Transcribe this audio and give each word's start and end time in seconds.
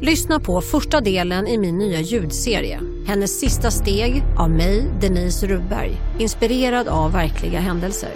Lyssna 0.00 0.40
på 0.40 0.60
första 0.60 1.00
delen 1.00 1.46
i 1.46 1.58
min 1.58 1.78
nya 1.78 2.00
ljudserie. 2.00 2.80
Hennes 3.06 3.40
sista 3.40 3.70
steg 3.70 4.22
av 4.38 4.50
mig, 4.50 4.92
Denise 5.00 5.46
Rubberg. 5.46 5.90
Inspirerad 6.18 6.88
av 6.88 7.12
verkliga 7.12 7.60
händelser. 7.60 8.10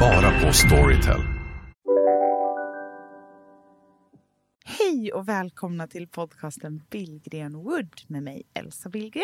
Bara 0.00 0.40
på 0.40 0.52
Storytel. 0.52 1.20
Hej 4.64 5.12
och 5.12 5.28
välkomna 5.28 5.86
till 5.86 6.08
podcasten 6.08 6.82
Billgren 6.90 7.54
Wood 7.54 7.90
med 8.06 8.22
mig 8.22 8.42
Elsa 8.54 8.88
Billgren. 8.88 9.22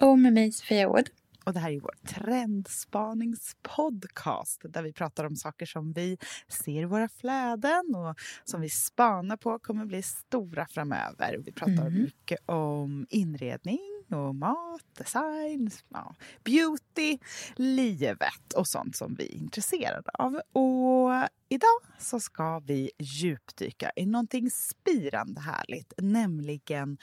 Och 0.00 0.18
med 0.18 0.32
mig 0.32 0.52
Sofia 0.52 0.88
Wood. 0.88 1.06
Och 1.44 1.52
det 1.52 1.60
här 1.60 1.70
är 1.70 1.80
vår 1.80 1.94
trendspaningspodcast 2.06 4.60
där 4.64 4.82
vi 4.82 4.92
pratar 4.92 5.24
om 5.24 5.36
saker 5.36 5.66
som 5.66 5.92
vi 5.92 6.18
ser 6.48 6.82
i 6.82 6.84
våra 6.84 7.08
flöden 7.08 7.94
och 7.94 8.14
som 8.44 8.60
vi 8.60 8.68
spanar 8.68 9.36
på 9.36 9.58
kommer 9.58 9.84
bli 9.84 10.02
stora 10.02 10.66
framöver. 10.66 11.38
Vi 11.44 11.52
pratar 11.52 11.86
Mm. 11.86 12.02
mycket 12.02 12.38
om 12.46 13.06
inredning 13.10 13.91
och 14.12 14.34
mat, 14.34 14.82
design, 14.98 15.70
ja, 15.88 16.14
beauty, 16.44 17.18
livet 17.56 18.52
och 18.56 18.68
sånt 18.68 18.96
som 18.96 19.14
vi 19.14 19.26
är 19.26 19.34
intresserade 19.34 20.10
av. 20.14 20.34
Och 20.34 21.28
idag 21.48 21.80
så 21.98 22.20
ska 22.20 22.58
vi 22.58 22.90
djupdyka 22.98 23.90
i 23.96 24.06
någonting 24.06 24.50
spirande 24.50 25.40
härligt, 25.40 25.92
nämligen 25.98 26.98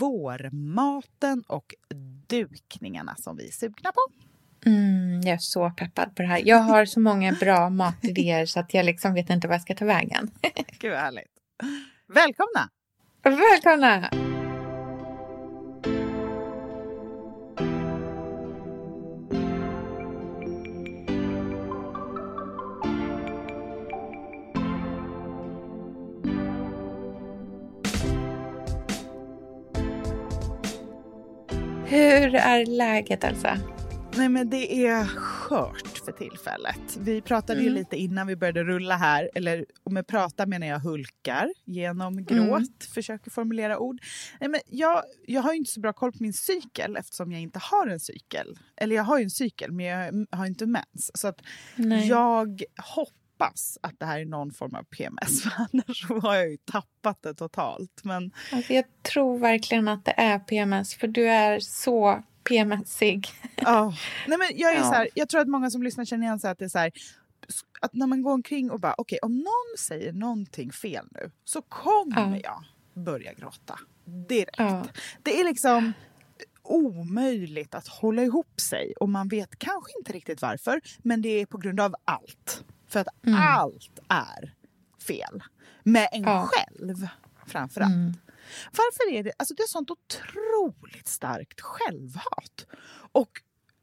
vårmaten 0.00 1.42
och 1.48 1.74
dukningarna 2.28 3.16
som 3.16 3.36
vi 3.36 3.48
är 3.48 3.52
sugna 3.52 3.92
på. 3.92 4.00
Mm, 4.66 5.20
jag 5.20 5.34
är 5.34 5.38
så 5.38 5.70
peppad 5.70 6.16
på 6.16 6.22
det 6.22 6.28
här. 6.28 6.42
Jag 6.44 6.58
har 6.58 6.84
så 6.84 7.00
många 7.00 7.32
bra 7.32 7.70
matidéer 7.70 8.46
så 8.46 8.60
att 8.60 8.74
jag 8.74 8.86
liksom 8.86 9.14
vet 9.14 9.30
inte 9.30 9.48
vad 9.48 9.54
jag 9.54 9.62
ska 9.62 9.74
ta 9.74 9.84
vägen. 9.84 10.30
Gud 10.78 10.90
vad 10.90 11.00
härligt. 11.00 11.32
Välkomna! 12.08 12.70
Välkomna! 13.22 14.25
Hur 32.26 32.34
är 32.34 32.66
läget 32.66 33.24
Elsa? 33.24 33.58
Nej 34.16 34.28
men 34.28 34.50
det 34.50 34.86
är 34.86 35.04
skört 35.04 35.98
för 36.04 36.12
tillfället. 36.12 36.96
Vi 37.00 37.20
pratade 37.22 37.60
ju 37.60 37.66
Mm. 37.66 37.78
lite 37.78 37.96
innan 37.96 38.26
vi 38.26 38.36
började 38.36 38.64
rulla 38.64 38.96
här, 38.96 39.30
eller 39.34 39.66
och 39.84 39.92
med 39.92 40.06
prata 40.06 40.46
menar 40.46 40.66
jag 40.66 40.78
hulkar 40.78 41.48
genom 41.64 42.24
gråt, 42.24 42.84
försöker 42.94 43.30
formulera 43.30 43.78
ord. 43.78 44.00
Nej, 44.40 44.50
men 44.50 44.60
jag, 44.66 45.02
jag 45.26 45.42
har 45.42 45.52
ju 45.52 45.58
inte 45.58 45.70
så 45.70 45.80
bra 45.80 45.92
koll 45.92 46.12
på 46.12 46.18
min 46.20 46.32
cykel 46.32 46.96
eftersom 46.96 47.32
jag 47.32 47.40
inte 47.40 47.58
har 47.62 47.86
en 47.86 48.00
cykel. 48.00 48.58
Eller 48.76 48.96
jag 48.96 49.02
har 49.02 49.18
ju 49.18 49.24
en 49.24 49.30
cykel 49.30 49.72
men 49.72 49.86
jag 49.86 50.26
har 50.30 50.46
inte 50.46 50.66
mens. 50.66 51.10
Så 51.14 51.28
att 51.28 51.40
Nej. 51.76 52.08
jag 52.08 52.62
hoppas 53.38 53.78
att 53.80 53.98
det 54.00 54.06
här 54.06 54.20
är 54.20 54.24
någon 54.24 54.52
form 54.52 54.74
av 54.74 54.82
PMS 54.82 55.42
för 55.42 55.52
annars 55.56 56.04
har 56.22 56.34
jag 56.34 56.50
ju 56.50 56.56
tappat 56.56 57.22
det 57.22 57.34
totalt. 57.34 58.00
Men 58.04 58.30
Alltså, 58.52 58.72
jag 58.72 58.84
tror 59.02 59.38
verkligen 59.38 59.88
att 59.88 60.04
det 60.04 60.14
är 60.20 60.38
PMS 60.38 60.94
för 60.94 61.08
du 61.08 61.28
är 61.28 61.60
så 61.60 62.22
PMSig. 62.44 63.28
Ja. 63.56 63.94
Nej, 64.26 64.38
men 64.38 64.48
jag, 64.54 64.72
är 64.72 64.76
Ja. 64.76 64.82
så 64.82 64.92
här, 64.94 65.08
jag 65.14 65.28
tror 65.28 65.40
att 65.40 65.48
många 65.48 65.70
som 65.70 65.82
lyssnar 65.82 66.04
känner 66.04 66.26
igen 66.26 66.38
sig 66.40 66.50
att 66.50 66.58
det 66.58 66.64
är 66.64 66.68
så 66.68 66.78
här, 66.78 66.92
att 67.80 67.94
när 67.94 68.06
man 68.06 68.22
går 68.22 68.32
omkring 68.32 68.70
och 68.70 68.80
bara 68.80 68.94
okej 68.98 69.18
om 69.22 69.36
någon 69.36 69.78
säger 69.78 70.12
någonting 70.12 70.72
fel 70.72 71.06
nu 71.10 71.30
så 71.44 71.62
kommer 71.62 72.40
jag 72.44 72.64
börja 73.04 73.32
gråta 73.32 73.78
direkt. 74.28 74.90
Det 75.22 75.40
är 75.40 75.44
liksom 75.44 75.92
omöjligt 76.62 77.74
att 77.74 77.88
hålla 77.88 78.22
ihop 78.22 78.60
sig 78.60 78.92
och 79.00 79.08
man 79.08 79.28
vet 79.28 79.58
kanske 79.58 79.92
inte 79.98 80.12
riktigt 80.12 80.42
varför 80.42 80.80
men 80.98 81.22
det 81.22 81.28
är 81.28 81.46
på 81.46 81.58
grund 81.58 81.80
av 81.80 81.94
allt. 82.04 82.64
För 82.96 83.00
att 83.00 83.26
Mm. 83.26 83.40
allt 83.42 83.98
är 84.08 84.54
fel. 85.06 85.42
Med 85.82 86.08
en 86.12 86.22
Ja. 86.22 86.48
själv 86.52 87.08
framför 87.46 87.80
allt. 87.80 87.92
Mm. 87.94 88.12
Varför 88.72 89.12
är 89.18 89.22
det, 89.22 89.32
alltså 89.38 89.54
det 89.54 89.62
är 89.62 89.66
sånt 89.68 89.90
otroligt 89.90 91.08
starkt 91.08 91.60
självhat. 91.60 92.66
Och 93.12 93.30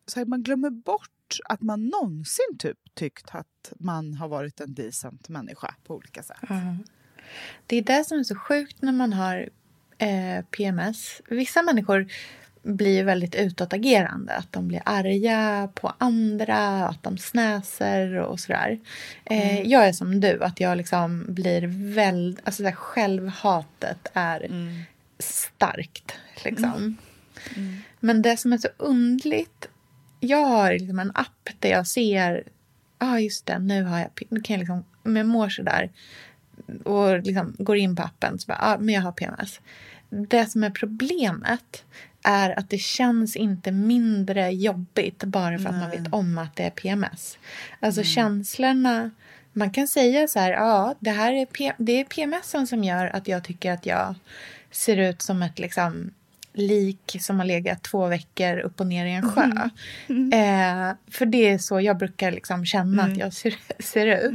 så 0.08 0.20
här, 0.20 0.26
man 0.26 0.44
glömmer 0.44 0.70
bort 0.70 1.38
att 1.46 1.62
man 1.62 1.86
någonsin 1.86 2.58
typ 2.60 2.78
tyckt 2.94 3.36
att 3.36 3.74
man 3.80 4.14
har 4.14 4.28
varit 4.28 4.60
en 4.62 4.74
decent 4.74 5.30
människa 5.30 5.76
på 5.84 5.96
olika 5.96 6.24
sätt. 6.24 6.38
Ja. 6.50 6.78
Det 7.68 7.76
är 7.76 7.82
det 7.82 8.04
som 8.08 8.20
är 8.20 8.24
så 8.24 8.36
sjukt 8.36 8.82
när 8.82 8.92
man 8.92 9.14
har 9.14 9.50
eh, 9.98 10.46
PMS. 10.52 11.22
Vissa 11.30 11.62
människor 11.62 12.12
blir 12.64 13.04
väldigt 13.04 13.36
utåtagerande. 13.36 14.34
Att 14.34 14.52
de 14.52 14.68
blir 14.68 14.82
arga 14.86 15.70
på 15.74 15.94
andra, 15.98 16.88
att 16.88 17.04
de 17.04 17.18
snäser 17.18 18.16
och 18.16 18.40
sådär. 18.40 18.80
Eh, 19.26 19.62
Jag 19.62 19.88
är 19.88 19.94
som 19.94 20.20
du, 20.20 20.44
att 20.44 20.60
jag 20.60 20.78
liksom 20.78 21.26
blir 21.28 21.94
väldigt... 21.94 22.48
Alltså 22.48 22.64
självhatet 22.76 24.08
är 24.14 24.48
starkt. 25.20 26.14
Liksom. 26.46 26.98
Men 28.00 28.22
det 28.22 28.38
som 28.38 28.54
är 28.54 28.58
så 28.58 28.70
undligt... 28.78 29.70
Jag 30.20 30.46
har 30.46 30.74
liksom 30.74 31.00
en 31.00 31.12
app 31.16 31.50
där 31.60 31.70
jag 31.70 31.88
ser... 31.88 32.44
Ja, 33.00 33.12
ah, 33.12 33.20
just 33.20 33.46
det. 33.46 33.60
Nu, 33.60 33.84
har 33.84 34.00
jag, 34.00 34.10
nu 34.30 34.42
kan 34.42 34.54
jag 34.54 34.60
liksom... 34.60 34.84
Om 35.06 35.16
jag 35.16 35.26
mår 35.26 35.50
så 35.50 35.64
där 35.64 35.92
och 36.84 37.20
liksom 37.20 37.56
går 37.60 37.78
in 37.78 37.96
på 37.96 38.04
appen 38.04 38.40
så 38.40 38.48
bara, 38.48 38.58
ah, 38.62 38.78
men 38.78 38.96
jag 38.96 39.02
har 39.02 39.12
PMS. 39.12 39.60
Det 40.10 40.46
som 40.46 40.64
är 40.64 40.70
problemet 40.70 41.84
är 42.24 42.60
att 42.60 42.70
det 42.70 42.78
känns 42.78 43.36
inte 43.36 43.72
mindre 43.72 44.50
jobbigt 44.52 45.24
bara 45.24 45.60
för 45.60 45.70
att 45.70 45.76
man 45.76 45.90
vet 45.90 46.14
om 46.14 46.38
att 46.38 46.56
det 46.56 46.64
är 46.64 46.70
PMS. 46.70 47.38
Alltså 47.80 48.04
känslorna, 48.04 49.12
man 49.54 49.72
kan 49.72 49.88
säga 49.88 50.28
så 50.28 50.40
här, 50.40 50.52
ja, 50.52 50.96
det 51.00 51.12
här 51.12 51.34
är, 51.34 51.46
P- 51.46 51.74
det 51.78 52.00
är 52.00 52.04
PMSen 52.04 52.68
som 52.68 52.84
gör 52.84 53.06
att 53.16 53.28
jag 53.28 53.44
tycker 53.44 53.72
att 53.72 53.86
jag 53.86 54.16
ser 54.72 54.98
ut 54.98 55.22
som 55.22 55.42
ett 55.42 55.60
liksom 55.60 56.12
lik 56.56 57.18
som 57.20 57.40
har 57.40 57.46
legat 57.46 57.84
två 57.84 58.08
veckor 58.08 58.58
upp 58.58 58.80
och 58.80 58.88
ner 58.88 59.06
i 59.06 59.12
en 59.14 59.32
sjö. 59.32 59.42
Eh, 60.34 60.96
för 61.12 61.26
det 61.26 61.50
är 61.50 61.58
så 61.58 61.82
jag 61.82 61.98
brukar 61.98 62.32
liksom 62.32 62.66
känna 62.66 63.04
att 63.04 63.18
jag 63.18 63.34
ser, 63.34 63.56
ser 63.84 64.08
ut. 64.08 64.32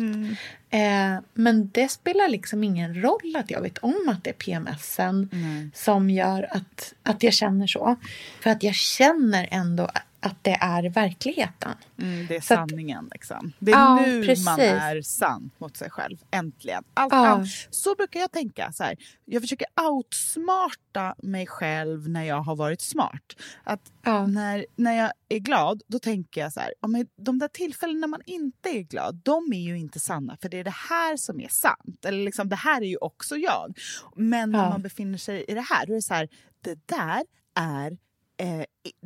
Eh, 0.71 1.19
men 1.35 1.71
det 1.73 1.89
spelar 1.89 2.29
liksom 2.29 2.65
ingen 2.65 3.03
roll 3.03 3.37
att 3.37 3.51
jag 3.51 3.61
vet 3.61 3.79
om 3.79 4.09
att 4.09 4.25
det 4.25 4.31
är 4.31 4.35
PMSen 4.35 5.31
som 5.75 6.11
gör 6.11 6.49
att, 6.51 6.95
att 7.03 7.23
jag 7.23 7.33
känner 7.33 7.67
så. 7.67 7.97
För 8.41 8.51
att 8.51 8.63
jag 8.63 8.75
känner 8.75 9.49
ändå 9.51 9.91
att 10.21 10.45
det 10.45 10.51
är 10.61 10.89
verkligheten. 10.91 11.73
Mm, 11.99 12.27
det 12.27 12.37
är 12.37 12.41
Så 12.41 12.55
att- 12.55 12.71
sanningen. 12.71 13.09
Liksom. 13.13 13.53
Det 13.59 13.71
är 13.73 13.77
Ja, 13.77 13.95
nu 14.07 14.17
man 14.19 14.27
precis. 14.27 14.47
är 14.59 15.03
sann 15.03 15.51
mot 15.59 15.77
sig 15.77 15.91
själv. 15.91 16.17
Äntligen. 16.31 16.85
Allt, 16.95 17.13
Ja. 17.13 17.27
allt. 17.29 17.49
Så 17.71 17.95
brukar 17.95 18.21
jag 18.21 18.33
tänka. 18.33 18.73
Så 18.73 18.85
här. 18.85 18.97
Jag 19.25 19.43
försöker 19.43 19.67
outsmarta 19.91 21.15
mig 21.23 21.47
själv 21.47 22.09
när 22.09 22.23
jag 22.25 22.41
har 22.43 22.57
varit 22.57 22.81
smart. 22.81 23.37
Att 23.65 23.93
Ja. 24.03 24.27
när, 24.27 24.67
när 24.77 24.93
jag 24.93 25.13
är 25.29 25.39
glad, 25.39 25.83
då 25.87 25.99
tänker 25.99 26.41
jag 26.41 26.53
så 26.53 26.61
här. 26.61 26.75
Ja, 26.81 26.89
men 26.89 27.07
de 27.17 27.39
där 27.39 27.49
tillfällen 27.49 28.01
när 28.01 28.09
man 28.09 28.23
inte 28.27 28.69
är 28.69 28.83
glad, 28.83 29.21
de 29.25 29.53
är 29.53 29.61
ju 29.61 29.79
inte 29.79 30.01
sanna. 30.01 30.37
För 30.43 30.49
det 30.49 30.59
är 30.59 30.65
det 30.65 30.75
här 30.91 31.17
som 31.17 31.41
är 31.41 31.49
sant. 31.49 32.05
Eller 32.05 32.25
liksom, 32.25 32.49
det 32.49 32.57
här 32.57 32.81
är 32.83 32.87
ju 32.87 32.97
också 32.97 33.37
jag. 33.37 33.79
Men 34.17 34.51
när 34.51 34.69
man 34.69 34.83
befinner 34.83 35.19
sig 35.19 35.45
i 35.49 35.55
det 35.55 35.61
här, 35.71 35.87
då 35.87 35.93
är 35.93 35.97
det 35.97 36.03
så 36.03 36.15
här. 36.15 36.29
Det 36.61 36.79
där 36.87 37.23
är 37.55 37.99
eh, 38.39 38.65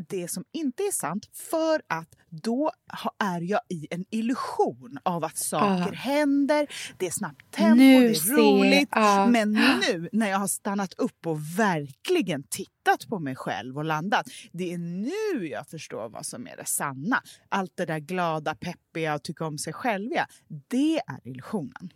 det 0.09 0.29
som 0.29 0.45
inte 0.53 0.83
är 0.83 0.93
sant 0.93 1.29
för 1.33 1.83
att 1.87 2.09
då 2.31 2.73
är 3.19 3.41
jag 3.41 3.61
i 3.69 3.87
en 3.91 4.05
illusion 4.11 4.99
av 5.03 5.25
att 5.25 5.39
saker 5.39 5.89
Ja. 5.93 5.93
händer, 5.95 6.67
det 6.99 7.07
är 7.07 7.11
snabbt 7.11 7.51
tempo, 7.51 7.75
Nu 7.77 8.09
det 8.09 8.15
är 8.17 8.37
roligt. 8.37 8.89
ja. 8.93 9.27
Men 9.27 9.53
nu 9.53 10.09
när 10.13 10.31
jag 10.31 10.39
har 10.39 10.47
stannat 10.49 10.95
upp 10.95 11.27
och 11.27 11.59
verkligen 11.59 12.43
tittat 12.43 13.09
på 13.09 13.19
mig 13.19 13.37
själv 13.37 13.77
och 13.79 13.85
landat, 13.85 14.27
det 14.53 14.73
är 14.73 14.79
nu 14.79 15.47
jag 15.49 15.67
förstår 15.69 16.09
vad 16.09 16.27
som 16.27 16.47
är 16.47 16.57
det 16.57 16.67
sanna. 16.67 17.23
Allt 17.49 17.73
det 17.77 17.85
där 17.87 17.99
glada, 17.99 18.55
peppiga 18.55 19.15
och 19.15 19.23
tycka 19.23 19.47
om 19.47 19.59
sig 19.59 19.73
själviga, 19.73 20.27
det 20.69 20.99
är 20.99 21.21
illusionen. 21.29 21.93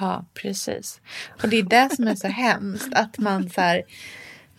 Ja, 0.00 0.26
precis. 0.34 1.00
Och 1.42 1.48
det 1.48 1.56
är 1.56 1.62
det 1.62 1.94
som 1.96 2.08
är 2.08 2.14
så 2.14 2.28
hemskt. 2.28 2.88
Att 2.94 3.18
man 3.18 3.50
så 3.50 3.60
här, 3.60 3.82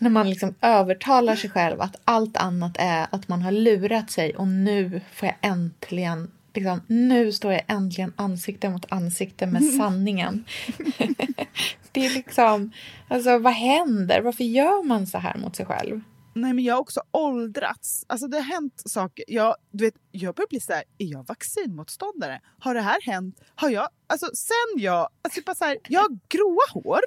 När 0.02 0.10
man 0.10 0.30
liksom 0.30 0.56
övertalar 0.62 1.36
sig 1.36 1.50
själv 1.50 1.82
att 1.82 1.96
allt 2.04 2.38
annat 2.38 2.76
är 2.80 3.08
att 3.12 3.28
man 3.28 3.42
har 3.42 3.52
lurat 3.52 4.12
sig 4.12 4.36
och 4.36 4.48
nu 4.48 5.02
får 5.14 5.28
jag 5.28 5.52
äntligen 5.52 6.32
Liksom, 6.54 6.82
nu 6.88 7.32
står 7.32 7.52
jag 7.52 7.62
äntligen 7.68 8.14
ansikte 8.16 8.70
mot 8.70 8.86
ansikte 8.90 9.48
med 9.48 9.64
sanningen. 9.64 10.46
det 11.92 12.06
är 12.06 12.14
liksom, 12.14 12.72
alltså 13.08 13.38
vad 13.38 13.54
händer? 13.54 14.22
Varför 14.22 14.44
gör 14.44 14.84
man 14.84 15.08
så 15.08 15.18
här 15.18 15.38
mot 15.38 15.56
sig 15.56 15.66
själv? 15.66 16.02
Nej, 16.34 16.54
men 16.54 16.64
jag 16.64 16.74
har 16.74 16.82
också 16.82 17.02
åldrats. 17.12 18.06
Alltså, 18.08 18.28
det 18.28 18.38
har 18.38 18.44
hänt 18.44 18.82
saker. 18.86 19.26
Jag, 19.28 19.56
du 19.72 19.86
vet, 19.86 19.94
jag 20.12 20.36
börjar 20.36 20.48
bli 20.48 20.60
så 20.60 20.74
här, 20.74 20.84
är 20.98 21.06
jag 21.06 21.28
vaccinmotståndare? 21.28 22.42
Har 22.60 22.74
det 22.74 22.82
här 22.82 23.02
hänt? 23.06 23.42
Har 23.56 23.70
jag, 23.70 23.90
alltså 24.08 24.26
sen 24.34 24.82
jag, 24.84 25.10
alltså 25.22 25.42
bara 25.46 25.56
så 25.56 25.66
här, 25.66 25.78
jag 25.90 26.02
har 26.02 26.20
gråa 26.30 26.84
hår. 26.84 27.00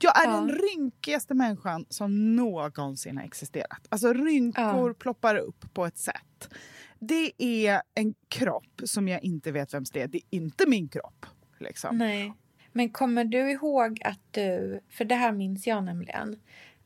Jag 0.00 0.18
är 0.22 0.30
Ja. 0.30 0.36
den 0.36 0.48
rynkigaste 0.48 1.34
människan 1.34 1.86
som 1.88 2.36
någonsin 2.36 3.16
har 3.16 3.24
existerat. 3.24 3.86
Alltså 3.88 4.12
rynkor 4.12 4.88
Ja. 4.88 4.94
ploppar 4.98 5.36
upp 5.36 5.74
på 5.74 5.86
ett 5.86 5.98
sätt. 5.98 6.48
Det 6.98 7.32
är 7.38 7.82
en 7.94 8.14
kropp 8.28 8.80
som 8.84 9.08
jag 9.08 9.24
inte 9.24 9.52
vet 9.52 9.74
vems 9.74 9.90
det 9.90 10.02
är. 10.02 10.08
Det 10.08 10.18
är 10.18 10.22
inte 10.30 10.66
min 10.68 10.88
kropp. 10.88 11.26
Liksom. 11.58 11.98
Nej. 11.98 12.34
Men 12.72 12.90
kommer 12.90 13.24
du 13.24 13.50
ihåg 13.50 14.00
att 14.04 14.20
du, 14.30 14.80
för 14.90 15.04
det 15.04 15.14
här 15.14 15.32
minns 15.32 15.66
jag 15.66 15.84
nämligen, 15.84 16.40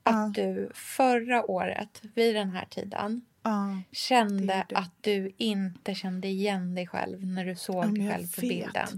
att 0.05 0.35
du 0.35 0.71
förra 0.75 1.51
året 1.51 2.03
vid 2.15 2.35
den 2.35 2.51
här 2.51 2.65
tiden 2.71 3.23
Ja. 3.47 3.83
kände 3.93 4.67
att 4.75 4.93
du 5.01 5.33
inte 5.37 5.95
kände 5.95 6.29
igen 6.29 6.75
dig 6.75 6.87
själv 6.87 7.27
när 7.27 7.45
du 7.45 7.56
såg 7.56 7.95
dig 7.99 8.11
själv 8.11 8.27
på 8.35 8.41
vet. 8.41 8.49
bilden. 8.51 8.89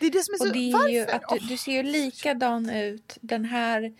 Det 0.00 0.06
är 0.06 0.10
det 0.10 0.22
som 0.24 0.34
är 0.34 0.38
så... 0.38 0.46
Och 0.46 0.52
det 0.52 0.70
är 0.70 0.72
varför? 0.72 0.88
ju 0.88 1.06
att 1.06 1.22
du, 1.28 1.48
du 1.48 1.56
ser 1.56 1.72
ju 1.72 1.82
likadan 1.82 2.70
ut 2.70 3.18
den 3.20 3.44
här 3.44 3.94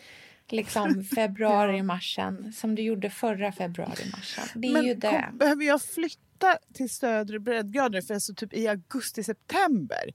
liksom 0.49 1.05
februari-marschen 1.15 2.53
som 2.53 2.75
du 2.75 2.83
gjorde 2.83 3.11
förra 3.11 3.53
februari-marschen. 3.53 4.45
Det 4.55 4.69
är 4.69 4.73
Men 4.73 4.85
ju 4.85 4.95
det. 4.95 5.27
Kom, 5.31 5.39
behöver 5.39 5.65
jag 5.65 5.83
flytta 5.83 6.59
till 6.75 6.91
södra 6.91 7.39
breddgrader 7.39 8.01
för 8.01 8.15
alltså 8.15 8.35
typ 8.35 8.55
i 8.55 8.69
augusti-september? 8.69 10.12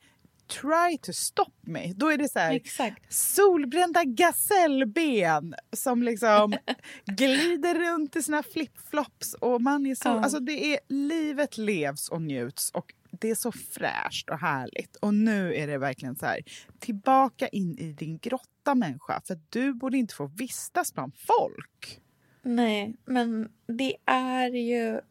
Try 0.51 0.97
to 1.01 1.13
stop 1.13 1.51
me. 1.61 1.93
Då 1.95 2.07
är 2.07 2.17
det 2.17 2.29
så 2.29 2.39
här 2.39 2.53
Exakt. 2.53 3.13
solbrända 3.13 4.03
gasellben 4.03 5.55
som 5.73 6.03
liksom 6.03 6.55
glider 7.05 7.75
runt 7.75 8.15
i 8.15 8.23
sina 8.23 8.43
flipflops 8.43 9.33
och 9.33 9.61
man 9.61 9.85
är 9.85 9.95
så... 9.95 10.09
Ja. 10.09 10.23
Alltså 10.23 10.39
det 10.39 10.73
är 10.73 10.79
livet 10.87 11.57
levs 11.57 12.09
och 12.09 12.21
njuts 12.21 12.71
och 12.71 12.93
det 13.11 13.29
är 13.29 13.35
så 13.35 13.51
fräscht 13.51 14.29
och 14.29 14.39
härligt. 14.39 14.95
Och 14.95 15.13
nu 15.13 15.55
är 15.55 15.67
det 15.67 15.77
verkligen 15.77 16.15
så 16.15 16.25
här 16.25 16.39
tillbaka 16.79 17.47
in 17.47 17.77
i 17.77 17.93
din 17.93 18.17
grotta 18.17 18.75
människa 18.75 19.21
för 19.27 19.39
du 19.49 19.73
borde 19.73 19.97
inte 19.97 20.15
få 20.15 20.25
vistas 20.25 20.93
bland 20.93 21.13
folk. 21.17 22.01
Nej, 22.43 22.95
men 23.05 23.49
det 23.67 23.95
är 24.05 24.49
ju 24.49 25.01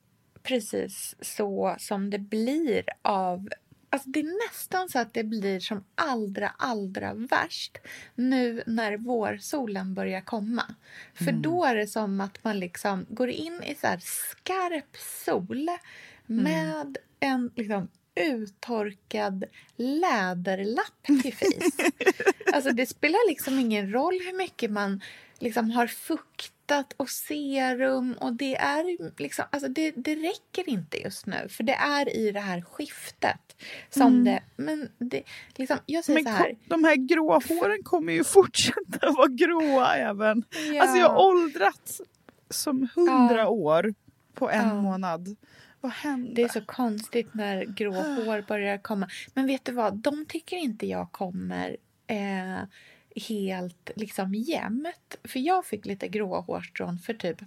precis 0.43 1.15
så 1.21 1.77
som 1.79 2.11
det 2.11 2.19
blir 2.19 2.85
av... 3.03 3.49
Alltså 3.93 4.09
det 4.09 4.21
är 4.21 4.49
nästan 4.49 4.89
så 4.89 4.99
att 4.99 5.15
det 5.15 5.25
blir 5.25 5.61
som 5.61 5.85
allra, 5.95 6.49
allra 6.59 7.15
värst 7.15 7.79
nu 8.15 8.63
när 8.67 8.97
vårsolen 8.97 9.95
börjar 9.95 10.21
komma. 10.21 10.75
För 11.15 11.33
då 11.33 11.65
är 11.65 11.75
det 11.75 11.87
som 11.87 12.21
att 12.21 12.45
man 12.45 12.59
liksom 12.59 13.07
går 13.09 13.29
in 13.29 13.63
i 13.63 13.75
så 13.75 13.87
här 13.87 13.99
skarp 13.99 14.97
sol 15.27 15.69
med 16.27 16.99
en 17.21 17.51
liksom 17.57 17.89
uttorkad 18.15 19.45
läderlapp 19.77 21.03
till 21.23 21.35
face. 21.35 21.91
Alltså 22.53 22.71
det 22.71 22.87
spelar 22.87 23.29
liksom 23.29 23.59
ingen 23.59 23.93
roll 23.93 24.21
hur 24.25 24.37
mycket 24.37 24.71
man 24.71 25.01
liksom 25.41 25.71
har 25.71 25.87
fuktat 25.87 26.93
och 26.97 27.11
serum 27.11 28.13
och 28.21 28.33
det 28.33 28.57
är 28.57 28.99
liksom, 29.23 29.45
alltså 29.51 29.69
det, 29.69 29.91
det 29.91 30.15
räcker 30.15 30.69
inte 30.69 30.97
just 31.03 31.27
nu 31.27 31.49
för 31.49 31.65
det 31.65 31.73
är 31.75 32.17
i 32.17 32.33
det 32.33 32.41
här 32.41 32.61
skiftet 32.63 33.57
som 33.91 34.25
det, 34.25 34.43
men 34.57 34.89
det, 34.99 35.23
liksom, 35.57 35.79
jag 35.87 36.05
säger 36.05 36.23
Men 36.23 36.33
så 36.33 36.39
här. 36.39 36.57
de 36.67 36.85
här 36.85 36.97
gråa 36.97 37.41
håren 37.49 37.83
kommer 37.83 38.13
ju 38.13 38.25
fortsätta 38.37 39.11
vara 39.11 39.29
gråa 39.29 39.95
även. 39.97 40.45
Ja. 40.73 40.83
Alltså 40.83 40.97
jag 40.97 41.09
har 41.09 41.27
åldrats 41.27 42.01
som 42.51 42.89
hundra 42.95 43.37
Ja. 43.39 43.49
år 43.49 43.95
på 44.35 44.51
en 44.51 44.69
Ja. 44.69 44.75
månad. 44.75 45.37
Det 46.35 46.43
är 46.43 46.49
så 46.49 46.61
konstigt 46.65 47.35
när 47.35 47.65
grå 47.65 47.95
Ah. 47.95 48.03
hår 48.25 48.45
börjar 48.49 48.79
komma. 48.79 49.09
Men 49.35 49.47
vet 49.47 49.65
du 49.65 49.73
vad? 49.73 49.95
De 49.97 50.27
tycker 50.27 50.57
inte 50.57 50.87
jag 50.87 51.13
kommer 51.13 51.77
eh, 52.07 52.61
helt 53.17 53.91
liksom 53.97 54.35
jämnt. 54.35 55.17
För 55.25 55.39
jag 55.39 55.67
fick 55.67 55.87
lite 55.87 56.09
grå 56.09 56.41
hårstrån 56.41 56.99
för 56.99 57.15
typ 57.15 57.39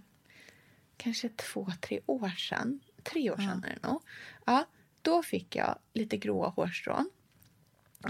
kanske 0.98 1.30
två, 1.30 1.68
tre 1.82 2.00
år 2.06 2.30
sedan. 2.30 2.80
Tre 3.04 3.32
år 3.32 3.38
sedan 3.38 3.66
är 3.68 3.78
det 3.82 3.88
nog. 3.88 4.02
Ja, 4.46 4.66
då 5.02 5.24
fick 5.24 5.56
jag 5.56 5.80
lite 5.94 6.18
gråa 6.18 6.50
hårstrån. 6.50 7.10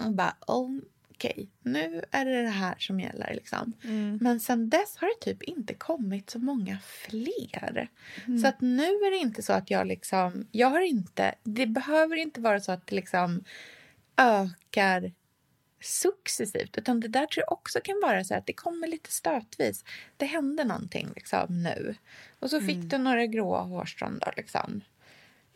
Och 0.06 0.14
bara, 0.14 0.36
oh, 0.48 0.80
okej, 1.10 1.50
nu 1.62 2.04
är 2.12 2.26
det 2.26 2.42
det 2.42 2.50
här 2.50 2.76
som 2.80 3.00
gäller. 3.00 3.34
Liksom. 3.34 3.74
Men 4.22 4.40
sen 4.40 4.70
dess 4.70 4.98
har 4.98 5.08
det 5.08 5.32
typ 5.32 5.44
inte 5.44 5.74
kommit 5.74 6.30
så 6.30 6.40
många 6.40 6.80
fler. 6.80 7.90
Så 8.42 8.48
att 8.48 8.62
nu 8.62 8.84
är 8.84 9.12
det 9.12 9.18
inte 9.18 9.44
så 9.44 9.54
att 9.54 9.70
jag 9.70 9.88
liksom... 9.88 10.48
Jag 10.52 10.70
har 10.70 10.82
inte... 10.82 11.36
Det 11.44 11.68
behöver 11.68 12.16
inte 12.16 12.42
vara 12.42 12.60
så 12.60 12.72
att 12.72 12.88
det 12.88 12.96
liksom 12.96 13.44
ökar 14.18 15.12
successivt. 15.84 16.78
Utan 16.78 17.00
det 17.00 17.08
där 17.08 17.26
tror 17.26 17.44
jag 17.48 17.52
också 17.52 17.80
kan 17.84 18.00
vara 18.04 18.24
så 18.24 18.36
att 18.36 18.46
det 18.46 18.54
kommer 18.54 18.88
lite 18.88 19.12
stötvis. 19.12 19.84
Det 20.18 20.26
hände 20.26 20.64
någonting 20.64 21.10
liksom 21.16 21.64
nu. 21.64 21.96
Och 22.40 22.50
så 22.50 22.62
fick 22.62 22.78
du 22.84 22.98
några 22.98 23.26
gråa 23.26 23.62
hårstrån 23.62 24.20
då 24.26 24.32
liksom. 24.38 24.82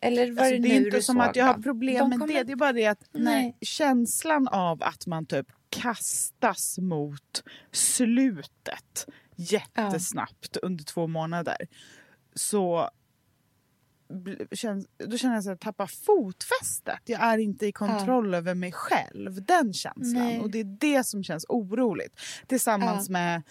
Eller 0.02 0.32
var 0.32 0.44
Alltså, 0.44 0.56
det 0.62 0.68
det 0.68 0.76
är 0.76 0.86
inte 0.86 1.02
som 1.02 1.20
att 1.20 1.36
jag 1.36 1.46
har 1.46 1.54
problem 1.54 2.10
med 2.10 2.20
kommer- 2.20 2.34
det. 2.34 2.44
Det 2.44 2.52
är 2.52 2.56
bara 2.56 2.74
det 2.74 2.88
att 2.88 3.04
Nej. 3.12 3.58
känslan 3.62 4.48
av 4.48 4.84
att 4.84 5.06
man 5.08 5.26
typ 5.26 5.48
kastas 5.70 6.78
mot 6.78 7.44
slutet 7.72 9.06
jättesnabbt 9.36 10.58
under 10.58 10.84
två 10.84 11.08
månader 11.08 11.58
så 12.36 12.90
känns, 14.52 14.88
då 14.98 15.18
känner 15.18 15.34
jag 15.36 15.40
att 15.40 15.46
jag 15.46 15.60
tappar 15.60 15.88
fotfästet. 15.88 17.00
Jag 17.06 17.22
är 17.22 17.38
inte 17.38 17.66
i 17.68 17.72
kontroll 17.72 18.34
över 18.34 18.54
mig 18.56 18.72
själv. 18.72 19.46
Den 19.46 19.74
känslan. 19.74 20.14
Nej. 20.26 20.40
Och 20.40 20.50
det 20.52 20.60
är 20.60 20.78
det 20.80 21.04
som 21.04 21.24
känns 21.24 21.46
oroligt. 21.50 22.20
Tillsammans 22.48 23.10
med 23.10 23.42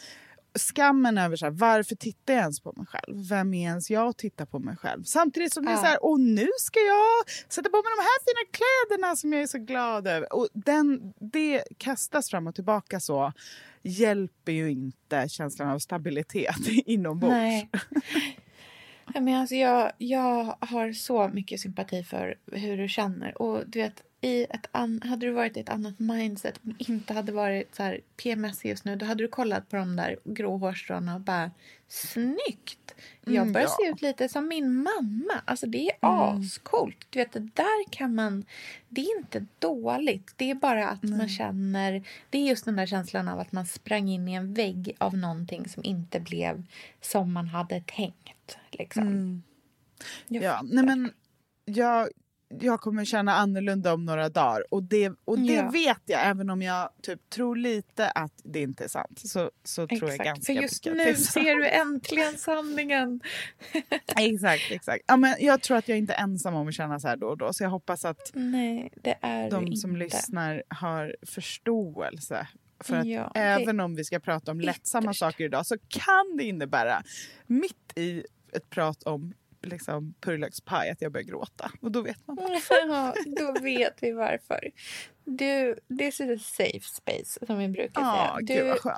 skammen 0.58 1.18
över 1.18 1.36
så 1.36 1.44
här, 1.46 1.50
varför 1.52 1.94
tittar 1.96 2.34
jag 2.34 2.40
ens 2.40 2.60
på 2.60 2.72
mig 2.76 2.86
själv? 2.86 3.28
Vem 3.28 3.54
är 3.54 3.62
ens 3.62 3.90
jag 3.90 4.08
att 4.08 4.18
titta 4.18 4.46
på 4.46 4.58
mig 4.58 4.76
själv? 4.76 5.02
Samtidigt 5.04 5.52
som 5.52 5.64
det 5.64 5.70
är 5.70 5.74
Ja. 5.74 5.80
så 5.80 5.86
här, 5.86 6.04
och 6.04 6.20
nu 6.20 6.48
ska 6.58 6.80
jag 6.80 7.30
sätta 7.52 7.68
på 7.70 7.76
mig 7.76 7.92
de 7.96 8.02
här 8.02 8.18
fina 8.24 8.50
kläderna 8.58 9.16
som 9.16 9.32
jag 9.32 9.42
är 9.42 9.46
så 9.46 9.58
glad 9.58 10.06
över. 10.08 10.32
Och 10.32 10.48
den, 10.52 11.12
det 11.20 11.64
kastas 11.78 12.30
fram 12.30 12.46
och 12.46 12.54
tillbaka 12.54 13.00
så 13.00 13.32
hjälper 13.82 14.52
ju 14.52 14.70
inte 14.70 15.28
känslan 15.28 15.68
av 15.68 15.78
stabilitet 15.78 16.56
inombords. 16.86 17.30
Nej. 17.30 17.70
Ja, 19.14 19.20
men 19.20 19.34
alltså 19.40 19.54
jag, 19.54 19.92
jag 19.98 20.56
har 20.60 20.92
så 20.92 21.28
mycket 21.28 21.60
sympati 21.60 22.04
för 22.04 22.34
hur 22.52 22.76
du 22.76 22.88
känner. 22.88 23.42
Och 23.42 23.62
du 23.66 23.78
vet, 23.78 24.02
i 24.20 24.44
ett 24.44 24.68
an, 24.72 25.02
hade 25.04 25.26
du 25.26 25.32
varit 25.32 25.56
i 25.56 25.60
ett 25.60 25.68
annat 25.68 25.98
mindset 25.98 26.56
och 26.56 26.88
inte 26.90 27.14
hade 27.14 27.32
varit 27.32 27.74
så 27.74 27.82
här 27.82 28.00
PMS 28.16 28.64
just 28.64 28.84
nu, 28.84 28.96
då 28.96 29.06
hade 29.06 29.24
du 29.24 29.28
kollat 29.28 29.68
på 29.70 29.76
de 29.76 29.96
där 29.96 30.16
grå 30.24 30.56
hårstråna 30.56 31.14
och 31.14 31.20
bara 31.20 31.50
snyggt! 31.88 32.94
Jag 33.24 33.36
Mm, 33.36 33.52
börjar 33.52 33.66
ja. 33.66 33.76
se 33.80 33.90
ut 33.92 34.02
lite 34.02 34.28
som 34.28 34.48
min 34.48 34.74
mamma. 34.82 35.40
Alltså 35.44 35.66
det 35.66 35.90
är 35.90 35.96
ascoolt. 36.02 37.06
Du 37.10 37.18
vet, 37.18 37.32
det 37.32 37.40
där 37.40 37.90
kan 37.90 38.14
man... 38.14 38.44
Det 38.88 39.00
är 39.00 39.18
inte 39.18 39.46
dåligt. 39.58 40.32
Det 40.36 40.50
är 40.50 40.54
bara 40.54 40.88
att 40.88 41.02
man 41.02 41.28
känner... 41.28 42.02
Det 42.30 42.38
är 42.38 42.42
just 42.42 42.64
den 42.64 42.76
där 42.76 42.86
känslan 42.86 43.28
av 43.28 43.38
att 43.40 43.52
man 43.52 43.66
sprang 43.66 44.08
in 44.08 44.28
i 44.28 44.34
en 44.34 44.54
vägg 44.54 44.96
av 44.98 45.16
någonting 45.16 45.68
som 45.68 45.84
inte 45.84 46.20
blev 46.20 46.64
som 47.00 47.32
man 47.32 47.48
hade 47.48 47.80
tänkt. 47.80 48.35
Liksom. 48.70 49.42
Jag 50.28 50.42
Ja, 50.42 50.60
nej 50.64 50.84
men 50.84 51.12
jag, 51.64 52.08
jag 52.48 52.80
kommer 52.80 53.04
känna 53.04 53.34
annorlunda 53.34 53.92
om 53.94 54.04
några 54.04 54.28
dagar. 54.28 54.64
Och 54.74 54.82
det, 54.82 55.12
och 55.24 55.38
det 55.38 55.52
Ja. 55.52 55.70
vet 55.70 56.02
jag, 56.06 56.26
även 56.26 56.50
om 56.50 56.62
jag 56.62 56.90
typ 57.02 57.30
tror 57.30 57.56
lite 57.56 58.08
att 58.10 58.32
det 58.44 58.60
inte 58.62 58.84
är 58.84 58.88
sant. 58.88 59.20
Så, 59.24 59.50
så 59.64 59.86
tror 59.86 60.00
jag 60.02 60.10
Exakt. 60.10 60.26
ganska 60.28 60.54
För 60.54 60.62
just 60.62 60.84
nu 60.84 61.14
ser 61.14 61.54
du 61.54 61.68
äntligen 61.68 62.36
sanningen. 62.38 63.20
Exakt, 64.18 64.70
exakt. 64.70 65.04
Ja, 65.06 65.16
men 65.16 65.34
jag 65.40 65.62
tror 65.62 65.76
att 65.76 65.88
jag 65.88 65.98
inte 65.98 66.14
är 66.14 66.22
ensam 66.22 66.54
om 66.54 66.68
att 66.68 66.74
känna 66.74 67.00
så 67.00 67.08
här 67.08 67.16
då 67.16 67.26
och 67.26 67.38
då. 67.38 67.52
Så 67.52 67.62
jag 67.64 67.70
hoppas 67.70 68.04
att 68.04 68.30
Nej, 68.34 68.92
det 69.02 69.18
är 69.20 69.44
du 69.44 69.50
de 69.50 69.66
inte. 69.66 69.76
som 69.76 69.96
lyssnar 69.96 70.62
har 70.68 71.16
förståelse. 71.26 72.48
För 72.80 72.96
att 72.96 73.06
Ja, 73.06 73.32
även 73.34 73.80
om 73.80 73.94
vi 73.94 74.04
ska 74.04 74.18
prata 74.20 74.50
om 74.50 74.60
lättsamma 74.60 75.14
saker 75.14 75.44
idag 75.44 75.66
så 75.66 75.76
kan 75.88 76.36
det 76.36 76.44
innebära, 76.44 77.02
mitt 77.46 77.92
i 77.98 78.24
ett 78.56 78.70
prat 78.70 79.02
om 79.02 79.34
liksom, 79.62 80.14
purjolökspaj 80.20 80.90
att 80.90 81.02
jag 81.02 81.12
börjar 81.12 81.24
gråta. 81.24 81.70
Och 81.80 81.92
då 81.92 82.02
vet 82.02 82.26
man 82.26 82.36
varför. 82.36 82.76
Ja, 82.88 83.14
då 83.26 83.60
vet 83.62 84.02
vi 84.02 84.12
varför. 84.12 84.70
Du, 85.24 85.78
det 85.88 86.20
är 86.20 86.32
ett 86.32 86.42
safe 86.42 86.80
space 86.80 87.46
som 87.46 87.58
vi 87.58 87.68
brukar 87.68 88.00
säga. 88.00 88.30
Ah, 88.32 88.38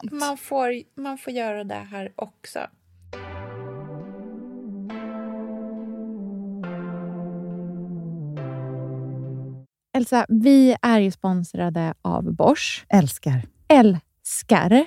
du, 0.03 0.17
man, 0.17 0.37
får, 0.37 0.83
man 0.95 1.19
får 1.19 1.33
göra 1.33 1.65
det 1.65 1.75
här 1.75 2.13
också. 2.17 2.61
Elsa, 9.97 10.27
vi 10.29 10.77
är 10.83 11.01
ju 11.01 11.11
sponsrade 11.11 11.95
av 12.03 12.35
Bosch. 12.35 12.87
Älskar. 12.89 13.43
Älskar 13.69 14.87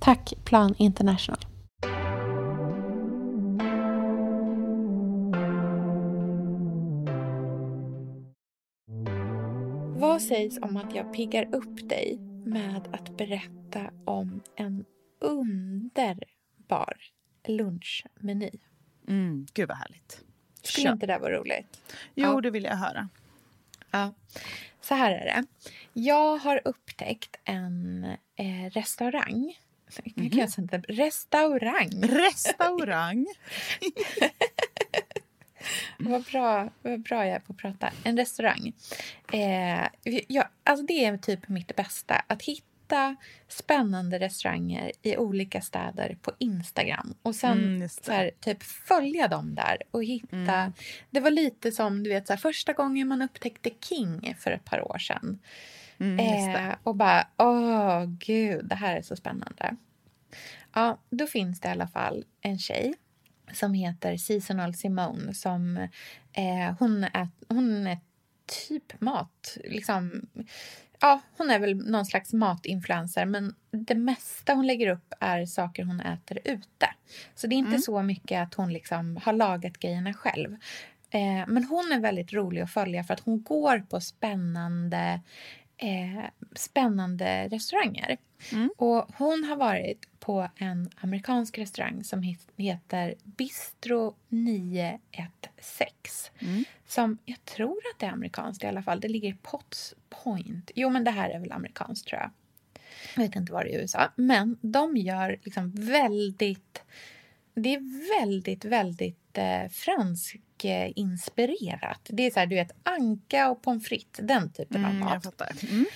Tack 0.00 0.34
Plan 0.44 0.74
International. 0.78 1.38
Vad 9.96 10.22
sägs 10.22 10.58
om 10.58 10.76
att 10.76 10.94
jag 10.94 11.12
piggar 11.14 11.54
upp 11.54 11.88
dig 11.88 12.18
med 12.44 12.88
att 12.92 13.16
berätta 13.16 13.90
om 14.04 14.40
en 14.56 14.84
underbar 15.20 16.96
lunchmeny? 17.46 18.50
Mm, 19.08 19.46
gud 19.54 19.68
vad 19.68 19.76
härligt. 19.78 20.24
Skulle 20.62 20.84
Kör. 20.84 20.92
inte 20.92 21.06
det 21.06 21.18
vara 21.18 21.32
roligt? 21.38 21.80
Jo, 22.14 22.28
Ja. 22.34 22.40
det 22.40 22.50
vill 22.50 22.64
jag 22.64 22.76
höra. 22.76 23.08
Ja. 23.90 24.14
Så 24.80 24.94
här 24.94 25.10
är 25.12 25.24
det. 25.24 25.44
Jag 25.92 26.36
har 26.38 26.60
upptäckt 26.64 27.36
en 27.44 28.04
eh, 28.36 28.70
restaurang. 28.70 29.54
Inte- 30.24 30.36
Restaurang. 30.88 32.02
Restaurang. 32.02 33.26
Vad 35.98 36.22
bra, 36.22 36.68
vad 36.82 37.00
bra 37.02 37.26
jag 37.26 37.34
är 37.36 37.40
på 37.40 37.52
att 37.52 37.58
prata. 37.58 37.92
En 38.04 38.16
restaurang. 38.16 38.72
Eh, 39.32 39.86
ja, 40.28 40.48
alltså 40.64 40.86
det 40.86 41.04
är 41.04 41.16
typ 41.16 41.48
mitt 41.48 41.76
bästa. 41.76 42.22
Att 42.26 42.42
hitta 42.42 43.16
spännande 43.48 44.18
restauranger 44.18 44.92
i 45.02 45.16
olika 45.16 45.60
städer 45.60 46.16
på 46.22 46.32
Instagram. 46.38 47.14
Och 47.22 47.34
sen 47.34 47.64
Mm, 47.64 47.88
så 47.88 48.12
här, 48.12 48.30
typ 48.40 48.62
följa 48.62 49.28
dem 49.28 49.54
där 49.54 49.82
och 49.90 50.04
hitta. 50.04 50.72
Det 51.10 51.20
var 51.20 51.30
lite 51.30 51.72
som 51.72 52.02
du 52.02 52.10
vet, 52.10 52.26
så 52.26 52.32
här, 52.32 52.40
första 52.40 52.72
gången 52.72 53.08
man 53.08 53.22
upptäckte 53.22 53.70
King 53.88 54.34
för 54.38 54.50
ett 54.50 54.64
par 54.64 54.90
år 54.92 54.98
sedan. 54.98 55.38
Mm. 56.00 56.18
Eh, 56.18 56.74
och 56.82 56.96
bara, 56.96 57.26
åh 57.36 58.04
gud, 58.04 58.64
det 58.64 58.74
här 58.74 58.96
är 58.96 59.02
så 59.02 59.16
spännande. 59.16 59.76
Ja, 60.72 60.98
då 61.10 61.26
finns 61.26 61.60
det 61.60 61.68
i 61.68 61.70
alla 61.70 61.88
fall 61.88 62.24
en 62.40 62.58
tjej 62.58 62.94
som 63.52 63.74
heter 63.74 64.16
Seasonal 64.16 64.74
Simone 64.74 65.34
som 65.34 65.76
eh, 66.32 66.76
hon, 66.78 67.04
är, 67.04 67.28
hon 67.48 67.86
är 67.86 67.98
typ 68.68 69.00
mat, 69.00 69.56
liksom, 69.64 70.26
ja, 71.00 71.20
hon 71.36 71.50
är 71.50 71.58
väl 71.58 71.76
någon 71.90 72.06
slags 72.06 72.32
matinfluencer 72.32 73.24
men 73.24 73.54
det 73.70 73.94
mesta 73.94 74.54
hon 74.54 74.66
lägger 74.66 74.88
upp 74.88 75.12
är 75.20 75.46
saker 75.46 75.84
hon 75.84 76.00
äter 76.00 76.38
ute. 76.44 76.86
Så 77.34 77.46
det 77.46 77.54
är 77.54 77.58
inte 77.58 77.78
så 77.78 78.02
mycket 78.02 78.42
att 78.42 78.54
hon 78.54 78.72
liksom 78.72 79.16
har 79.22 79.32
lagat 79.32 79.78
grejerna 79.78 80.14
själv. 80.14 80.56
Eh, 81.10 81.46
men 81.46 81.64
hon 81.64 81.92
är 81.92 82.00
väldigt 82.00 82.32
rolig 82.32 82.60
att 82.60 82.72
följa 82.72 83.04
för 83.04 83.14
att 83.14 83.20
hon 83.20 83.42
går 83.42 83.78
på 83.78 84.00
spännande 84.00 85.20
eh, 85.80 86.24
spännande 86.54 87.48
restauranger. 87.48 88.16
Och 88.76 89.08
hon 89.18 89.44
har 89.44 89.56
varit 89.56 90.08
på 90.20 90.48
en 90.56 90.90
amerikansk 90.96 91.58
restaurang 91.58 92.04
som 92.04 92.22
he- 92.22 92.36
heter 92.56 93.14
Bistro 93.24 94.14
916. 94.28 96.34
Som 96.86 97.18
jag 97.24 97.44
tror 97.44 97.76
att 97.94 97.98
det 98.00 98.06
är 98.06 98.10
amerikanskt 98.10 98.64
i 98.64 98.66
alla 98.66 98.82
fall. 98.82 99.00
Det 99.00 99.08
ligger 99.08 99.28
i 99.28 99.36
Potts 99.42 99.94
Point. 100.24 100.70
Jo, 100.74 100.90
men 100.90 101.04
det 101.04 101.10
här 101.10 101.30
är 101.30 101.38
väl 101.38 101.52
amerikanskt 101.52 102.08
tror 102.08 102.20
jag. 102.20 102.30
Jag 103.16 103.22
vet 103.22 103.36
inte 103.36 103.52
var 103.52 103.64
det 103.64 103.70
är 103.74 103.78
i 103.78 103.82
USA. 103.82 104.12
Men 104.16 104.58
de 104.60 104.96
gör 104.96 105.38
liksom 105.42 105.70
väldigt... 105.74 106.82
Det 107.54 107.74
är 107.74 108.20
väldigt, 108.20 108.64
väldigt 108.64 109.38
eh, 109.38 109.68
fransk 109.70 110.36
eh, 110.64 110.92
inspirerat. 110.96 112.00
Det 112.08 112.22
är 112.26 112.30
så 112.30 112.38
här, 112.40 112.46
du 112.46 112.54
vet, 112.56 112.72
anka 112.82 113.50
och 113.50 113.62
pommes 113.62 113.84
frites, 113.88 114.26
den 114.26 114.52
typen 114.52 114.84
av 114.84 114.90
Mm, 114.90 115.04
mat. 115.04 115.12
jag 115.14 115.22
fattar. 115.22 115.50
Mm. 115.70 115.86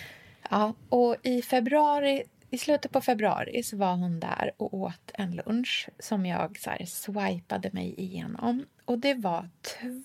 Ja, 0.51 0.75
och 0.89 1.17
i 1.23 1.43
februari, 1.43 2.23
i 2.51 2.59
slutet 2.59 2.93
på 2.93 3.01
februari 3.01 3.63
så 3.63 3.77
var 3.77 3.95
hon 3.95 4.21
där 4.21 4.51
och 4.57 4.75
åt 4.75 5.11
en 5.15 5.37
lunch 5.37 5.89
som 5.99 6.27
jag 6.27 6.59
så 6.59 6.71
här 6.71 6.85
swipade 6.87 7.71
mig 7.73 7.95
igenom. 8.01 8.65
Och 8.85 8.99
det 8.99 9.15
var 9.15 9.49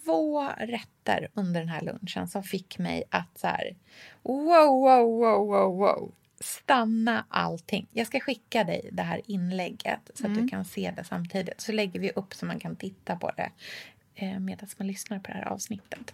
två 0.06 0.44
rätter 0.58 1.28
under 1.34 1.60
den 1.60 1.70
här 1.70 1.82
lunchen 1.82 2.28
som 2.28 2.44
fick 2.44 2.78
mig 2.80 3.04
att 3.10 3.38
så 3.38 3.48
här 3.48 3.76
wow, 4.24 4.82
wow, 4.82 5.20
wow, 5.20 5.48
wow, 5.48 5.78
wow. 5.78 6.12
Stanna 6.42 7.26
allting. 7.30 7.88
Jag 7.92 8.08
ska 8.08 8.20
skicka 8.20 8.64
dig 8.64 8.90
det 8.92 9.02
här 9.04 9.22
inlägget 9.26 10.12
så 10.14 10.28
att 10.28 10.36
du 10.36 10.48
kan 10.48 10.66
se 10.66 10.94
det 10.96 11.04
samtidigt. 11.04 11.62
Så 11.62 11.72
lägger 11.72 12.00
vi 12.00 12.12
upp 12.12 12.34
så 12.34 12.46
man 12.46 12.60
kan 12.60 12.76
titta 12.76 13.16
på 13.16 13.32
det 13.38 13.42
eh, 13.44 13.50
medan 14.40 14.68
man 14.78 14.88
lyssnar 14.88 15.20
på 15.20 15.32
det 15.32 15.38
här 15.38 15.48
avsnittet. 15.48 16.14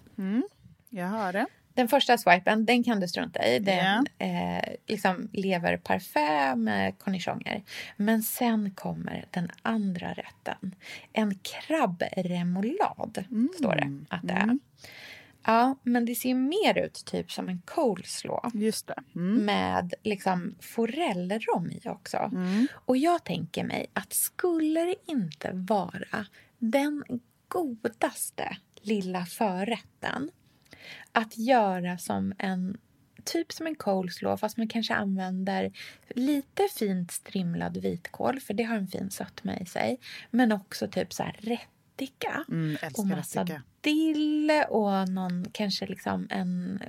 Jag 0.90 1.08
hör 1.08 1.34
det. 1.34 1.46
Den 1.76 1.88
första 1.88 2.18
swipen, 2.18 2.66
den 2.66 2.84
kan 2.84 3.00
du 3.00 3.08
strunta 3.08 3.48
i. 3.48 3.60
Den 3.60 4.08
eh, 4.18 4.64
liksom 4.88 5.30
lever 5.34 5.78
parfait 5.78 6.58
med 6.58 7.00
cornichoner. 7.00 7.64
Men 7.98 8.24
sen 8.24 8.72
kommer 8.72 9.26
den 9.32 9.52
andra 9.62 10.14
rätten. 10.14 10.76
En 11.14 11.36
krabbremoulad, 11.36 13.26
står 13.58 13.76
det 13.76 14.04
att 14.10 14.22
det 14.24 14.34
är. 14.34 14.60
Ja, 15.46 15.78
men 15.84 16.06
det 16.06 16.16
ser 16.16 16.34
mer 16.34 16.78
ut 16.78 17.06
typ 17.06 17.32
som 17.32 17.50
en 17.50 17.62
coleslaw 17.66 18.50
Just 18.54 18.88
det. 18.88 19.04
Mm. 19.16 19.46
med 19.46 19.94
liksom 20.04 20.56
forellrom 20.60 21.72
i 21.72 21.90
också. 21.90 22.32
Och 22.72 22.98
jag 22.98 23.24
tänker 23.24 23.64
mig 23.64 23.88
att 23.94 24.14
skulle 24.14 24.80
det 24.80 24.96
inte 25.12 25.50
vara 25.54 26.26
den 26.58 27.04
godaste 27.56 28.58
lilla 28.82 29.26
förrätten 29.26 30.32
att 31.12 31.38
göra 31.38 31.98
som 31.98 32.34
en 32.38 32.78
typ 33.24 33.52
som 33.52 33.68
en 33.68 33.76
coleslaw 33.76 34.38
fast 34.38 34.58
man 34.58 34.68
kanske 34.68 34.94
använder 34.94 35.72
lite 36.10 36.68
fint 36.76 37.12
strimlad 37.12 37.78
vitkål 37.78 38.40
för 38.40 38.54
det 38.54 38.64
har 38.64 38.76
en 38.76 38.88
fin 38.88 39.12
sötma 39.12 39.58
i 39.58 39.66
sig. 39.66 40.00
Men 40.32 40.52
också 40.52 40.88
typ 40.88 41.14
så 41.14 41.24
här 41.24 41.40
rättika 41.40 42.46
Mm, 42.50 42.78
och 42.98 43.08
massa 43.08 43.42
rättika. 43.42 43.62
dill 43.82 44.52
och 44.70 45.10
någon 45.10 45.46
kanske 45.52 45.86
liksom 45.86 46.28
en 46.30 46.82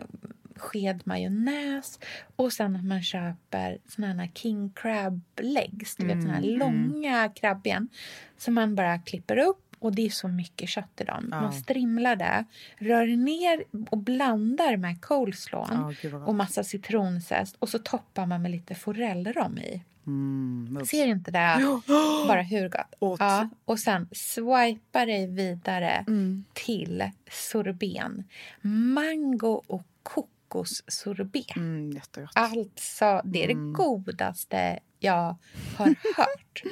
sked 0.56 1.02
majonnäs 1.04 1.98
och 2.36 2.52
sen 2.52 2.76
att 2.76 2.84
man 2.84 3.02
köper 3.02 3.78
såna 3.88 4.06
här 4.06 4.30
king 4.34 4.70
crab 4.70 5.20
legs, 5.40 5.96
du 5.96 6.06
vet 6.06 6.22
såna 6.22 6.34
här 6.34 6.42
långa 6.42 7.28
krabbben 7.28 7.88
som 8.36 8.54
man 8.54 8.74
bara 8.74 8.98
klipper 8.98 9.38
upp 9.38 9.65
och 9.78 9.94
det 9.94 10.06
är 10.06 10.10
så 10.10 10.28
mycket 10.28 10.68
kött 10.68 11.00
i 11.00 11.04
dem. 11.04 11.28
Ja. 11.30 11.40
Man 11.40 11.52
strimlar 11.52 12.16
det, 12.16 12.44
rör 12.78 13.06
ner 13.06 13.64
och 13.90 13.98
blandar 13.98 14.76
med 14.76 15.00
coleslawen 15.02 15.94
Ja, 16.02 16.18
och 16.18 16.34
massa 16.34 16.64
citronzest 16.64 17.56
och 17.58 17.68
så 17.68 17.78
toppar 17.78 18.26
man 18.26 18.42
med 18.42 18.50
lite 18.50 18.74
forellrom 18.74 19.58
i. 19.58 19.82
Mm. 20.06 20.86
Ser 20.86 21.06
inte 21.06 21.30
det 21.30 21.60
bara 22.28 22.42
hur 22.42 22.68
gott? 22.68 22.94
Åt. 22.98 23.20
Ja, 23.20 23.48
och 23.64 23.78
sen 23.78 24.08
swipa 24.12 25.06
dig 25.06 25.26
vidare 25.26 26.04
Mm. 26.08 26.44
till 26.52 27.10
sorbeten. 27.30 28.24
Mango 28.60 29.62
och 29.66 29.82
kokossorbet. 30.02 31.56
Mm, 31.56 31.90
jättegott. 31.92 32.30
Alltså, 32.34 33.20
det 33.24 33.44
är 33.44 33.48
det 33.48 33.72
godaste 33.72 34.78
jag 35.00 35.36
har 35.76 35.86
hört. 36.16 36.62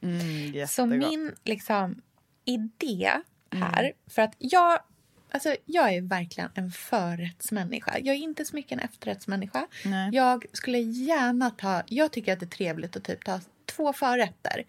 Mm. 0.00 0.66
Så 0.68 0.86
min 0.86 1.32
liksom, 1.44 2.00
idé 2.44 3.10
här, 3.50 3.92
för 4.06 4.22
att 4.22 4.34
jag 4.38 4.78
Alltså, 5.30 5.56
jag 5.64 5.94
är 5.94 6.02
verkligen 6.02 6.50
en 6.54 6.70
förrättsmänniska. 6.70 7.98
Jag 7.98 8.14
är 8.14 8.18
inte 8.18 8.44
så 8.44 8.56
mycket 8.56 8.72
en 8.72 8.78
efterrättsmänniska. 8.78 9.66
Nej. 9.84 10.10
Jag 10.12 10.46
skulle 10.52 10.78
gärna 10.78 11.50
ta... 11.50 11.82
Jag 11.86 12.12
tycker 12.12 12.32
att 12.32 12.40
det 12.40 12.46
är 12.46 12.48
trevligt 12.48 12.96
att 12.96 13.04
typ 13.04 13.24
ta 13.24 13.40
två 13.66 13.92
förrätter 13.92 14.64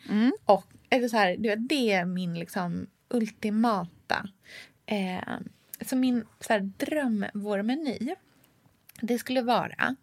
och 0.46 0.66
eller 0.90 1.08
så 1.08 1.18
här, 1.18 1.38
du 1.38 1.50
vet, 1.50 1.70
det 1.70 1.92
är 1.92 2.06
min 2.06 2.40
liksom 2.40 2.88
ultimata. 3.10 4.30
Eh, 4.86 5.38
så 5.82 5.96
min 5.96 6.26
så 6.40 6.54
här, 6.54 6.60
dröm, 6.60 7.26
vår 7.34 7.62
meny, 7.62 8.16
det 9.02 9.20
skulle 9.20 9.42
vara 9.42 9.96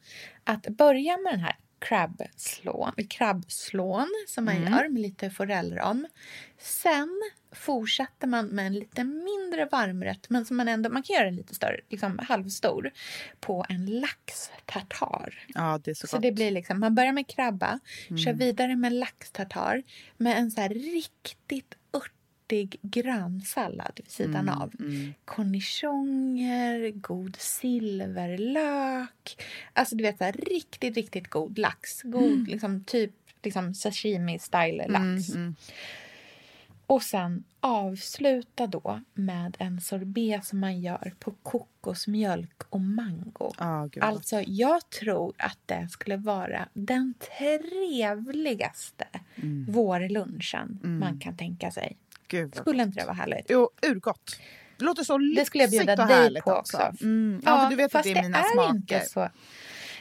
att 0.44 0.66
börja 0.68 1.18
med 1.18 1.32
den 1.32 1.40
här 1.40 1.56
krabbslån, 1.83 2.92
krabbslån 3.11 4.09
som 4.29 4.45
man 4.45 4.57
Mm. 4.57 4.73
gör 4.73 4.88
med 4.88 5.03
lite 5.03 5.31
forellrom. 5.31 6.07
Sen 6.59 7.21
fortsätter 7.53 8.27
man 8.27 8.47
med 8.47 8.66
en 8.66 8.75
lite 8.75 9.05
mindre 9.05 9.64
varmrätt, 9.73 10.31
men 10.31 10.45
som 10.45 10.57
man 10.57 10.68
ändå 10.68 10.90
man 10.90 11.03
kan 11.03 11.16
göra 11.16 11.31
lite 11.31 11.55
större, 11.55 11.81
liksom 11.88 12.18
halvstor, 12.29 12.90
på 13.40 13.66
en 13.68 13.87
laxtartar. 13.87 15.47
Ja, 15.55 15.81
det 15.85 15.90
är 15.90 15.95
så, 15.95 16.07
Så 16.07 16.16
gott. 16.16 16.23
det 16.23 16.33
blir 16.33 16.51
liksom, 16.51 16.81
man 16.81 16.95
börjar 16.95 17.12
med 17.12 17.27
krabba, 17.29 17.79
Mm. 18.09 18.18
kör 18.18 18.33
vidare 18.33 18.77
med 18.77 18.92
laxtartar 18.92 19.83
med 20.16 20.38
en 20.38 20.51
så 20.51 20.61
här 20.61 20.68
riktigt 20.68 21.75
örtig 22.53 22.79
grönsallad 22.83 23.93
vid 23.97 24.11
sidan 24.11 24.49
Mm, 24.49 24.61
av. 24.61 24.73
Cornichoner, 25.25 26.91
god 26.91 27.37
silverlök. 27.37 29.43
Alltså 29.73 29.97
du 29.97 30.05
vet 30.05 30.19
så 30.19 30.25
här, 30.25 30.33
riktigt, 30.33 30.97
riktigt 30.97 31.29
god 31.31 31.59
lax. 31.59 32.03
God 32.03 32.49
liksom 32.49 32.85
typ 32.85 33.11
liksom 33.43 33.75
sashimi-style 33.75 34.88
lax. 34.88 35.35
Mm, 35.35 35.55
Och 36.87 37.03
sen 37.03 37.45
avsluta 37.61 38.67
då 38.67 39.01
med 39.15 39.57
en 39.59 39.81
sorbet 39.81 40.45
som 40.45 40.61
man 40.61 40.81
gör 40.81 41.15
på 41.19 41.31
kokosmjölk 41.43 42.62
och 42.69 42.81
mango. 42.81 43.53
Gott. 44.01 44.03
Alltså, 44.05 44.41
jag 44.47 44.91
tror 44.91 45.35
att 45.38 45.59
det 45.67 45.88
skulle 45.91 46.17
vara 46.17 46.69
den 46.75 47.15
trevligaste 47.38 49.05
vårlunchen 49.69 50.79
man 50.83 51.21
kan 51.21 51.37
tänka 51.37 51.71
sig. 51.71 51.97
Gud 52.33 52.55
Skulle 52.55 52.83
inte 52.83 53.01
det 53.01 53.05
vara 53.07 53.14
härligt? 53.14 53.47
Jo, 53.49 53.71
urgott. 53.87 54.37
Det 54.79 54.85
låter 54.85 55.05
så 55.05 55.18
lyxigt 55.18 55.38
Det 55.40 55.47
skulle 55.47 55.64
jag 55.64 55.71
bjuda 55.71 56.07
dig 56.07 56.40
på 56.42 56.53
också. 56.53 56.77
också. 56.77 57.05
Mm. 57.05 57.42
Ja, 57.45 57.62
för 57.62 57.71
du 57.71 57.77
vet 57.77 57.95
att 57.95 58.03
det 58.05 58.11
är 58.12 58.23
mina 58.23 58.38
är 58.38 58.53
smaker. 58.53 58.75
Inte 58.75 59.01
så. 59.09 59.29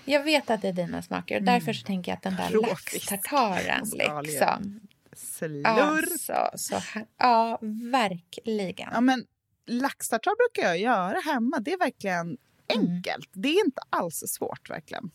Jag 0.06 0.24
vet 0.24 0.50
att 0.50 0.62
det 0.62 0.67
är 0.67 0.74
dina 0.74 1.02
smaker 1.02 1.36
och 1.38 1.44
därför 1.44 1.74
så 1.74 1.86
tänker 1.86 2.12
jag 2.12 2.17
att 2.17 2.24
den 2.24 2.36
där 2.36 2.62
laxtartaren 2.62 3.86
liksom. 4.24 4.80
Slurp. 5.13 5.67
Alltså, 5.67 6.50
så 6.56 6.76
här, 6.78 7.06
ja, 7.17 7.60
verkligen. 7.91 8.89
Ja, 8.94 9.02
men 9.02 9.26
laxtartar 9.67 10.32
brukar 10.38 10.70
jag 10.70 10.80
göra 10.80 11.20
hemma. 11.34 11.60
Det 11.60 11.74
är 11.74 11.78
verkligen 11.80 12.38
Mm. 12.76 12.88
enkelt. 12.96 13.30
Det 13.34 13.48
är 13.48 13.65
inte 13.65 13.82
alls 13.89 14.24
svårt 14.28 14.70
verkligen. 14.70 15.12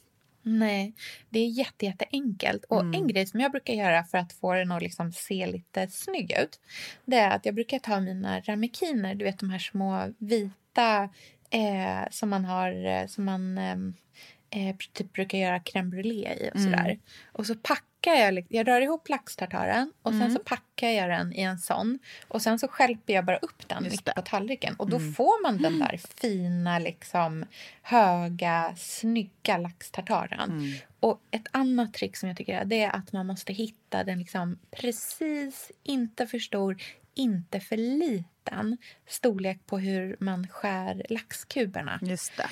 Nej, 0.48 0.94
det 1.30 1.38
är 1.40 1.46
jätte, 1.48 1.86
jätteenkelt. 1.86 2.64
Och 2.64 2.80
Mm. 2.80 2.94
en 2.94 3.08
grej 3.08 3.26
som 3.26 3.40
jag 3.40 3.50
brukar 3.52 3.74
göra 3.74 4.04
för 4.04 4.18
att 4.18 4.32
få 4.32 4.54
den 4.54 4.72
att 4.72 4.82
liksom 4.82 5.12
se 5.12 5.46
lite 5.46 5.88
snygg 5.88 6.32
ut, 6.42 6.60
det 7.04 7.16
är 7.16 7.30
att 7.30 7.46
jag 7.46 7.54
brukar 7.54 7.78
ta 7.78 8.00
mina 8.00 8.40
ramekiner, 8.40 9.14
du 9.14 9.24
vet 9.24 9.38
de 9.38 9.50
här 9.50 9.58
små 9.58 10.12
vita 10.18 11.08
eh, 11.50 12.10
som 12.10 12.30
man 12.30 12.44
har, 12.44 12.86
eh, 12.86 13.06
som 13.06 13.24
man 13.24 13.58
eh, 13.58 13.76
eh, 14.50 14.76
typ 14.92 15.12
brukar 15.12 15.38
göra 15.38 15.58
crème 15.58 15.90
brûlée 15.90 16.34
i 16.46 16.50
och 16.50 16.56
Mm. 16.56 16.72
sådär. 16.72 16.98
Och 17.32 17.46
så 17.46 17.54
packar 17.54 17.82
jag, 18.14 18.34
li- 18.34 18.46
jag 18.48 18.68
rör 18.68 18.80
ihop 18.80 19.08
laxtartaren 19.08 19.92
och 20.02 20.12
Mm. 20.12 20.22
sen 20.28 20.36
så 20.36 20.44
packar 20.44 20.88
jag 20.88 21.10
den 21.10 21.32
i 21.32 21.40
en 21.42 21.58
sån 21.58 21.98
och 22.28 22.42
sen 22.42 22.58
så 22.58 22.68
skälper 22.68 23.12
jag 23.12 23.24
bara 23.24 23.36
upp 23.36 23.68
den 23.68 23.82
mitt 23.82 24.04
på 24.14 24.22
tallriken 24.22 24.74
och 24.76 24.90
då 24.90 24.96
Mm. 24.96 25.12
får 25.14 25.42
man 25.42 25.62
den 25.62 25.78
där 25.78 26.00
fina, 26.20 26.78
liksom 26.78 27.44
höga, 27.82 28.74
snygga 28.76 29.58
laxtartaren. 29.58 30.50
Mm. 30.50 30.72
Och 31.00 31.20
ett 31.30 31.46
annat 31.50 31.94
trick 31.94 32.16
som 32.16 32.28
jag 32.28 32.38
tycker 32.38 32.60
är, 32.60 32.64
det 32.64 32.80
är 32.82 32.96
att 32.96 33.12
man 33.12 33.26
måste 33.26 33.52
hitta 33.52 34.04
den 34.04 34.18
liksom 34.18 34.58
precis, 34.70 35.72
inte 35.82 36.26
för 36.26 36.38
stor, 36.38 36.76
inte 37.14 37.60
för 37.60 37.76
liten 37.76 38.76
storlek 39.06 39.66
på 39.66 39.78
hur 39.78 40.16
man 40.20 40.48
skär 40.48 41.02
laxkuberna. 41.08 41.98
Just 42.02 42.36
det. 42.36 42.46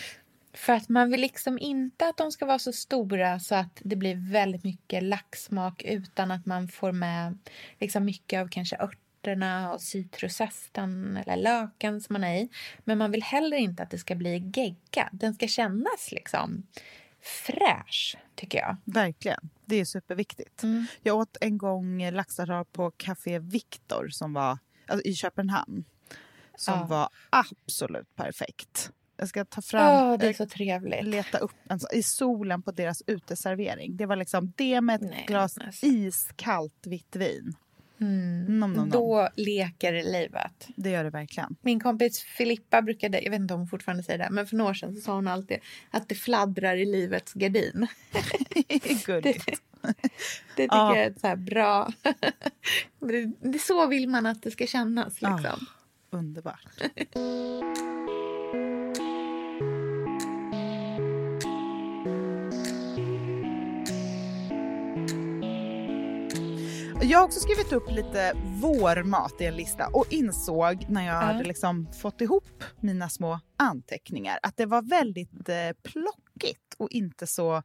För 0.54 0.72
att 0.72 0.88
man 0.88 1.10
vill 1.10 1.20
liksom 1.20 1.58
inte 1.58 2.08
att 2.08 2.16
de 2.16 2.32
ska 2.32 2.46
vara 2.46 2.58
så 2.58 2.72
stora 2.72 3.40
så 3.40 3.54
att 3.54 3.80
det 3.84 3.96
blir 3.96 4.32
väldigt 4.32 4.64
mycket 4.64 5.02
laxsmak 5.02 5.82
utan 5.82 6.30
att 6.30 6.46
man 6.46 6.68
får 6.68 6.92
med 6.92 7.38
liksom 7.80 8.04
mycket 8.04 8.40
av 8.40 8.48
kanske 8.48 8.76
örterna 8.76 9.72
och 9.72 9.80
citrusästen 9.80 11.16
eller 11.16 11.36
löken 11.36 12.00
som 12.00 12.12
man 12.12 12.24
är 12.24 12.36
i. 12.36 12.48
Men 12.84 12.98
man 12.98 13.10
vill 13.10 13.22
heller 13.22 13.56
inte 13.56 13.82
att 13.82 13.90
det 13.90 13.98
ska 13.98 14.14
bli 14.14 14.52
gegga. 14.54 15.08
Den 15.12 15.34
ska 15.34 15.48
kännas 15.48 16.12
liksom 16.12 16.66
fräsch, 17.22 18.16
tycker 18.34 18.58
jag. 18.58 18.76
Verkligen. 18.84 19.50
Det 19.64 19.76
är 19.76 19.84
superviktigt. 19.84 20.62
Mm. 20.62 20.86
Jag 21.02 21.16
åt 21.16 21.36
en 21.40 21.58
gång 21.58 22.10
laxtartar 22.10 22.64
på 22.64 22.90
Café 22.90 23.38
Victor 23.38 24.08
som 24.08 24.32
var 24.32 24.58
alltså, 24.86 25.08
i 25.08 25.14
Köpenhamn. 25.14 25.84
Som 26.56 26.74
Ja. 26.74 26.84
var 26.86 27.08
absolut 27.30 28.16
perfekt. 28.16 28.90
Jag 29.16 29.28
ska 29.28 29.44
ta 29.44 29.62
fram, 29.62 30.10
Åh, 30.10 30.18
det 30.18 30.26
är 30.26 30.30
eh, 30.30 30.36
så 30.36 30.46
trevligt. 30.46 31.04
leta 31.04 31.38
upp 31.38 31.52
en, 31.68 31.78
i 31.92 32.02
solen 32.02 32.62
på 32.62 32.70
deras 32.72 33.02
uteservering. 33.06 33.96
Det 33.96 34.06
var 34.06 34.16
liksom 34.16 34.52
det 34.56 34.80
med 34.80 34.94
ett 34.94 35.10
Nej, 35.10 35.24
glas 35.28 35.58
alltså. 35.58 35.86
iskallt 35.86 36.86
vitt 36.86 37.16
vin. 37.16 37.54
Mm. 38.00 38.44
Nom, 38.60 38.72
nom, 38.72 38.72
nom. 38.72 38.90
Då 38.90 39.28
leker 39.36 39.92
livet. 39.92 40.68
Det 40.76 40.90
gör 40.90 41.04
det 41.04 41.10
verkligen. 41.10 41.56
Min 41.62 41.80
kompis 41.80 42.18
Filippa 42.22 42.82
brukade, 42.82 43.20
jag 43.22 43.30
vet 43.30 43.40
inte 43.40 43.54
om 43.54 43.60
hon 43.60 43.68
fortfarande 43.68 44.02
säger 44.02 44.18
det, 44.18 44.28
men 44.30 44.46
för 44.46 44.56
några 44.56 44.70
år 44.70 44.74
sedan 44.74 44.94
så 44.94 45.00
sa 45.00 45.14
hon 45.14 45.28
alltid 45.28 45.58
att 45.90 46.08
det 46.08 46.14
fladdrar 46.14 46.76
i 46.76 46.84
livets 46.84 47.32
gardin. 47.32 47.86
Gulligt. 49.06 49.46
Det 50.56 50.62
tycker 50.62 50.76
Ja. 50.76 50.96
jag 50.96 51.04
är 51.06 51.14
så 51.20 51.36
bra... 51.36 51.92
det, 53.00 53.32
det, 53.40 53.58
så 53.58 53.86
vill 53.86 54.08
man 54.08 54.26
att 54.26 54.42
det 54.42 54.50
ska 54.50 54.66
kännas. 54.66 55.16
Ja. 55.20 55.36
Liksom. 55.36 55.66
Underbart. 56.10 56.66
Jag 67.02 67.18
har 67.18 67.24
också 67.24 67.40
skrivit 67.40 67.72
upp 67.72 67.90
lite 67.90 68.32
vårmat 68.60 69.40
i 69.40 69.44
en 69.44 69.56
lista 69.56 69.86
och 69.88 70.06
insåg 70.12 70.86
när 70.88 71.06
jag 71.06 71.14
Ja. 71.16 71.20
hade 71.26 71.44
liksom 71.44 71.92
fått 71.92 72.20
ihop 72.20 72.64
mina 72.80 73.08
små 73.08 73.40
anteckningar 73.56 74.38
att 74.42 74.56
det 74.56 74.66
var 74.66 74.82
väldigt 74.82 75.48
eh, 75.48 75.72
plockigt 75.82 76.74
och 76.76 76.90
inte 76.90 77.26
så 77.26 77.62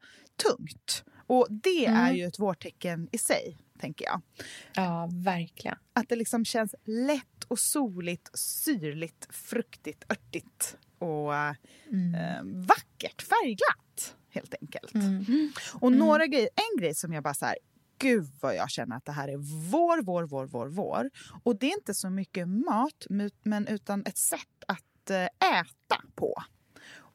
tungt. 0.48 1.04
Och 1.28 1.48
det 1.50 1.86
är 1.86 1.90
Mm. 2.04 2.16
ju 2.16 2.26
ett 2.26 2.40
vårtecken 2.40 3.10
i 3.12 3.18
sig, 3.18 3.58
tänker 3.80 4.06
jag. 4.06 4.22
Ja, 4.76 5.10
verkligen. 5.14 5.78
Att 5.94 6.10
det 6.10 6.16
liksom 6.16 6.46
känns 6.46 6.76
lätt 6.86 7.44
och 7.48 7.60
soligt, 7.60 8.30
syrligt, 8.40 9.28
fruktigt, 9.36 10.04
örtigt 10.12 10.78
och 11.00 11.34
Mm. 11.34 12.16
eh, 12.16 12.66
vackert 12.68 13.22
färgglatt, 13.22 14.16
helt 14.30 14.54
enkelt. 14.62 14.94
Mm. 14.94 15.52
Och 15.80 15.92
några 15.92 16.28
grejer, 16.28 16.50
en 16.56 16.82
grej 16.82 16.96
som 16.96 17.14
jag 17.14 17.24
bara 17.24 17.34
så 17.34 17.46
här, 17.46 17.56
gud 18.00 18.26
vad 18.42 18.56
jag 18.56 18.70
känner 18.70 18.96
att 18.96 19.06
det 19.06 19.12
här 19.12 19.28
är 19.28 19.38
vår, 19.72 20.02
vår, 20.02 20.24
vår, 20.24 20.46
vår, 20.46 20.68
vår. 20.68 21.10
Och 21.44 21.60
det 21.60 21.66
är 21.72 21.74
inte 21.78 21.94
så 21.94 22.10
mycket 22.10 22.48
mat, 22.48 23.08
men 23.44 23.68
utan 23.68 24.06
ett 24.06 24.18
sätt 24.18 24.64
att 24.68 25.10
eh, 25.10 25.24
äta 25.60 26.02
på. 26.16 26.34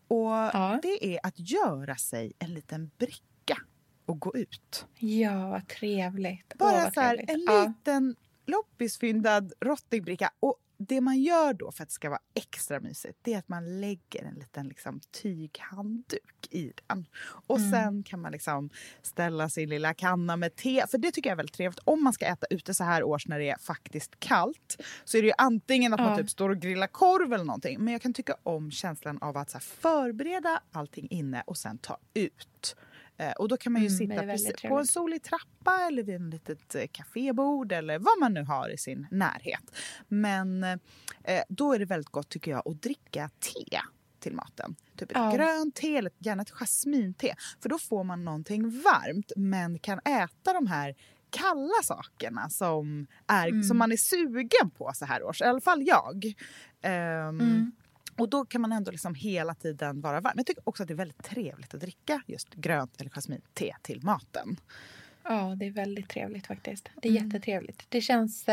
Och 0.09 0.31
Ja. 0.31 0.79
det 0.83 1.07
är 1.15 1.21
att 1.23 1.39
göra 1.51 1.97
sig 1.97 2.33
en 2.39 2.55
liten 2.55 2.91
bricka 2.99 3.57
och 4.07 4.19
gå 4.21 4.37
ut. 4.37 4.87
Ja, 4.99 5.49
vad 5.51 5.69
trevligt. 5.69 6.53
Åh, 6.53 6.59
Bara 6.59 6.85
vad 6.85 6.95
så 6.95 7.01
här, 7.01 7.17
trevligt. 7.17 7.31
en 7.49 7.55
Ja. 7.55 7.65
liten 7.67 8.17
loppisfyndad 8.47 9.53
rottingbricka. 9.61 10.31
Och 10.41 10.57
det 10.89 11.01
man 11.01 11.23
gör 11.23 11.55
då 11.55 11.73
för 11.73 11.83
att 11.83 11.89
det 11.89 11.93
ska 11.95 12.11
vara 12.11 12.21
extra 12.35 12.81
mysigt, 12.81 13.19
det 13.23 13.35
är 13.35 13.39
att 13.39 13.49
man 13.49 13.81
lägger 13.81 14.25
en 14.25 14.35
liten 14.35 14.69
liksom, 14.69 15.01
tyghandduk 15.23 16.49
i 16.51 16.73
den. 16.87 17.07
Och 17.47 17.59
Mm. 17.59 17.71
sen 17.71 18.03
kan 18.03 18.21
man 18.21 18.33
liksom 18.33 18.71
ställa 19.03 19.49
sin 19.49 19.69
lilla 19.69 19.95
kanna 19.95 20.37
med 20.37 20.57
te. 20.57 20.85
För 20.91 20.99
det 20.99 21.11
tycker 21.13 21.31
jag 21.31 21.33
är 21.33 21.37
väldigt 21.37 21.55
trevligt. 21.57 21.81
Om 21.85 22.05
man 22.05 22.13
ska 22.13 22.27
äta 22.27 22.47
ute 22.51 22.75
så 22.75 22.85
här 22.85 23.03
års 23.03 23.27
när 23.27 23.39
det 23.39 23.49
är 23.51 23.59
faktiskt 23.59 24.21
kallt 24.21 24.77
så 25.05 25.17
är 25.19 25.23
det 25.23 25.29
ju 25.29 25.35
antingen 25.39 25.95
att 25.95 26.01
man 26.01 26.11
Ja. 26.11 26.17
typ 26.17 26.31
står 26.31 26.51
och 26.51 26.59
grillar 26.59 26.87
korv 26.87 27.33
eller 27.33 27.45
någonting. 27.45 27.81
Men 27.85 27.93
jag 27.93 28.03
kan 28.03 28.13
tycka 28.15 28.37
om 28.43 28.71
känslan 28.71 29.19
av 29.23 29.37
att 29.37 29.51
så 29.51 29.57
här, 29.59 29.63
förbereda 29.63 30.61
allting 30.73 31.09
inne 31.11 31.43
och 31.47 31.57
sen 31.57 31.79
ta 31.79 31.99
ut. 32.15 32.77
Eh, 33.17 33.33
och 33.33 33.49
då 33.49 33.57
kan 33.57 33.73
man 33.73 33.83
ju 33.83 33.89
Mm, 33.89 33.99
sitta 33.99 34.23
precis 34.23 34.63
på 34.63 34.79
en 34.79 34.87
solig 34.87 35.23
trappa 35.23 35.87
eller 35.87 36.03
vid 36.03 36.15
en 36.15 36.31
litet 36.31 36.75
eh, 36.75 36.87
kafébord 36.93 37.73
eller 37.73 37.99
vad 37.99 38.19
man 38.21 38.35
nu 38.35 38.43
har 38.45 38.69
i 38.69 38.79
sin 38.79 39.07
närhet. 39.11 39.63
Men 40.09 40.65
eh, 40.65 41.43
då 41.49 41.73
är 41.73 41.79
det 41.79 41.85
väldigt 41.85 42.09
gott 42.11 42.29
tycker 42.29 42.51
jag 42.51 42.69
att 42.69 42.83
dricka 42.83 43.31
te 43.41 43.81
till 44.21 44.35
maten. 44.35 44.77
Typ 44.97 45.11
ett 45.11 45.17
Ja. 45.17 45.33
grönt 45.37 45.75
te 45.75 45.97
eller 45.97 46.13
gärna 46.19 46.43
ett 46.43 46.51
jasminte. 46.51 47.35
För 47.63 47.69
då 47.69 47.79
får 47.79 48.05
man 48.05 48.25
någonting 48.25 48.83
varmt 48.83 49.33
men 49.37 49.79
kan 49.79 49.99
äta 49.99 50.53
de 50.53 50.67
här 50.67 50.95
kalla 51.31 51.83
sakerna 51.83 52.51
som, 52.51 53.07
är, 53.27 53.49
Mm. 53.49 53.63
som 53.63 53.79
man 53.79 53.93
är 53.93 53.97
sugen 53.97 54.71
på 54.79 54.91
så 54.95 55.05
här 55.05 55.23
års. 55.23 55.41
I 55.41 55.45
alla 55.45 55.61
fall 55.61 55.83
jag. 55.87 56.35
Ehm, 56.83 57.41
Mm. 57.41 57.73
Och 58.17 58.29
då 58.29 58.45
kan 58.45 58.61
man 58.61 58.73
ändå 58.73 58.91
liksom 58.91 59.15
hela 59.15 59.55
tiden 59.55 60.01
vara 60.01 60.21
varm. 60.21 60.35
Jag 60.37 60.47
tycker 60.47 60.69
också 60.69 60.83
att 60.83 60.89
det 60.89 60.95
är 60.95 60.97
väldigt 60.97 61.23
trevligt 61.23 61.75
att 61.75 61.81
dricka 61.81 62.23
just 62.27 62.55
grönt 62.55 63.01
eller 63.01 63.11
jasminte 63.11 63.75
till 63.83 64.03
maten. 64.03 64.57
Ja, 65.23 65.55
det 65.59 65.67
är 65.67 65.71
väldigt 65.71 66.09
trevligt 66.09 66.47
faktiskt. 66.47 66.89
Det 67.03 67.09
är 67.09 67.13
jättetrevligt. 67.13 67.87
Det 67.89 68.01
känns... 68.01 68.47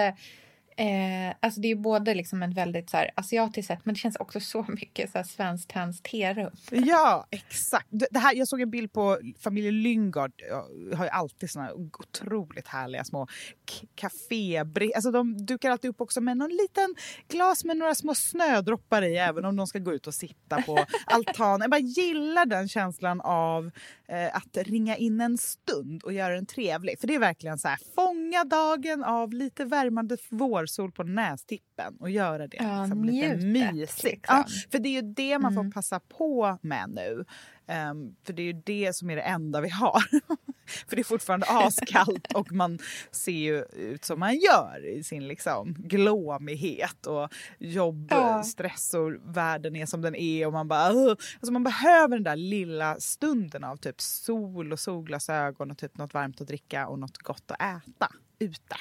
Eh, 0.78 1.36
alltså 1.40 1.62
det 1.62 1.72
är 1.72 1.76
både 1.76 2.14
liksom 2.14 2.44
ett 2.44 2.54
väldigt 2.54 2.90
så 2.90 2.98
här, 2.98 3.12
asiatiskt 3.16 3.68
sätt 3.68 3.80
men 3.84 3.94
det 3.94 4.00
känns 4.00 4.16
också 4.16 4.40
så 4.40 4.66
mycket 4.68 5.12
så 5.12 5.18
här, 5.18 5.26
svenskt 5.26 5.72
hands 5.72 6.02
terum. 6.02 6.52
Ja, 6.72 7.28
exakt. 7.30 7.88
Det 7.90 8.20
här, 8.20 8.36
jag 8.36 8.48
såg 8.48 8.62
en 8.62 8.72
bild 8.72 8.94
på 8.94 9.20
familjen 9.40 9.82
Lyngard. 9.82 10.32
Jag 10.50 10.98
har 10.98 11.06
ju 11.06 11.10
alltid 11.12 11.52
såna 11.52 11.74
otroligt 11.74 12.68
härliga 12.68 13.04
små 13.04 13.26
k- 13.72 13.88
kafébri... 13.96 14.94
Alltså 14.96 15.12
de 15.12 15.46
dukar 15.46 15.72
alltid 15.72 15.90
upp 15.90 16.02
också 16.02 16.22
med 16.22 16.38
någon 16.38 16.50
liten 16.50 16.96
glas 17.28 17.64
med 17.66 17.78
några 17.78 17.96
små 17.96 18.16
snödroppar 18.16 19.02
i 19.02 19.18
även 19.18 19.46
om 19.46 19.56
de 19.56 19.68
ska 19.68 19.80
gå 19.80 19.94
ut 19.94 20.08
och 20.08 20.14
sitta 20.14 20.62
på 20.62 20.86
altanen. 21.06 21.62
Jag 21.62 21.72
bara 21.72 21.80
gillar 21.80 22.46
den 22.46 22.68
känslan 22.70 23.22
av 23.22 23.72
eh, 24.12 24.36
att 24.36 24.58
ringa 24.58 24.96
in 24.98 25.22
en 25.22 25.38
stund 25.38 26.04
och 26.04 26.14
göra 26.14 26.36
den 26.36 26.46
trevlig. 26.46 27.00
För 27.00 27.08
det 27.08 27.16
är 27.16 27.20
verkligen 27.20 27.58
så 27.58 27.68
här, 27.68 27.78
fånga 27.96 28.44
dagen 28.44 29.04
av 29.04 29.34
lite 29.34 29.66
värmande 29.66 30.18
vårsol 30.30 30.92
på 30.92 31.04
nästippen 31.04 31.96
och 32.00 32.10
göra 32.10 32.48
det 32.48 32.58
Ja, 32.60 32.82
liksom, 32.82 33.04
lite 33.06 33.36
mysigt. 33.38 34.04
liksom. 34.04 34.36
Ja, 34.38 34.46
för 34.72 34.80
det 34.80 34.90
är 34.90 35.02
ju 35.02 35.14
det 35.14 35.40
man 35.40 35.54
Mm. 35.54 35.64
får 35.66 35.72
passa 35.72 36.00
på 36.00 36.58
med 36.62 36.90
nu. 36.90 37.26
Ehm, 37.68 38.16
för 38.24 38.34
det 38.34 38.42
är 38.42 38.46
ju 38.46 38.62
det 38.66 38.96
som 38.96 39.10
är 39.10 39.16
det 39.16 39.22
enda 39.22 39.62
vi 39.62 39.70
har. 39.70 40.02
för 40.88 40.96
det 40.96 41.02
är 41.02 41.04
fortfarande 41.04 41.46
askallt 41.50 42.34
och 42.34 42.52
man 42.52 42.80
ser 43.12 43.32
ju 43.32 43.64
ut 43.76 44.06
som 44.06 44.20
man 44.20 44.36
gör 44.40 44.86
i 44.86 45.04
sin 45.04 45.28
liksom 45.28 45.76
glåmighet 45.80 47.06
och 47.08 47.30
jobb, 47.60 48.08
Ja. 48.12 48.44
stress 48.44 48.94
och 48.94 49.12
världen 49.24 49.76
är 49.76 49.86
som 49.86 50.02
den 50.02 50.16
är 50.16 50.48
och 50.48 50.54
man 50.54 50.68
bara 50.68 50.92
"Ugh." 50.92 51.10
alltså 51.36 51.52
man 51.52 51.64
behöver 51.64 52.16
den 52.16 52.24
där 52.24 52.36
lilla 52.36 53.00
stunden 53.00 53.64
av 53.64 53.78
typ 53.78 54.02
sol 54.02 54.72
och 54.72 54.80
solglasögon 54.80 55.72
och 55.72 55.78
typ 55.78 55.98
något 55.98 56.14
varmt 56.14 56.42
att 56.42 56.48
dricka 56.48 56.88
och 56.88 57.00
något 57.00 57.18
gott 57.18 57.52
att 57.52 57.62
äta 57.62 58.08
ute. 58.40 58.76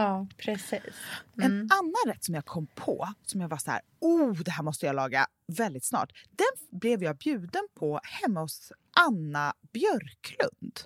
Ja, 0.00 0.26
precis. 0.36 0.82
En 1.36 1.42
Mm. 1.44 1.68
annan 1.72 2.14
rätt 2.14 2.24
som 2.24 2.34
jag 2.34 2.44
kom 2.44 2.66
på, 2.66 3.08
som 3.26 3.40
jag 3.40 3.48
var 3.48 3.56
så 3.58 3.70
här, 3.70 3.80
oh, 4.00 4.32
det 4.42 4.50
här 4.50 4.62
måste 4.62 4.86
jag 4.86 4.96
laga 4.96 5.26
väldigt 5.46 5.84
snart. 5.84 6.12
Den 6.30 6.78
blev 6.80 7.02
jag 7.02 7.16
bjuden 7.16 7.62
på 7.74 8.00
hemma 8.02 8.40
hos 8.40 8.72
Anna 9.06 9.54
Björklund. 9.72 10.80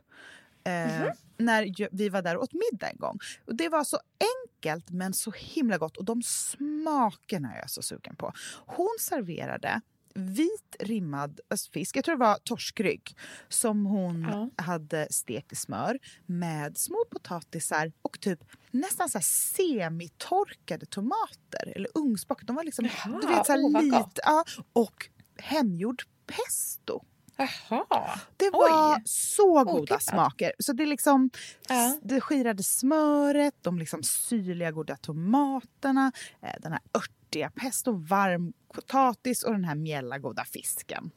Eh, 0.64 1.12
När 1.36 1.62
ju- 1.62 1.88
vi 1.92 2.08
var 2.08 2.22
där 2.22 2.36
och 2.36 2.42
åt 2.42 2.52
middag 2.52 2.90
en 2.90 2.98
gång. 2.98 3.18
Och 3.46 3.54
det 3.56 3.68
var 3.68 3.84
så 3.84 3.98
enkelt 4.46 4.90
men 4.90 5.12
så 5.12 5.30
himla 5.36 5.78
gott. 5.78 5.96
Och 5.96 6.04
de 6.04 6.22
smakerna 6.22 7.54
är 7.54 7.58
jag 7.58 7.70
så 7.70 7.82
sugen 7.82 8.16
på. 8.16 8.32
Hon 8.66 8.96
serverade 9.00 9.80
vit 10.14 10.76
rimmad 10.80 11.40
fisk, 11.72 11.96
jag 11.96 12.04
tror 12.04 12.14
det 12.14 12.20
var 12.24 12.38
torskrygg, 12.44 13.16
som 13.48 13.86
hon 13.86 14.22
Ja. 14.56 14.64
hade 14.64 15.06
stekt 15.10 15.52
i 15.52 15.56
smör 15.56 15.98
med 16.26 16.78
små 16.78 17.04
potatisar 17.10 17.92
och 18.02 18.20
typ 18.20 18.40
nästan 18.70 19.08
så 19.08 19.20
semitorkade 19.22 20.86
tomater 20.86 21.72
eller 21.76 21.88
ugnsbakade. 21.94 22.46
De 22.46 22.56
var 22.56 22.64
liksom, 22.64 22.84
Jaha, 22.84 23.18
du 23.20 23.26
vet, 23.26 23.46
så 23.46 23.52
här 23.52 23.72
vad 23.72 23.84
lite, 23.84 24.20
ja, 24.24 24.44
och 24.72 25.08
hemgjord 25.38 26.02
pesto. 26.26 27.04
Jaha. 27.36 28.18
Det 28.36 28.44
Oj. 28.44 28.50
var 28.52 29.02
så 29.04 29.64
goda 29.64 29.72
Otippat. 29.82 30.02
smaker. 30.02 30.52
Så 30.58 30.72
det, 30.72 30.82
är 30.82 30.86
liksom, 30.86 31.30
Ja. 31.68 31.98
det 32.02 32.20
skirade 32.20 32.62
smöret, 32.62 33.54
de 33.60 33.78
liksom 33.78 34.02
syrliga 34.02 34.70
goda 34.70 34.96
tomaterna, 34.96 36.12
eh, 36.42 36.54
den 36.62 36.72
här 36.72 36.80
örtiga 36.94 37.14
pesto, 37.54 37.92
varm 37.92 38.52
potatis 38.74 39.42
och 39.42 39.52
den 39.52 39.64
här 39.64 39.74
mjälla 39.74 40.18
goda 40.18 40.44
fisken. 40.44 41.10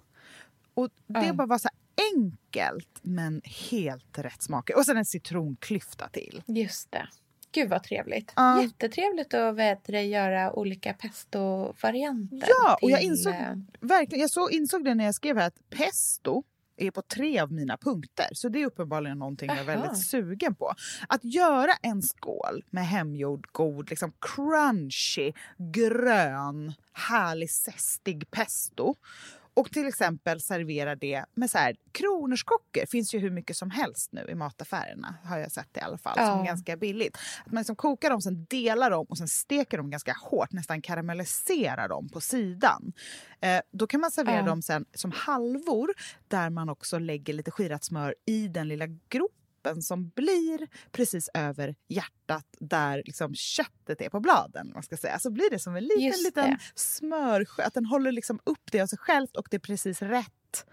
Och 0.73 0.89
det 1.07 1.25
Ja. 1.25 1.33
bara 1.33 1.47
var 1.47 1.57
så 1.57 1.69
enkelt 2.15 2.99
men 3.01 3.41
helt 3.69 4.17
rätt 4.19 4.41
smaker. 4.41 4.77
Och 4.77 4.85
sen 4.85 4.97
en 4.97 5.05
citronklyfta 5.05 6.09
till. 6.09 6.43
Just 6.47 6.91
det. 6.91 7.07
Gud 7.51 7.69
vad 7.69 7.83
trevligt. 7.83 8.33
Ja. 8.35 8.61
Jättetrevligt 8.61 9.33
att 9.33 9.55
vet 9.55 9.89
göra 9.89 10.53
olika 10.53 10.93
pesto-varianter. 10.93 12.47
Ja, 12.47 12.77
och 12.81 12.91
jag 12.91 13.01
insåg, 13.01 13.33
eh, 13.33 13.53
verkligen, 13.79 14.21
jag 14.21 14.29
så 14.29 14.49
insåg 14.49 14.85
det 14.85 14.95
när 14.95 15.05
jag 15.05 15.15
skrev 15.15 15.37
här 15.37 15.47
att 15.47 15.69
pesto 15.69 16.43
är 16.77 16.91
på 16.91 17.01
tre 17.01 17.39
av 17.39 17.51
mina 17.51 17.77
punkter. 17.77 18.27
Så 18.31 18.49
det 18.49 18.61
är 18.61 18.65
uppenbarligen 18.65 19.19
någonting 19.19 19.49
jag 19.49 19.59
är 19.59 19.63
väldigt 19.63 20.05
sugen 20.05 20.55
på. 20.55 20.73
Att 21.07 21.23
göra 21.23 21.71
en 21.81 22.01
skål 22.01 22.63
med 22.69 22.87
hemgjord, 22.87 23.47
god, 23.51 23.89
liksom 23.89 24.13
crunchy, 24.21 25.33
grön, 25.73 26.73
härlig, 26.93 27.51
zestig 27.51 28.31
pesto. 28.31 28.95
Och 29.55 29.71
till 29.71 29.87
exempel 29.87 30.41
servera 30.41 30.95
det 30.95 31.25
med 31.33 31.49
så 31.49 31.57
här, 31.57 31.75
kronärtskockor 31.91 32.85
finns 32.85 33.15
ju 33.15 33.19
hur 33.19 33.29
mycket 33.29 33.57
som 33.57 33.69
helst 33.71 34.11
nu 34.13 34.25
i 34.29 34.35
mataffärerna. 34.35 35.15
Har 35.23 35.37
jag 35.37 35.51
sett 35.51 35.77
i 35.77 35.79
alla 35.79 35.97
fall. 35.97 36.15
Som 36.15 36.23
Ja. 36.25 36.41
är 36.41 36.45
ganska 36.45 36.77
billigt. 36.77 37.17
Att 37.45 37.51
man 37.51 37.61
liksom 37.61 37.75
kokar 37.75 38.09
dem, 38.09 38.21
sen 38.21 38.45
delar 38.49 38.89
dem 38.91 39.05
och 39.09 39.17
sen 39.17 39.27
steker 39.27 39.77
dem 39.77 39.89
ganska 39.89 40.15
hårt. 40.21 40.51
Nästan 40.51 40.81
karamelliserar 40.81 41.87
dem 41.87 42.09
på 42.09 42.21
sidan. 42.21 42.93
Eh, 43.41 43.61
då 43.71 43.87
kan 43.87 44.01
man 44.01 44.11
servera 44.11 44.35
Ja. 44.35 44.41
dem 44.45 44.61
sen 44.61 44.85
som 44.93 45.11
halvor 45.11 45.93
där 46.27 46.49
man 46.49 46.69
också 46.69 46.99
lägger 46.99 47.33
lite 47.33 47.51
skirat 47.51 47.83
smör 47.83 48.15
i 48.25 48.47
den 48.47 48.67
lilla 48.67 48.85
gropen 48.87 49.37
som 49.81 50.09
blir 50.09 50.67
precis 50.91 51.29
över 51.33 51.75
hjärtat 51.87 52.45
där 52.59 53.03
liksom 53.05 53.35
köttet 53.35 54.01
är 54.01 54.09
på 54.09 54.19
bladen. 54.19 54.71
Man 54.73 54.83
ska 54.83 54.97
säga. 54.97 55.19
Så 55.19 55.31
blir 55.31 55.49
det 55.49 55.59
som 55.59 55.75
en 55.75 55.83
liten, 55.83 56.01
Just 56.01 56.23
liten 56.23 56.49
det. 56.49 56.59
smörsjö. 56.75 57.63
Att 57.63 57.73
den 57.73 57.85
håller 57.85 58.11
liksom 58.11 58.39
upp 58.43 58.71
det 58.71 58.81
av 58.81 58.87
sig 58.87 58.97
självt 58.99 59.37
och 59.37 59.47
det 59.51 59.57
är 59.57 59.59
precis 59.59 60.01
rätt 60.01 60.65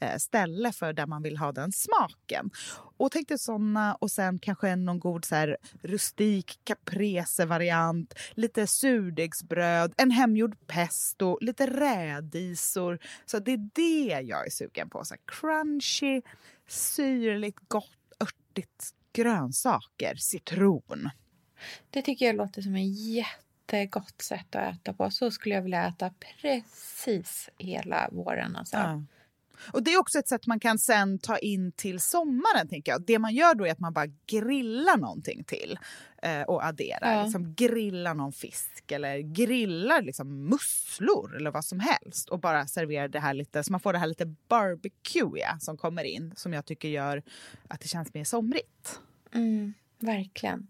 eh, 0.00 0.16
ställe 0.16 0.72
för 0.72 0.92
där 0.92 1.06
man 1.06 1.22
vill 1.22 1.36
ha 1.36 1.52
den 1.52 1.72
smaken. 1.72 2.50
Och 2.96 3.12
tänkte 3.12 3.38
såna 3.38 3.94
och 3.94 4.10
sen 4.10 4.38
kanske 4.38 4.76
någon 4.76 4.98
god 5.00 5.24
så 5.24 5.34
här, 5.34 5.56
rustik 5.82 6.60
caprese-variant, 6.64 8.14
lite 8.34 8.66
surdegsbröd, 8.66 9.94
en 9.96 10.10
hemgjord 10.10 10.66
pesto, 10.66 11.38
lite 11.40 11.66
rädisor. 11.66 12.98
Så 13.26 13.38
det 13.38 13.52
är 13.52 13.70
det 13.74 14.20
jag 14.20 14.46
är 14.46 14.50
sugen 14.50 14.90
på. 14.90 15.04
Så 15.04 15.14
här, 15.14 15.20
crunchy, 15.26 16.22
syrligt, 16.68 17.58
gott, 17.68 18.03
örtigt 18.54 18.94
grönsaker, 19.12 20.14
citron. 20.14 21.10
Det 21.90 22.02
tycker 22.02 22.26
jag 22.26 22.36
låter 22.36 22.62
som 22.62 22.74
ett 22.74 22.98
jättegott 22.98 24.22
sätt 24.22 24.54
att 24.54 24.74
äta 24.74 24.92
på. 24.92 25.10
Så 25.10 25.30
skulle 25.30 25.54
jag 25.54 25.62
vilja 25.62 25.86
äta 25.86 26.10
precis 26.10 27.50
hela 27.58 28.08
våren. 28.12 28.56
Alltså. 28.56 28.76
Ja. 28.76 29.02
Och 29.72 29.82
Det 29.82 29.92
är 29.92 29.98
också 29.98 30.18
ett 30.18 30.28
sätt 30.28 30.46
man 30.46 30.60
kan 30.60 30.78
sen 30.78 31.18
ta 31.18 31.38
in 31.38 31.72
till 31.72 32.00
sommaren. 32.00 32.68
tänker 32.68 32.92
jag. 32.92 33.02
Det 33.02 33.18
man 33.18 33.34
gör 33.34 33.54
då 33.54 33.66
är 33.66 33.72
att 33.72 33.78
man 33.78 33.92
bara 33.92 34.06
grillar 34.26 34.96
någonting 34.96 35.44
till 35.44 35.78
eh, 36.22 36.42
och 36.42 36.64
adderar. 36.64 37.16
Ja. 37.16 37.22
Liksom 37.22 37.54
grillar 37.54 38.14
någon 38.14 38.32
fisk 38.32 38.92
eller 38.92 39.18
grillar 39.18 40.02
liksom 40.02 40.48
musslor 40.48 41.36
eller 41.36 41.50
vad 41.50 41.64
som 41.64 41.80
helst 41.80 42.28
och 42.28 42.40
bara 42.40 42.66
serverar 42.66 43.08
det 43.08 43.20
här 43.20 43.34
lite 43.34 43.64
så 43.64 43.72
man 43.72 43.80
får 43.80 43.92
det 43.92 43.98
här 43.98 44.06
lite 44.06 44.26
barbecuea 44.48 45.58
som 45.60 45.76
kommer 45.76 46.04
in 46.04 46.32
som 46.36 46.52
jag 46.52 46.64
tycker 46.64 46.88
gör 46.88 47.22
att 47.68 47.80
det 47.80 47.88
känns 47.88 48.14
mer 48.14 48.24
somrigt. 48.24 49.00
Mm, 49.34 49.74
verkligen. 49.98 50.66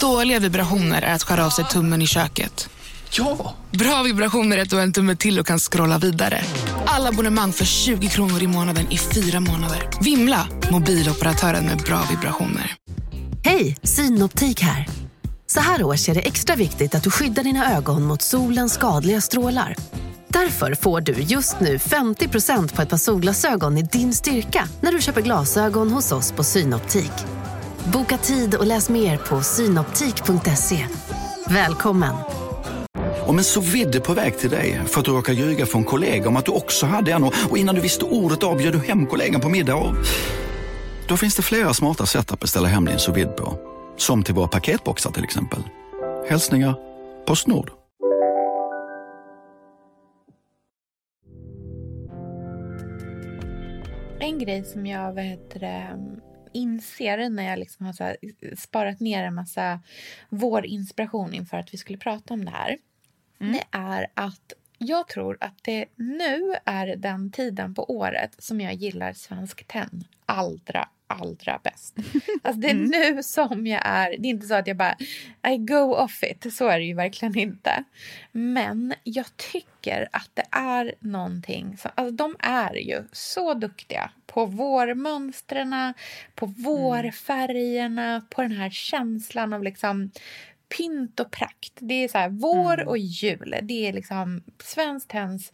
Dåliga 0.00 0.38
vibrationer 0.38 1.02
är 1.02 1.14
att 1.14 1.22
skära 1.22 1.46
av 1.46 1.50
sig 1.50 1.64
tummen 1.64 2.02
i 2.02 2.06
köket. 2.06 2.68
Ja! 3.10 3.54
Bra 3.70 4.02
vibrationer 4.02 4.58
är 4.58 4.62
att 4.62 4.70
du 4.70 4.76
har 4.76 4.82
en 4.82 4.92
tumme 4.92 5.16
till 5.16 5.40
och 5.40 5.46
kan 5.46 5.58
scrolla 5.58 5.98
vidare. 5.98 6.44
Alla 6.86 7.08
abonnemang 7.08 7.52
för 7.52 7.64
20 7.64 8.08
kronor 8.08 8.42
i 8.42 8.46
månaden 8.46 8.92
i 8.92 8.98
fyra 8.98 9.40
månader. 9.40 9.90
Vimla! 10.00 10.48
Mobiloperatören 10.70 11.64
med 11.64 11.78
bra 11.78 12.00
vibrationer. 12.10 12.74
Hej, 13.44 13.76
Synoptik 13.82 14.60
här. 14.60 14.86
Så 15.46 15.60
här 15.60 15.82
års 15.82 16.08
är 16.08 16.14
det 16.14 16.20
extra 16.20 16.56
viktigt 16.56 16.94
att 16.94 17.02
du 17.02 17.10
skyddar 17.10 17.44
dina 17.44 17.76
ögon 17.76 18.02
mot 18.02 18.22
solens 18.22 18.74
skadliga 18.74 19.20
strålar. 19.20 19.76
Därför 20.28 20.74
får 20.74 21.00
du 21.00 21.12
just 21.12 21.60
nu 21.60 21.76
50% 21.76 22.74
på 22.74 22.82
ett 22.82 22.88
par 22.88 22.96
solglasögon 22.96 23.78
i 23.78 23.82
din 23.82 24.14
styrka 24.14 24.68
när 24.80 24.92
du 24.92 25.00
köper 25.00 25.20
glasögon 25.20 25.90
hos 25.90 26.12
oss 26.12 26.32
på 26.32 26.44
Synoptik. 26.44 27.12
Boka 27.92 28.18
tid 28.18 28.54
och 28.54 28.66
läs 28.66 28.90
mer 28.90 29.16
på 29.16 29.42
synoptik.se. 29.42 30.86
Välkommen! 31.48 32.14
Om 33.26 33.38
en 33.38 33.44
så 33.44 33.60
vidde 33.60 34.00
på 34.00 34.12
väg 34.12 34.38
till 34.38 34.50
dig 34.50 34.80
för 34.86 35.00
att 35.00 35.06
du 35.06 35.12
råkar 35.12 35.32
ljuga 35.32 35.66
från 35.66 35.84
kollega 35.84 36.28
om 36.28 36.36
att 36.36 36.44
du 36.44 36.52
också 36.52 36.86
hade 36.86 37.12
en 37.12 37.24
och 37.24 37.58
innan 37.58 37.74
du 37.74 37.80
visste 37.80 38.04
ordet 38.04 38.42
av 38.42 38.60
du 38.72 38.78
hem 38.78 39.06
kollegan 39.06 39.40
på 39.40 39.48
middag 39.48 39.74
och... 39.74 39.94
Då 41.08 41.16
finns 41.16 41.36
det 41.36 41.42
flera 41.42 41.74
smarta 41.74 42.06
sätt 42.06 42.32
att 42.32 42.40
beställa 42.40 42.68
hem 42.68 42.84
din 42.84 42.98
sous 42.98 43.26
på. 43.36 43.58
Som 43.96 44.22
till 44.22 44.34
våra 44.34 44.48
paketboxar 44.48 45.10
till 45.10 45.24
exempel. 45.24 45.62
Hälsningar 46.28 46.74
Postnord. 47.26 47.70
En 54.20 54.38
grej 54.38 54.64
som 54.64 54.86
jag 54.86 55.14
det, 55.58 55.98
inser 56.58 57.28
när 57.28 57.42
jag 57.42 57.58
liksom 57.58 57.86
har 57.86 57.92
så 57.92 58.14
sparat 58.56 59.00
ner 59.00 59.24
en 59.24 59.34
massa 59.34 59.80
vårinspiration 60.28 61.34
inför 61.34 61.56
att 61.56 61.74
vi 61.74 61.78
skulle 61.78 61.98
prata 61.98 62.34
om 62.34 62.44
det 62.44 62.50
här. 62.50 62.78
Det 63.38 63.64
är 63.70 64.06
att 64.14 64.52
jag 64.78 65.08
tror 65.08 65.38
att 65.40 65.54
det 65.62 65.84
nu 65.96 66.54
är 66.64 66.96
den 66.96 67.32
tiden 67.32 67.74
på 67.74 67.90
året 67.90 68.34
som 68.38 68.60
jag 68.60 68.74
gillar 68.74 69.12
Svensk 69.12 69.64
Tenn 69.66 70.04
allra, 70.26 70.88
allra 71.06 71.60
bäst. 71.64 71.96
Alltså 72.42 72.60
det 72.60 72.68
är 72.68 72.74
Mm. 72.74 72.90
nu 72.90 73.22
som 73.22 73.66
jag 73.66 73.82
är... 73.84 74.10
Det 74.10 74.28
är 74.28 74.30
inte 74.30 74.46
så 74.46 74.54
att 74.54 74.66
jag 74.66 74.76
bara 74.76 74.96
I 75.48 75.56
go 75.58 75.94
off 75.94 76.22
it. 76.22 76.54
Så 76.54 76.68
är 76.68 76.78
det 76.78 76.84
ju 76.84 76.94
verkligen 76.94 77.38
inte. 77.38 77.84
Men 78.32 78.94
jag 79.04 79.26
tycker 79.36 80.08
att 80.12 80.30
det 80.34 80.44
är 80.50 80.94
någonting... 81.00 81.76
Som, 81.76 81.90
alltså 81.94 82.14
de 82.14 82.36
är 82.38 82.74
ju 82.74 83.02
så 83.12 83.54
duktiga 83.54 84.10
på 84.26 84.46
vårmönstren, 84.46 85.94
på 86.34 86.46
vårfärgerna, 86.46 88.22
på 88.30 88.42
den 88.42 88.52
här 88.52 88.70
känslan 88.70 89.52
av 89.52 89.62
liksom 89.62 90.10
pynt 90.76 91.20
och 91.20 91.30
prakt. 91.30 91.72
Det 91.80 91.94
är 91.94 92.08
så 92.08 92.18
här 92.18 92.28
vår 92.28 92.74
Mm. 92.74 92.88
och 92.88 92.98
jul. 92.98 93.54
Det 93.62 93.86
är 93.88 93.92
liksom 93.92 94.42
Svenskt 94.62 95.08
Tenns 95.10 95.52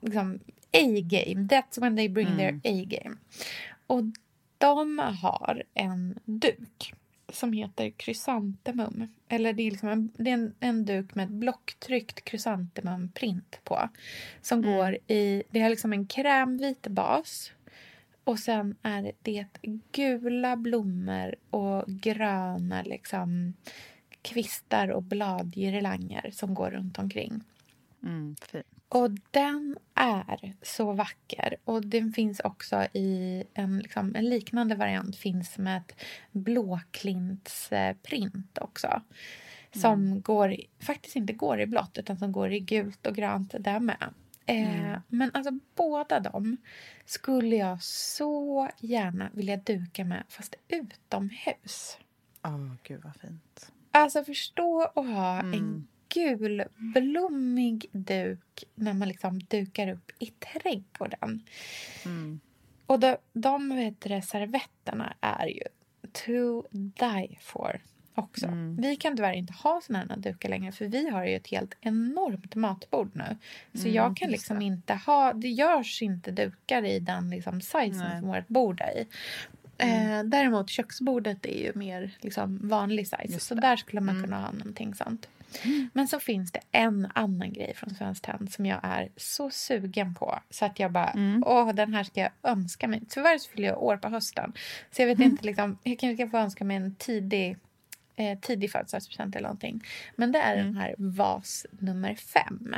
liksom, 0.00 0.38
A-game. 0.72 1.48
That's 1.48 1.80
when 1.80 1.96
they 1.96 2.08
bring 2.08 2.26
Mm. 2.28 2.60
their 2.60 2.80
A-game. 2.82 3.16
Och 3.86 4.02
de 4.58 4.98
har 4.98 5.62
en 5.74 6.18
duk 6.24 6.94
som 7.32 7.52
heter 7.52 7.90
krysantemum. 7.90 9.08
Eller 9.28 9.52
det 9.52 9.62
är, 9.62 9.70
liksom 9.70 9.88
en, 9.88 10.12
det 10.16 10.30
är 10.30 10.34
en, 10.34 10.54
en 10.60 10.84
duk 10.84 11.14
med 11.14 11.24
ett 11.24 11.30
blocktryckt 11.30 12.24
krysantemumprint 12.24 13.60
på. 13.64 13.88
Som 14.42 14.58
Mm. 14.58 14.76
går 14.76 14.98
i... 15.06 15.42
Det 15.50 15.60
har 15.60 15.70
liksom 15.70 15.92
en 15.92 16.06
krämvit 16.06 16.86
bas. 16.86 17.52
Och 18.24 18.38
sen 18.38 18.76
är 18.82 19.12
det 19.22 19.46
gula 19.92 20.56
blommor 20.56 21.34
och 21.50 21.84
gröna 21.86 22.82
liksom 22.82 23.54
kvistar 24.24 24.88
och 24.88 25.02
bladgirlanger 25.02 26.30
som 26.32 26.54
går 26.54 26.70
runt 26.70 26.98
omkring. 26.98 27.42
Mm. 28.02 28.36
Och 28.88 29.10
den 29.30 29.76
är 29.94 30.52
så 30.62 30.92
vacker. 30.92 31.56
Och 31.64 31.86
den 31.86 32.12
finns 32.12 32.40
också 32.40 32.86
i 32.92 33.44
en, 33.54 33.78
liksom, 33.78 34.14
en 34.16 34.28
liknande 34.28 34.74
variant 34.74 35.16
finns 35.16 35.58
med 35.58 35.76
ett 35.76 35.94
blåklintsprint 36.32 38.58
också. 38.60 39.02
Som 39.72 40.20
går, 40.20 40.52
i- 40.52 40.66
faktiskt 40.80 41.16
inte 41.16 41.32
går 41.32 41.60
i 41.60 41.66
blått 41.66 41.98
utan 41.98 42.18
som 42.18 42.32
går 42.32 42.52
i 42.52 42.60
gult 42.60 43.06
och 43.06 43.14
grönt 43.14 43.54
där 43.60 43.80
med. 43.80 44.14
Eh, 44.46 44.84
Mm. 44.84 45.00
Men 45.08 45.30
alltså 45.34 45.58
båda 45.74 46.20
dem 46.20 46.56
skulle 47.04 47.56
jag 47.56 47.82
så 47.82 48.68
gärna 48.80 49.30
vilja 49.32 49.56
duka 49.56 50.04
med 50.04 50.24
fast 50.28 50.54
utomhus. 50.68 51.98
Åh, 52.44 52.72
gud 52.82 53.00
vad 53.04 53.16
fint. 53.16 53.72
Alltså 53.96 54.24
förstå 54.24 54.82
att 54.82 55.06
ha 55.06 55.40
Mm. 55.40 55.52
en 55.54 55.88
gulblommig 56.14 57.86
duk 57.92 58.64
när 58.74 58.92
man 58.92 59.08
liksom 59.08 59.38
dukar 59.38 59.88
upp 59.88 60.10
i 60.18 60.26
trädgården. 60.26 61.42
Mm. 62.04 62.40
Och 62.86 63.00
de, 63.00 63.16
de 63.32 63.76
vet 63.76 64.00
du, 64.00 64.20
servetterna 64.22 65.14
är 65.20 65.46
ju 65.46 65.62
to 66.12 66.68
die 66.72 67.38
for 67.40 67.80
också. 68.14 68.46
Mm. 68.46 68.76
Vi 68.76 68.96
kan 68.96 69.16
tyvärr 69.16 69.32
inte 69.32 69.52
ha 69.52 69.80
såna 69.86 69.98
här 69.98 70.16
dukar 70.16 70.48
längre 70.48 70.72
för 70.72 70.84
vi 70.86 71.10
har 71.10 71.24
ju 71.26 71.34
ett 71.36 71.46
helt 71.46 71.74
enormt 71.80 72.54
matbord 72.54 73.10
nu. 73.14 73.36
Så 73.74 73.80
Mm, 73.80 73.94
jag 73.94 74.16
kan 74.16 74.30
liksom 74.30 74.58
det. 74.58 74.64
inte 74.64 74.94
ha, 74.94 75.32
det 75.32 75.48
görs 75.48 76.02
inte 76.02 76.30
dukar 76.30 76.84
i 76.84 76.98
den 76.98 77.30
liksom 77.30 77.60
sizen 77.60 77.90
Nej. 77.98 78.20
som 78.20 78.28
vårt 78.28 78.48
bord 78.48 78.80
är 78.80 78.98
i. 79.00 79.06
Eh, 79.78 80.22
däremot 80.24 80.70
köksbordet 80.70 81.46
är 81.46 81.58
ju 81.64 81.72
mer 81.74 82.10
liksom 82.20 82.68
vanlig 82.68 83.08
size. 83.08 83.40
Så 83.40 83.54
där 83.54 83.76
skulle 83.76 84.00
man 84.00 84.14
Mm. 84.16 84.24
kunna 84.24 84.40
ha 84.40 84.52
någonting 84.52 84.94
sånt. 84.94 85.28
Men 85.92 86.08
så 86.08 86.20
finns 86.20 86.52
det 86.52 86.60
en 86.72 87.08
annan 87.14 87.52
grej 87.52 87.74
från 87.74 87.94
Svenskt 87.94 88.24
Tenn 88.24 88.48
som 88.50 88.66
jag 88.66 88.80
är 88.82 89.08
så 89.16 89.50
sugen 89.50 90.14
på. 90.14 90.38
Så 90.50 90.64
att 90.64 90.78
jag 90.78 90.92
bara, 90.92 91.10
Mm. 91.10 91.42
åh 91.46 91.72
den 91.74 91.94
här 91.94 92.04
ska 92.04 92.20
jag 92.20 92.30
önska 92.42 92.88
mig. 92.88 93.02
Tyvärr 93.08 93.38
så 93.38 93.50
fyller 93.50 93.68
jag 93.68 93.82
år 93.82 93.96
på 93.96 94.08
hösten. 94.08 94.52
Så 94.90 95.02
jag 95.02 95.06
vet 95.06 95.20
inte, 95.20 95.44
liksom, 95.46 95.78
jag 95.82 95.98
kanske 95.98 96.16
ska 96.26 96.30
få 96.30 96.38
önska 96.38 96.64
mig 96.64 96.76
en 96.76 96.94
tidig, 96.94 97.56
eh, 98.16 98.38
tidig 98.38 98.70
födelsedagspresent 98.70 99.36
eller 99.36 99.48
någonting. 99.48 99.84
Men 100.16 100.32
det 100.32 100.38
är 100.38 100.56
den 100.56 100.76
här 100.76 100.94
vas 100.98 101.66
nummer 101.70 102.14
fem. 102.14 102.74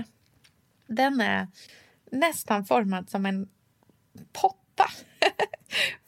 Den 0.87 1.21
är 1.21 1.49
nästan 2.13 2.65
formad 2.65 3.11
som 3.11 3.27
en 3.27 3.49
potta. 4.33 4.87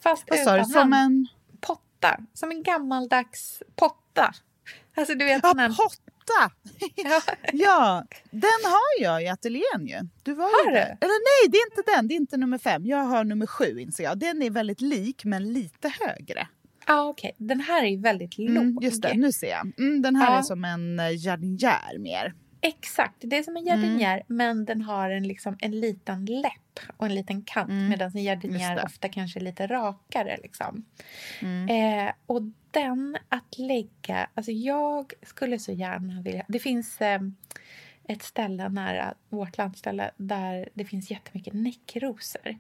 Fast 0.03 0.25
Vad 0.31 0.39
utan 0.41 0.65
Som 0.67 0.93
en... 0.93 1.27
potta. 1.61 2.21
Som 2.35 2.51
en 2.51 2.63
gammaldags 2.63 3.63
potta. 3.77 4.33
Alltså 4.97 5.15
du 5.15 5.25
vet 5.25 5.41
Ja, 5.43 5.49
sån 5.51 5.59
här... 5.59 5.69
potta! 5.69 6.51
Ja. 6.97 7.21
Ja, 7.53 8.05
den 8.31 8.51
har 8.65 9.03
jag 9.03 9.23
i 9.23 9.29
ateljén 9.29 9.87
ju. 9.87 9.99
Du 10.23 10.35
var 10.35 10.45
Har 10.45 10.71
ju 10.71 10.77
du? 10.77 10.81
Eller 10.81 10.99
nej, 11.45 11.51
det 11.51 11.57
är 11.59 11.67
inte 11.71 11.91
den. 11.97 12.09
Det 12.09 12.15
är 12.15 12.17
inte 12.17 12.37
nummer 12.37 12.59
fem. 12.59 12.87
Jag 12.87 12.99
har 13.05 13.25
nummer 13.25 13.47
sju 13.47 13.79
inser 13.81 14.05
jag. 14.05 14.19
Den 14.19 14.43
är 14.43 14.51
väldigt 14.51 14.81
lik 14.81 15.25
men 15.25 15.53
lite 15.53 15.93
högre. 16.01 16.49
Ja, 16.87 17.09
okej. 17.09 17.35
Den 17.39 17.61
här 17.61 17.85
är 17.85 17.99
väldigt 17.99 18.39
Mm, 18.39 18.55
låg. 18.75 18.85
just 18.85 19.03
det, 19.03 19.15
nu 19.15 19.33
ser 19.33 19.51
jag. 19.51 19.73
Mm, 19.79 20.03
den 20.03 20.17
här 20.17 20.33
Ja. 20.33 20.39
är 20.39 20.43
som 20.43 20.65
en 20.65 21.01
eh, 21.01 21.25
jardinjär 21.27 21.99
mer. 21.99 22.35
Exakt. 22.61 23.15
Det 23.19 23.39
är 23.39 23.43
som 23.43 23.57
en 23.57 23.63
Mm. 23.69 23.81
jardinjär, 23.83 24.23
men 24.27 24.65
den 24.65 24.83
har 24.83 25.11
en, 25.11 25.29
liksom, 25.29 25.57
en 25.61 25.81
liten 25.81 26.25
läpp 26.27 26.53
och 26.97 27.07
en 27.07 27.15
liten 27.15 27.43
kant. 27.43 27.71
Mm. 27.71 27.89
Medan 27.89 28.11
en 28.71 28.77
det. 28.77 28.83
ofta 28.83 29.09
kanske 29.09 29.39
är 29.39 29.45
lite 29.45 29.67
rakare. 29.67 30.39
Liksom. 30.43 30.85
Mm. 31.43 31.69
Eh, 32.09 32.13
och 32.27 32.43
den 32.71 33.17
att 33.29 33.59
lägga... 33.59 34.29
Alltså 34.35 34.53
jag 34.53 35.13
skulle 35.23 35.59
så 35.59 35.73
gärna 35.73 36.23
vilja... 36.23 36.45
Det 36.49 36.59
finns 36.59 37.01
eh, 37.01 37.21
ett 38.09 38.23
ställe 38.23 38.69
nära 38.69 39.15
vårt 39.29 39.59
landställe 39.59 40.11
där 40.17 40.69
det 40.75 40.85
finns 40.85 41.11
jättemycket 41.11 41.55
näckrosor. 41.55 42.59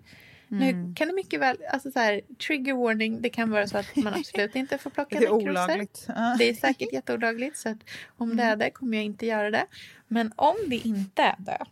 Nu 0.50 0.68
Mm. 0.70 0.94
kan 0.94 1.08
det 1.08 1.14
mycket 1.14 1.40
väl... 1.40 1.56
Alltså 1.70 1.90
så 1.90 1.98
här, 1.98 2.20
trigger 2.46 2.74
warning. 2.74 3.22
Det 3.22 3.30
kan 3.30 3.50
vara 3.50 3.66
så 3.66 3.78
att 3.78 3.96
man 3.96 4.14
absolut 4.18 4.56
inte 4.56 4.78
får 4.78 4.90
plocka 4.90 5.18
Det 5.20 5.26
är 5.26 5.32
näckrosor. 5.32 5.50
olagligt. 5.50 6.06
Det 6.38 6.48
är 6.48 6.54
säkert 6.54 6.92
jätteolagligt. 6.92 7.56
Så 7.56 7.68
att 7.68 7.78
om 8.16 8.36
det 8.36 8.42
är 8.42 8.46
Mm. 8.46 8.58
det 8.58 8.70
kommer 8.70 8.96
jag 8.96 9.04
inte 9.04 9.26
göra 9.26 9.50
det. 9.50 9.66
Men 10.08 10.32
om 10.36 10.56
det 10.66 10.76
inte 10.76 11.22
är 11.22 11.34
det. 11.38 11.64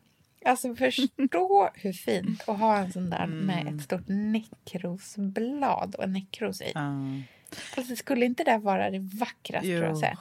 Alltså 0.46 0.74
förstå 0.74 1.70
hur 1.74 1.92
fint 1.92 2.48
att 2.48 2.58
ha 2.58 2.76
en 2.78 2.92
sån 2.92 3.10
där 3.10 3.26
med 3.26 3.60
Mm. 3.60 3.76
ett 3.76 3.82
stort 3.84 4.08
näckrosblad 4.08 5.94
och 5.94 6.04
en 6.04 6.12
näckros 6.12 6.60
i. 6.60 6.72
Ja. 6.74 6.92
Alltså, 7.76 7.96
skulle 7.96 8.26
inte 8.26 8.44
det 8.44 8.58
vara 8.58 8.90
det 8.90 8.98
vackraste 8.98 9.68
du 9.68 9.82
har 9.82 9.88
Jo. 9.90 9.96
sett? 10.00 10.18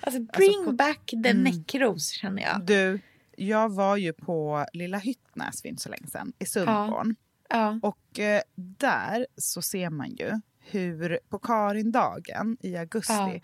Alltså 0.00 0.20
bring 0.20 0.64
på- 0.64 0.72
back 0.72 1.06
the 1.24 1.30
Mm. 1.30 1.42
näckros 1.42 2.10
känner 2.10 2.42
jag. 2.42 2.62
Du, 2.66 3.00
jag 3.36 3.68
var 3.74 3.96
ju 3.96 4.12
på 4.12 4.66
Lilla 4.72 4.98
Hyttnäs 4.98 5.62
för 5.62 5.68
inte 5.68 5.82
så 5.82 5.88
länge 5.88 6.06
sedan, 6.06 6.32
i 6.38 6.46
Sundborn. 6.46 7.14
Ja. 7.48 7.78
Och 7.82 8.18
eh, 8.20 8.40
där 8.54 9.26
så 9.36 9.62
ser 9.62 9.90
man 9.90 10.10
ju 10.10 10.32
hur 10.70 11.18
på 11.28 11.38
Karindagen 11.38 12.56
i 12.60 12.76
augusti, 12.76 13.42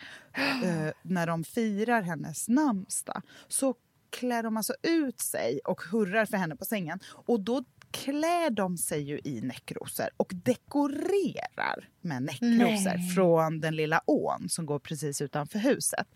eh, 0.65 0.93
när 1.03 1.27
de 1.27 1.45
firar 1.45 2.03
hennes 2.03 2.49
namnsdag, 2.49 3.23
så 3.49 3.75
klär 4.13 4.43
de 4.43 4.57
alltså 4.57 4.75
ut 4.83 5.21
sig 5.21 5.61
och 5.65 5.83
hurrar 5.83 6.27
för 6.27 6.37
henne 6.37 6.57
på 6.57 6.65
sängen. 6.65 7.01
Och 7.07 7.41
då 7.41 7.65
klär 7.91 8.51
de 8.51 8.77
sig 8.79 9.03
ju 9.03 9.21
i 9.25 9.41
näckrosor 9.41 10.09
och 10.17 10.33
dekorerar 10.35 11.89
med 12.01 12.23
näckrosor 12.23 12.97
Nej. 12.97 13.11
från 13.15 13.61
den 13.61 13.77
lilla 13.77 14.03
ån 14.07 14.49
som 14.49 14.67
går 14.67 14.79
precis 14.79 15.21
utanför 15.21 15.59
huset. 15.59 16.07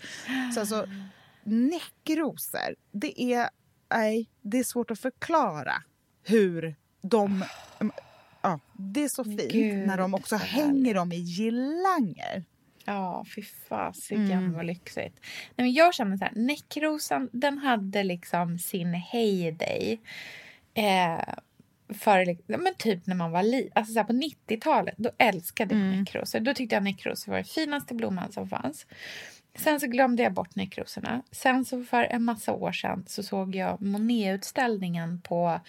Så 0.54 0.60
alltså, 0.60 0.86
näckrosor, 1.44 2.76
det 2.92 3.22
är, 3.22 3.50
nej, 3.90 4.30
det 4.42 4.58
är 4.58 4.64
svårt 4.64 4.90
att 4.90 4.98
förklara 4.98 5.82
hur 6.22 6.74
de... 7.02 7.44
Ja, 8.42 8.60
det 8.78 9.04
är 9.04 9.08
så 9.08 9.24
fint 9.24 9.52
Gud, 9.52 9.86
när 9.86 9.98
de 9.98 10.14
också 10.14 10.38
så 10.38 10.44
hänger 10.44 10.94
dem 10.94 11.12
i 11.12 11.16
girlanger. 11.16 12.44
Ja, 12.86 13.24
fy 13.34 13.42
fasiken 13.42 14.30
Mm. 14.32 14.52
vad 14.52 14.66
lyxigt. 14.66 15.20
Nej, 15.56 15.66
men 15.66 15.72
jag 15.72 15.94
känner 15.94 16.16
så 16.16 16.24
här, 16.24 16.32
näckrosan 16.36 17.28
den 17.32 17.58
hade 17.58 18.02
liksom 18.04 18.58
sin 18.58 18.94
heyday. 18.94 20.00
Eh, 20.74 21.34
för, 21.94 22.36
ja, 22.46 22.58
men 22.58 22.74
typ 22.78 23.06
när 23.06 23.14
man 23.14 23.30
var 23.30 23.42
li- 23.42 23.70
alltså 23.74 23.92
så 23.92 23.98
här, 23.98 24.06
på 24.06 24.12
90-talet, 24.12 24.94
då 24.98 25.10
älskade 25.18 25.74
jag 25.74 25.84
Mm. 25.84 25.98
näckrosor. 26.00 26.40
Då 26.40 26.54
tyckte 26.54 26.76
jag 26.76 26.82
näckrosor 26.82 27.32
var 27.32 27.36
den 27.38 27.44
finaste 27.44 27.94
blomman 27.94 28.32
som 28.32 28.48
fanns. 28.48 28.86
Sen 29.58 29.80
så 29.80 29.86
glömde 29.86 30.22
jag 30.22 30.32
bort 30.32 30.54
näckrosorna. 30.56 31.22
Sen 31.30 31.64
så 31.64 31.84
för 31.84 32.02
en 32.04 32.22
massa 32.22 32.52
år 32.52 32.72
sedan 32.72 33.04
så 33.06 33.22
såg 33.22 33.54
jag 33.56 33.82
Monet-utställningen 33.82 35.20
på 35.20 35.60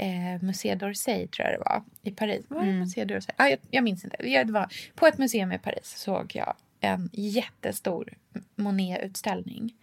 eh, 0.00 0.42
Musée 0.42 0.74
d'Orsay, 0.74 1.26
tror 1.28 1.48
jag 1.48 1.54
det 1.58 1.64
var, 1.64 1.82
i 2.02 2.10
Paris. 2.10 2.44
Var 2.48 2.62
Mm. 2.62 2.78
Musée 2.80 3.04
d'Orsay? 3.04 3.30
Ah, 3.36 3.46
jag, 3.48 3.58
jag 3.70 3.84
minns 3.84 4.04
inte. 4.04 4.28
Ja, 4.28 4.44
Det 4.44 4.52
var, 4.52 4.72
på 4.94 5.06
ett 5.06 5.18
museum 5.18 5.52
i 5.52 5.58
Paris 5.58 5.96
såg 5.96 6.32
jag 6.34 6.54
en 6.80 7.10
jättestor 7.12 8.12
Monet-utställning. 8.56 9.74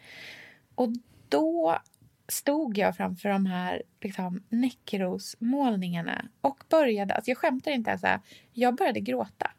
Och 0.76 0.90
då 1.30 1.78
stod 2.28 2.78
jag 2.78 2.96
framför 2.98 3.30
de 3.30 3.46
här 3.46 3.84
liksom, 4.02 4.44
näckrosmålningarna 4.50 6.26
och 6.42 6.64
började, 6.70 7.14
alltså 7.14 7.32
jag 7.32 7.38
skämtar 7.38 7.72
inte 7.72 7.90
ens, 7.90 8.04
här, 8.04 8.20
jag 8.54 8.76
började 8.76 9.00
gråta. 9.00 9.52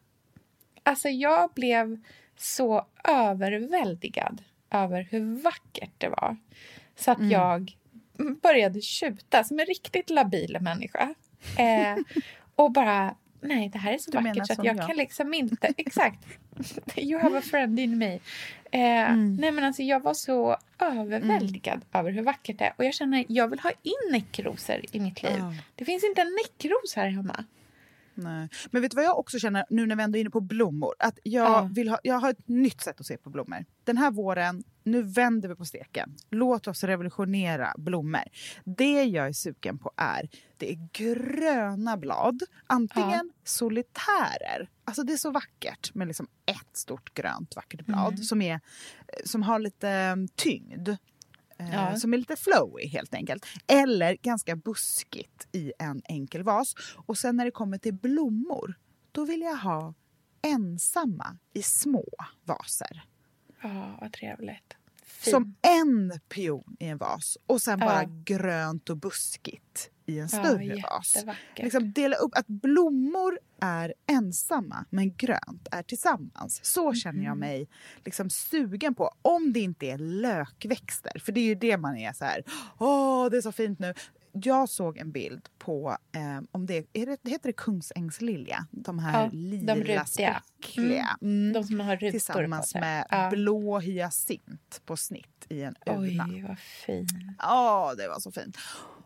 Alltså 0.82 1.08
jag 1.08 1.50
blev 1.54 2.00
så 2.36 2.86
överväldigad 3.04 4.42
över 4.70 5.02
hur 5.10 5.42
vackert 5.42 5.90
det 5.98 6.08
var. 6.08 6.36
Så 6.96 7.10
att 7.10 7.18
Mm. 7.18 7.30
jag 7.30 7.76
började 8.42 8.80
tjuta 8.80 9.44
som 9.44 9.58
en 9.60 9.66
riktigt 9.66 10.10
labil 10.10 10.58
människa. 10.60 11.14
Eh, 11.58 11.96
och 12.54 12.72
bara, 12.72 13.14
nej 13.40 13.68
det 13.68 13.78
här 13.78 13.92
är 13.92 13.98
så 13.98 14.10
Du 14.10 14.16
vackert 14.18 14.46
så 14.46 14.52
att 14.52 14.64
jag, 14.64 14.76
jag. 14.76 14.86
kan 14.86 14.96
liksom 14.96 15.34
inte, 15.34 15.72
exakt. 15.76 16.24
You 16.96 17.20
have 17.20 17.38
a 17.38 17.42
friend 17.50 17.80
in 17.80 17.98
me. 17.98 18.14
Eh, 18.14 19.10
Mm. 19.10 19.36
Nej 19.36 19.50
men 19.50 19.64
alltså 19.64 19.82
jag 19.82 20.00
var 20.00 20.14
så 20.14 20.56
överväldigad 20.78 21.80
över 21.92 22.10
hur 22.10 22.22
vackert 22.22 22.58
det 22.58 22.64
är. 22.64 22.72
Och 22.76 22.84
jag 22.84 22.94
känner, 22.94 23.24
jag 23.28 23.48
vill 23.48 23.60
ha 23.60 23.70
in 23.82 24.12
näckrosor 24.12 24.80
i 24.92 25.00
mitt 25.00 25.22
liv. 25.22 25.32
Ja. 25.38 25.54
Det 25.74 25.84
finns 25.84 26.04
inte 26.04 26.20
en 26.20 26.36
näckros 26.44 26.94
här 26.96 27.08
hemma. 27.08 27.44
Nej. 28.18 28.48
Men 28.70 28.82
vet 28.82 28.90
du 28.90 28.94
vad 28.94 29.04
jag 29.04 29.18
också 29.18 29.38
känner 29.38 29.64
nu 29.70 29.86
när 29.86 29.96
vi 29.96 30.02
ändå 30.02 30.16
är 30.16 30.20
inne 30.20 30.30
på 30.30 30.40
blommor? 30.40 30.94
Att 30.98 31.18
jag, 31.22 31.46
Ja. 31.50 31.68
vill 31.72 31.88
ha, 31.88 31.98
jag 32.02 32.14
har 32.18 32.30
ett 32.30 32.48
nytt 32.48 32.80
sätt 32.80 33.00
att 33.00 33.06
se 33.06 33.16
på 33.16 33.30
blommor. 33.30 33.64
Den 33.84 33.96
här 33.96 34.10
våren, 34.10 34.62
nu 34.84 35.02
vänder 35.02 35.48
vi 35.48 35.54
på 35.54 35.64
steken. 35.64 36.14
Låt 36.30 36.66
oss 36.68 36.84
revolutionera 36.84 37.74
blommor. 37.78 38.22
Det 38.64 39.04
jag 39.04 39.28
är 39.28 39.32
sugen 39.32 39.78
på 39.78 39.92
är, 39.96 40.28
det 40.56 40.72
är 40.72 40.88
gröna 40.92 41.96
blad. 41.96 42.42
Antingen 42.66 43.32
solitärer, 43.44 44.68
alltså 44.84 45.02
det 45.02 45.12
är 45.12 45.16
så 45.16 45.30
vackert 45.30 45.94
med 45.94 46.06
liksom 46.08 46.26
ett 46.46 46.76
stort 46.76 47.14
grönt 47.14 47.56
vackert 47.56 47.86
blad 47.86 48.12
Mm. 48.12 48.16
som, 48.24 48.42
är, 48.42 48.60
som 49.24 49.42
har 49.42 49.58
lite 49.58 49.88
eh, 49.90 50.16
tyngd. 50.36 50.88
Eh, 51.58 51.74
Ja. 51.74 51.96
Som 51.96 52.14
är 52.14 52.18
lite 52.18 52.36
flowy 52.36 52.86
helt 52.86 53.14
enkelt. 53.14 53.46
Eller 53.66 54.14
ganska 54.22 54.56
buskigt 54.56 55.48
i 55.52 55.72
en 55.78 56.02
enkel 56.04 56.42
vas. 56.42 56.74
Och 57.06 57.18
sen 57.18 57.36
när 57.36 57.44
det 57.44 57.50
kommer 57.50 57.78
till 57.78 57.94
blommor, 57.94 58.74
då 59.12 59.24
vill 59.24 59.40
jag 59.40 59.56
ha 59.56 59.94
ensamma 60.42 61.38
i 61.54 61.62
små 61.62 62.04
vaser. 62.44 63.04
Ja, 63.62 63.98
vad 64.00 64.12
trevligt. 64.12 64.74
Fint. 65.02 65.30
Som 65.34 65.54
en 65.62 66.20
pion 66.28 66.76
i 66.80 66.86
en 66.86 66.98
vas 66.98 67.38
och 67.46 67.62
sen 67.62 67.78
bara 67.78 68.04
grönt 68.04 68.90
och 68.90 68.96
buskigt 68.96 69.90
i 70.08 70.18
en 70.18 70.28
Ja, 70.32 70.38
större 70.44 70.82
vas. 70.82 71.14
jättevackert. 71.16 71.58
Liksom 71.64 71.92
dela 71.92 72.16
upp 72.16 72.30
att 72.34 72.46
blommor 72.46 73.38
är 73.60 73.94
ensamma 74.06 74.84
men 74.90 75.14
grönt 75.16 75.68
är 75.70 75.82
tillsammans. 75.82 76.60
Så 76.62 76.94
känner 76.94 77.24
jag 77.24 77.30
Mhm. 77.30 77.38
mig 77.40 77.68
liksom 78.04 78.30
sugen 78.30 78.94
på. 78.94 79.10
Om 79.22 79.52
det 79.52 79.60
inte 79.60 79.86
är 79.86 79.98
lökväxter, 79.98 81.18
för 81.24 81.32
det 81.32 81.40
är 81.40 81.44
ju 81.44 81.54
det 81.54 81.76
man 81.76 81.96
är 81.96 82.12
så 82.12 82.24
här. 82.24 82.42
Åh, 82.78 83.30
det 83.30 83.36
är 83.36 83.40
så 83.40 83.52
fint 83.52 83.78
nu. 83.78 83.94
Jag 84.32 84.68
såg 84.68 84.98
en 84.98 85.12
bild 85.12 85.48
på, 85.58 85.96
eh, 86.14 86.40
om 86.50 86.66
det, 86.66 86.86
är 86.92 87.06
det, 87.06 87.30
heter 87.30 87.48
det 87.48 87.52
kungsängslilja? 87.52 88.66
De 88.70 88.98
här 88.98 89.22
Ja, 89.24 89.30
de 89.30 89.36
lila 89.36 89.76
rutiga. 89.76 90.04
spräckliga. 90.06 91.18
Mm. 91.22 91.52
De 91.52 91.64
som 91.64 91.80
har 91.80 91.96
rutor 91.96 92.10
Tillsammans 92.10 92.60
på 92.66 92.66
sig. 92.68 92.80
med 92.80 93.06
Ja. 93.10 93.30
blå 93.30 93.78
hyacint 93.78 94.80
på 94.84 94.96
snitt 94.96 95.46
i 95.48 95.62
en 95.62 95.74
urna. 95.86 96.26
Oj, 96.30 96.44
vad 96.48 96.58
fin. 96.58 97.34
Ja, 97.38 97.94
det 97.98 98.08
var 98.08 98.20
så 98.20 98.32
fint. 98.32 98.56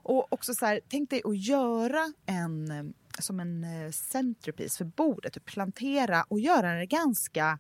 Och 0.03 0.33
också 0.33 0.55
så 0.55 0.67
här, 0.67 0.81
tänk 0.89 1.11
dig 1.11 1.23
att 1.25 1.39
göra 1.39 2.13
en 2.27 2.71
eh, 2.71 2.85
som 3.19 3.41
en 3.41 3.65
eh, 3.65 3.91
centerpiece 3.91 4.79
för 4.79 4.85
bordet. 4.85 5.33
Typ 5.33 5.45
plantera 5.45 6.23
och 6.29 6.41
göra 6.41 6.75
det 6.75 6.87
ganska 6.87 7.59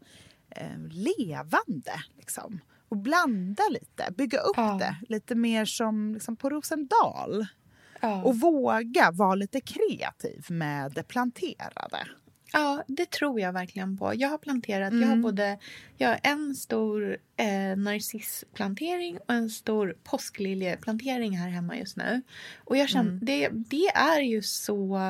eh, 0.51 0.79
levande. 0.91 1.93
Liksom. 2.17 2.61
Och 2.89 2.97
blanda 2.97 3.63
lite, 3.71 4.13
bygga 4.17 4.39
upp 4.39 4.57
Ja. 4.57 4.77
det. 4.81 4.97
Lite 5.09 5.35
mer 5.35 5.65
som 5.65 6.15
liksom, 6.15 6.37
på 6.37 6.51
Rosendal. 6.51 7.47
Ja. 8.01 8.23
Och 8.23 8.41
våga 8.41 9.11
vara 9.11 9.35
lite 9.35 9.61
kreativ 9.61 10.47
med 10.49 10.93
det 10.93 11.03
planterade. 11.03 12.07
Ja, 12.53 12.85
det 12.87 13.11
tror 13.11 13.41
jag 13.41 13.53
verkligen 13.53 13.99
på. 13.99 14.15
Jag 14.15 14.29
har 14.29 14.39
planterat, 14.39 14.93
jag 14.93 15.01
har 15.01 15.07
Mm. 15.07 15.23
både 15.23 15.59
jag 15.99 16.09
har 16.09 16.21
en 16.23 16.55
stor 16.55 17.17
eh, 17.37 17.77
narcissplantering 17.77 19.19
och 19.19 19.35
en 19.35 19.51
stor 19.51 19.97
påskliljeplantering 20.05 21.37
här 21.39 21.49
hemma 21.49 21.77
just 21.77 21.97
nu. 21.97 22.23
Och 22.65 22.77
jag 22.77 22.89
känner, 22.89 23.11
Mm. 23.11 23.25
det, 23.25 23.49
det 23.53 23.87
är 23.89 24.21
ju 24.21 24.43
så... 24.43 25.01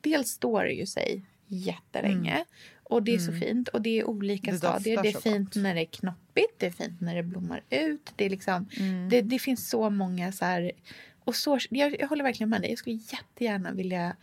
Dels 0.00 0.28
står 0.30 0.64
det 0.64 0.72
ju 0.72 0.86
sig 0.86 1.22
jättelänge. 1.46 2.44
Och 2.82 3.02
det 3.02 3.14
är 3.14 3.18
så 3.18 3.30
Mm. 3.30 3.40
fint 3.40 3.68
och 3.68 3.82
det 3.82 4.00
är 4.00 4.04
olika 4.04 4.50
Det 4.50 4.58
stadier. 4.58 5.02
Det 5.02 5.08
är 5.08 5.20
fint 5.20 5.54
när 5.56 5.74
det 5.74 5.80
är 5.80 5.84
knoppigt, 5.84 6.54
det 6.58 6.66
är 6.66 6.70
fint 6.70 7.00
när 7.00 7.14
det 7.14 7.22
blommar 7.22 7.62
ut. 7.70 8.12
Det, 8.16 8.24
är 8.24 8.30
liksom, 8.30 8.68
Mm. 8.78 9.08
det, 9.08 9.22
det 9.22 9.38
finns 9.38 9.68
så 9.70 9.90
många 9.90 10.32
så 10.32 10.44
här... 10.44 10.72
Och 11.24 11.36
så, 11.36 11.58
jag, 11.70 12.00
jag 12.00 12.08
håller 12.08 12.24
verkligen 12.24 12.50
med 12.50 12.60
dig. 12.60 12.70
Jag 12.70 12.78
skulle 12.78 12.96
jättegärna 13.12 13.72
vilja 13.72 14.16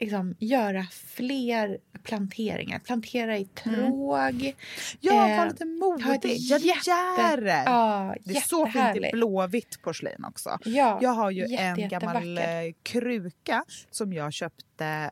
liksom, 0.00 0.34
göra 0.38 0.82
fler 0.90 1.78
planteringar. 2.02 2.78
Plantera 2.78 3.38
i 3.38 3.44
tråg. 3.44 4.54
Ja, 5.00 5.28
Eh, 5.28 5.38
var 5.38 5.46
lite 5.46 5.64
modig. 5.64 6.36
jätte-. 6.36 7.62
Ja, 7.66 8.14
Det 8.24 8.36
är 8.36 8.40
så 8.40 8.66
fint 8.66 8.96
i 8.96 9.10
blåvitt 9.12 9.82
porslin 9.82 10.24
också. 10.24 10.58
Ja, 10.64 10.98
jag 11.02 11.10
har 11.10 11.30
ju 11.30 11.46
jätte, 11.48 11.62
en 11.82 11.88
gammal 11.88 12.38
eh, 12.38 12.44
kruka 12.82 13.64
som 13.90 14.12
jag 14.12 14.32
köpte. 14.32 15.10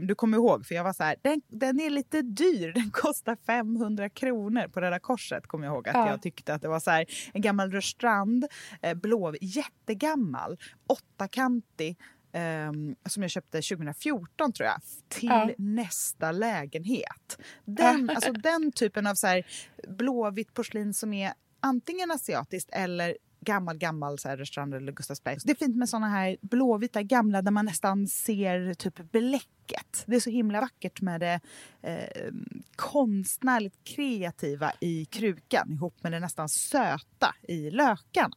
Du 0.00 0.14
kommer 0.14 0.36
ihåg, 0.38 0.66
för 0.66 0.74
jag 0.74 0.84
var 0.84 0.92
så 0.92 1.02
här, 1.04 1.16
den, 1.22 1.42
den 1.48 1.80
är 1.80 1.90
lite 1.90 2.22
dyr. 2.22 2.72
Den 2.72 2.90
kostar 2.90 3.36
500 3.46 4.08
kronor 4.08 4.68
på 4.68 4.80
Röda 4.80 4.98
Korset. 4.98 5.46
Kommer 5.46 5.66
jag 5.66 5.74
ihåg 5.74 5.88
att 5.88 5.94
Ja. 5.94 6.08
jag 6.10 6.22
tyckte 6.22 6.54
att 6.54 6.62
det 6.62 6.68
var 6.68 6.80
så 6.80 6.90
här, 6.90 7.06
en 7.32 7.40
gammal 7.42 7.70
Rörstrand, 7.72 8.46
eh, 8.82 8.94
blå, 8.94 9.34
jättegammal, 9.40 10.58
åttakantig. 10.86 11.98
Ehm, 12.34 12.96
som 13.06 13.22
jag 13.22 13.30
köpte 13.30 13.62
2014 13.62 14.52
tror 14.52 14.66
jag, 14.66 14.80
till 15.08 15.28
Ja. 15.28 15.50
nästa 15.58 16.32
lägenhet. 16.32 17.38
Den, 17.64 18.10
alltså, 18.14 18.32
den 18.32 18.72
typen 18.72 19.06
av 19.06 19.14
så 19.14 19.26
här, 19.26 19.46
blåvitt 19.88 20.54
porslin 20.54 20.94
som 20.94 21.12
är 21.12 21.32
antingen 21.60 22.10
asiatiskt 22.10 22.70
eller 22.72 23.16
gammal, 23.40 23.78
gammal 23.78 24.18
så 24.18 24.28
här, 24.28 24.36
Rörstrand 24.36 24.74
eller 24.74 24.92
Gustavsberg. 24.92 25.36
Det 25.44 25.50
är 25.52 25.56
fint 25.56 25.76
med 25.76 25.88
såna 25.88 26.08
här 26.08 26.36
blåvita 26.40 27.02
gamla 27.02 27.42
där 27.42 27.50
man 27.50 27.64
nästan 27.64 28.06
ser 28.08 28.74
typ 28.74 29.12
bläcket. 29.12 30.04
Det 30.06 30.16
är 30.16 30.20
så 30.20 30.30
himla 30.30 30.60
vackert 30.60 31.00
med 31.00 31.20
det 31.20 31.40
eh, 31.82 32.32
konstnärligt 32.76 33.84
kreativa 33.84 34.72
i 34.80 35.04
krukan 35.04 35.72
ihop 35.72 36.02
med 36.02 36.12
det 36.12 36.20
nästan 36.20 36.48
söta 36.48 37.34
i 37.42 37.70
lökarna. 37.70 38.36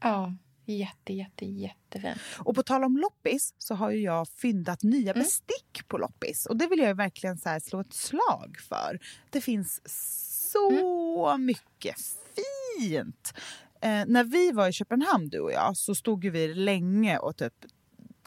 Ja, 0.00 0.34
jätte, 0.64 1.12
jätte, 1.12 1.46
jättefint. 1.46 2.18
Och 2.38 2.54
på 2.54 2.62
tal 2.62 2.84
om 2.84 2.96
loppis 2.96 3.54
så 3.58 3.74
har 3.74 3.90
ju 3.90 4.00
jag 4.00 4.28
fyndat 4.28 4.82
nya 4.82 5.14
bestick 5.14 5.88
på 5.88 5.98
loppis. 5.98 6.46
Och 6.46 6.56
det 6.56 6.66
vill 6.66 6.78
jag 6.78 6.94
verkligen 6.94 7.38
så 7.38 7.58
slå 7.62 7.80
ett 7.80 7.92
slag 7.92 8.56
för. 8.68 8.98
Det 9.30 9.40
finns 9.40 9.80
så 10.52 11.36
mycket 11.38 11.96
fint. 12.78 13.32
Eh, 13.80 14.04
när 14.06 14.24
vi 14.24 14.52
var 14.52 14.68
i 14.68 14.72
Köpenhamn 14.72 15.28
du 15.28 15.40
och 15.40 15.52
jag 15.52 15.76
så 15.76 15.94
stod 15.94 16.24
vi 16.24 16.54
länge 16.54 17.18
och 17.18 17.36
typ 17.36 17.54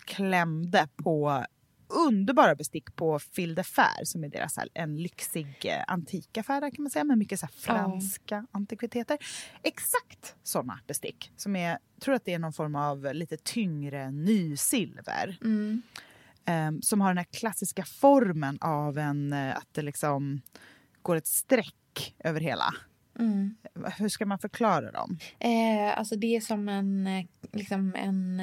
klämde 0.06 0.88
på 0.96 1.46
underbara 1.88 2.56
bestick 2.56 2.96
på 2.96 3.20
Fil 3.20 3.56
de 3.56 3.64
Fer 3.64 4.04
som 4.04 4.24
är 4.24 4.30
deras 4.30 4.58
här, 4.58 4.70
en 4.74 4.98
lyxig 4.98 5.56
eh, 5.66 5.84
antikaffär 5.88 6.62
där 6.62 6.70
kan 6.72 6.84
man 6.84 6.90
säga 6.90 7.04
med 7.04 7.18
mycket 7.18 7.40
så 7.40 7.46
här, 7.46 7.54
franska 7.54 8.46
antikviteter. 8.52 9.18
Exakt 9.64 10.36
såna 10.44 10.80
bestick 10.88 11.32
som 11.36 11.56
är, 11.56 11.78
tror 12.02 12.16
att 12.16 12.26
det 12.26 12.34
är 12.34 12.40
någon 12.40 12.54
form 12.54 12.76
av 12.76 13.14
lite 13.14 13.38
tyngre 13.38 14.12
nysilver. 14.12 15.38
Mm. 15.44 15.82
Ehm, 16.46 16.82
som 16.82 17.02
har 17.02 17.10
den 17.10 17.18
här 17.18 17.24
klassiska 17.32 17.84
formen 17.86 18.58
av 18.62 18.98
en, 18.98 19.34
eh, 19.34 19.58
att 19.58 19.68
det 19.72 19.82
liksom 19.82 20.42
går 21.02 21.16
ett 21.16 21.28
streck 21.28 22.16
över 22.20 22.42
hela. 22.42 22.74
Mm. 23.20 23.56
Hur 23.98 24.10
ska 24.10 24.26
man 24.26 24.40
förklara 24.40 24.92
dem? 24.92 25.18
Eh, 25.40 25.98
alltså 25.98 26.16
det 26.16 26.36
är 26.36 26.42
som 26.42 26.70
en, 26.70 27.08
eh, 27.08 27.26
liksom 27.54 27.96
en, 27.96 28.42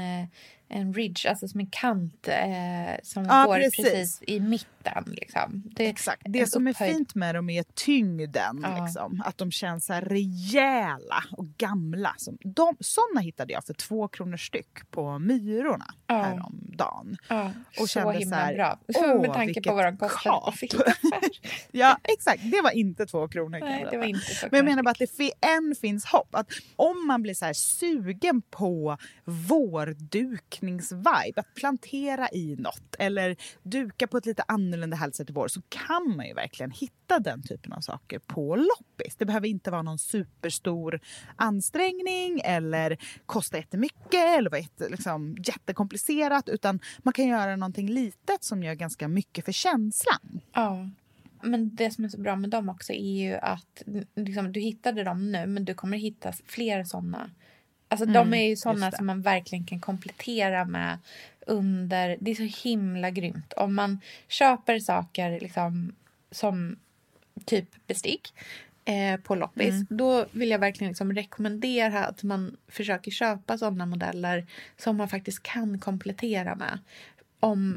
en 0.68 0.94
ridge, 0.94 1.30
alltså 1.30 1.48
som 1.48 1.60
en 1.60 1.66
kant 1.66 2.28
eh, 2.28 2.94
som 3.02 3.24
Ja, 3.24 3.44
går 3.46 3.54
precis. 3.54 3.84
precis. 3.84 4.22
i 4.26 4.40
mitten. 4.40 5.04
Liksom. 5.06 5.62
Det, 5.76 5.86
Exakt. 5.86 6.22
Det 6.24 6.46
som 6.46 6.66
är 6.66 6.70
upphöjd- 6.72 6.92
fint 6.96 7.14
med 7.14 7.34
dem 7.34 7.50
är 7.50 7.62
tyngden. 7.74 8.60
Ja. 8.62 8.84
Liksom. 8.84 9.22
Att 9.24 9.38
de 9.38 9.50
känns 9.50 9.86
så 9.86 9.92
här 9.92 10.02
rejäla 10.02 11.24
och 11.32 11.46
gamla. 11.48 12.14
Som 12.16 12.38
de, 12.40 12.76
såna 12.80 13.20
hittade 13.20 13.52
jag 13.52 13.64
för 13.64 13.74
två 13.74 14.08
kronor 14.08 14.36
styck 14.36 14.90
på 14.90 15.18
Myrorna 15.18 15.94
Ja. 16.06 16.22
häromdagen. 16.22 17.16
Ja, 17.28 17.50
Och 17.68 17.74
så 17.76 17.86
kände 17.86 18.12
himla 18.18 18.36
så 18.36 18.42
här, 18.42 18.54
bra. 18.54 18.78
åh, 18.94 19.20
Med 19.20 19.32
tanke 19.32 19.62
på 19.62 19.74
vad 19.74 19.84
de 19.84 19.96
kostade 19.96 20.52
på. 20.70 20.84
Ja, 21.70 21.98
exakt. 22.02 22.42
Det 22.50 22.60
var 22.62 22.70
inte 22.70 23.06
två 23.06 23.28
kronor. 23.28 23.58
Nej, 23.60 23.86
det 23.90 23.98
var 23.98 24.04
inte 24.04 24.34
så 24.34 24.46
Men 24.50 24.56
jag 24.58 24.64
menar 24.64 24.82
bara 24.82 24.90
att 24.90 24.98
det 24.98 25.32
än 25.46 25.74
finns 25.80 26.04
hopp. 26.04 26.28
Att 26.34 26.46
om 26.76 27.06
man 27.06 27.22
blir 27.22 27.34
så 27.34 27.44
här 27.44 27.52
sugen 27.52 28.42
på 28.50 28.96
vårdukningsvibe, 30.62 31.40
att 31.40 31.54
plantera 31.54 32.28
i 32.32 32.56
något 32.58 32.94
eller 32.98 33.36
duka 33.62 34.06
på 34.06 34.16
ett 34.16 34.26
lite 34.26 34.42
annorlunda 34.48 34.96
härligt 34.96 35.16
sätt 35.16 35.30
i 35.30 35.32
vår 35.32 35.48
så 35.48 35.62
kan 35.68 36.16
man 36.16 36.26
ju 36.26 36.34
verkligen 36.34 36.70
hitta 36.70 37.18
den 37.18 37.42
typen 37.42 37.72
av 37.72 37.80
saker 37.80 38.18
på 38.18 38.56
loppis. 38.56 39.16
Det 39.16 39.24
behöver 39.24 39.48
inte 39.48 39.70
vara 39.70 39.82
någon 39.82 39.98
superstor 39.98 41.00
ansträngning 41.36 42.40
eller 42.44 42.98
kosta 43.26 43.56
jättemycket 43.56 44.38
eller 44.38 44.50
vara 44.50 44.60
jätte, 44.60 44.88
liksom, 44.88 45.36
jättekomplicerat 45.46 46.48
utan 46.48 46.80
man 46.98 47.14
kan 47.14 47.26
göra 47.26 47.56
någonting 47.56 47.88
litet 47.88 48.44
som 48.44 48.62
gör 48.62 48.74
ganska 48.74 49.08
mycket 49.08 49.44
för 49.44 49.52
känslan. 49.52 50.40
Ja. 50.52 50.90
Men 51.42 51.76
det 51.76 51.90
som 51.90 52.04
är 52.04 52.08
så 52.08 52.20
bra 52.20 52.36
med 52.36 52.50
dem 52.50 52.68
också 52.68 52.92
är 52.92 53.24
ju 53.24 53.34
att 53.34 53.82
liksom, 54.16 54.52
du 54.52 54.60
hittade 54.60 55.04
dem 55.04 55.32
nu 55.32 55.46
men 55.46 55.64
du 55.64 55.74
kommer 55.74 55.98
hitta 55.98 56.32
fler 56.46 56.84
såna 56.84 57.30
Alltså 57.94 58.04
Mm, 58.10 58.30
de 58.30 58.34
är 58.38 58.48
ju 58.48 58.56
sådana 58.56 58.92
som 58.92 59.06
man 59.06 59.22
verkligen 59.22 59.64
kan 59.64 59.80
komplettera 59.80 60.64
med 60.64 60.98
under... 61.46 62.16
Det 62.20 62.30
är 62.30 62.34
så 62.34 62.68
himla 62.68 63.10
grymt. 63.10 63.52
Om 63.52 63.74
man 63.74 64.00
köper 64.28 64.78
saker 64.78 65.40
liksom 65.40 65.94
som 66.30 66.76
typ 67.44 67.86
bestick 67.86 68.34
eh, 68.84 69.20
på 69.20 69.34
loppis, 69.34 69.68
Mm. 69.68 69.86
då 69.90 70.26
vill 70.32 70.50
jag 70.50 70.58
verkligen 70.58 70.88
liksom 70.90 71.12
rekommendera 71.12 72.04
att 72.04 72.22
man 72.22 72.56
försöker 72.68 73.10
köpa 73.10 73.58
sådana 73.58 73.86
modeller 73.86 74.46
som 74.76 74.96
man 74.96 75.08
faktiskt 75.08 75.42
kan 75.42 75.78
komplettera 75.78 76.54
med. 76.54 76.78
Om, 77.40 77.74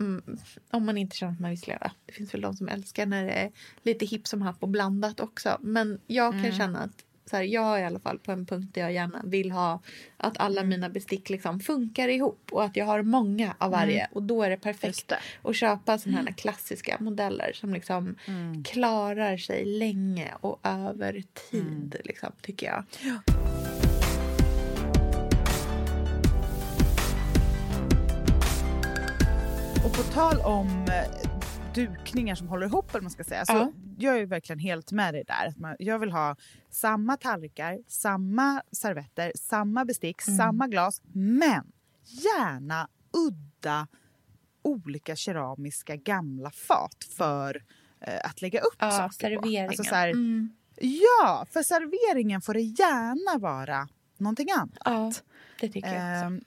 mm, 0.00 0.22
om 0.70 0.86
man 0.86 0.98
inte 0.98 1.16
känner 1.16 1.32
att 1.32 1.40
man 1.40 1.50
vill 1.50 1.60
slöa. 1.60 1.92
Det 2.06 2.12
finns 2.12 2.34
väl 2.34 2.40
de 2.40 2.54
som 2.56 2.68
älskar 2.68 3.06
när 3.06 3.24
det 3.24 3.32
är 3.32 3.50
lite 3.82 4.06
hipp 4.06 4.26
som 4.26 4.42
happ 4.42 4.56
och 4.62 4.68
blandat 4.68 5.20
också. 5.20 5.58
Men 5.60 6.00
jag 6.06 6.32
kan 6.32 6.44
Mm. 6.44 6.58
känna 6.58 6.78
att 6.78 7.04
så 7.30 7.36
här, 7.36 7.42
jag 7.42 7.78
är 7.78 7.82
i 7.82 7.84
alla 7.84 8.00
fall 8.00 8.18
på 8.18 8.32
en 8.32 8.46
punkt 8.46 8.74
där 8.74 8.82
jag 8.82 8.92
gärna 8.92 9.20
vill 9.24 9.50
ha 9.50 9.80
att 10.16 10.38
alla 10.38 10.60
Mm. 10.60 10.68
mina 10.68 10.88
bestick 10.88 11.30
liksom 11.30 11.60
funkar 11.60 12.08
ihop 12.08 12.48
och 12.52 12.64
att 12.64 12.76
jag 12.76 12.86
har 12.86 13.02
många 13.02 13.54
av 13.58 13.70
varje. 13.70 13.98
Mm. 14.00 14.10
Och 14.12 14.22
då 14.22 14.42
är 14.42 14.50
det 14.50 14.56
perfekt 14.56 15.12
att 15.42 15.56
köpa 15.56 15.98
sådana 15.98 16.18
här 16.22 16.32
klassiska 16.32 16.96
modeller 17.00 17.52
som 17.54 17.74
liksom 17.74 18.16
Mm. 18.26 18.64
klarar 18.64 19.36
sig 19.36 19.64
länge 19.64 20.34
och 20.40 20.60
över 20.62 21.12
tid, 21.50 21.62
Mm. 21.62 21.90
liksom, 22.04 22.32
tycker 22.42 22.66
jag. 22.66 22.84
Och 29.84 29.92
på 29.92 30.02
tal 30.02 30.38
om 30.40 30.68
eh, 30.88 31.28
dukningar 31.74 32.34
som 32.34 32.48
håller 32.48 32.66
ihop, 32.66 32.90
eller 32.90 33.02
man 33.02 33.10
ska 33.10 33.24
säga, 33.24 33.44
så 33.46 33.52
Ja. 33.52 33.72
Jag 34.02 34.18
är 34.18 34.26
verkligen 34.26 34.58
helt 34.58 34.92
med 34.92 35.14
dig 35.14 35.24
där. 35.26 35.46
Att 35.48 35.56
man, 35.58 35.76
jag 35.78 35.98
vill 35.98 36.12
ha 36.12 36.36
samma 36.70 37.16
tallrikar, 37.16 37.78
samma 37.88 38.62
servetter, 38.72 39.32
samma 39.34 39.84
bestick, 39.84 40.28
Mm. 40.28 40.38
samma 40.38 40.68
glas, 40.68 41.00
men 41.12 41.72
gärna 42.02 42.88
udda 43.12 43.86
olika 44.62 45.16
keramiska 45.16 45.96
gamla 45.96 46.50
fat 46.50 47.04
för 47.16 47.62
eh, 48.00 48.20
att 48.30 48.42
lägga 48.42 48.60
upp 48.60 48.74
Ja, 48.78 48.90
saker 48.90 49.12
serveringen. 49.14 49.66
på. 49.66 49.70
Alltså 49.70 49.84
så 49.84 49.94
här, 49.94 50.08
Mm. 50.08 50.52
Ja, 50.82 51.46
för 51.50 51.62
serveringen 51.62 52.40
får 52.40 52.54
det 52.54 52.60
gärna 52.60 53.38
vara 53.38 53.88
någonting 54.18 54.48
annat. 54.50 54.78
Ja, 54.84 55.12
det 55.60 55.68
tycker 55.68 55.94
jag 55.94 56.32
också. 56.34 56.46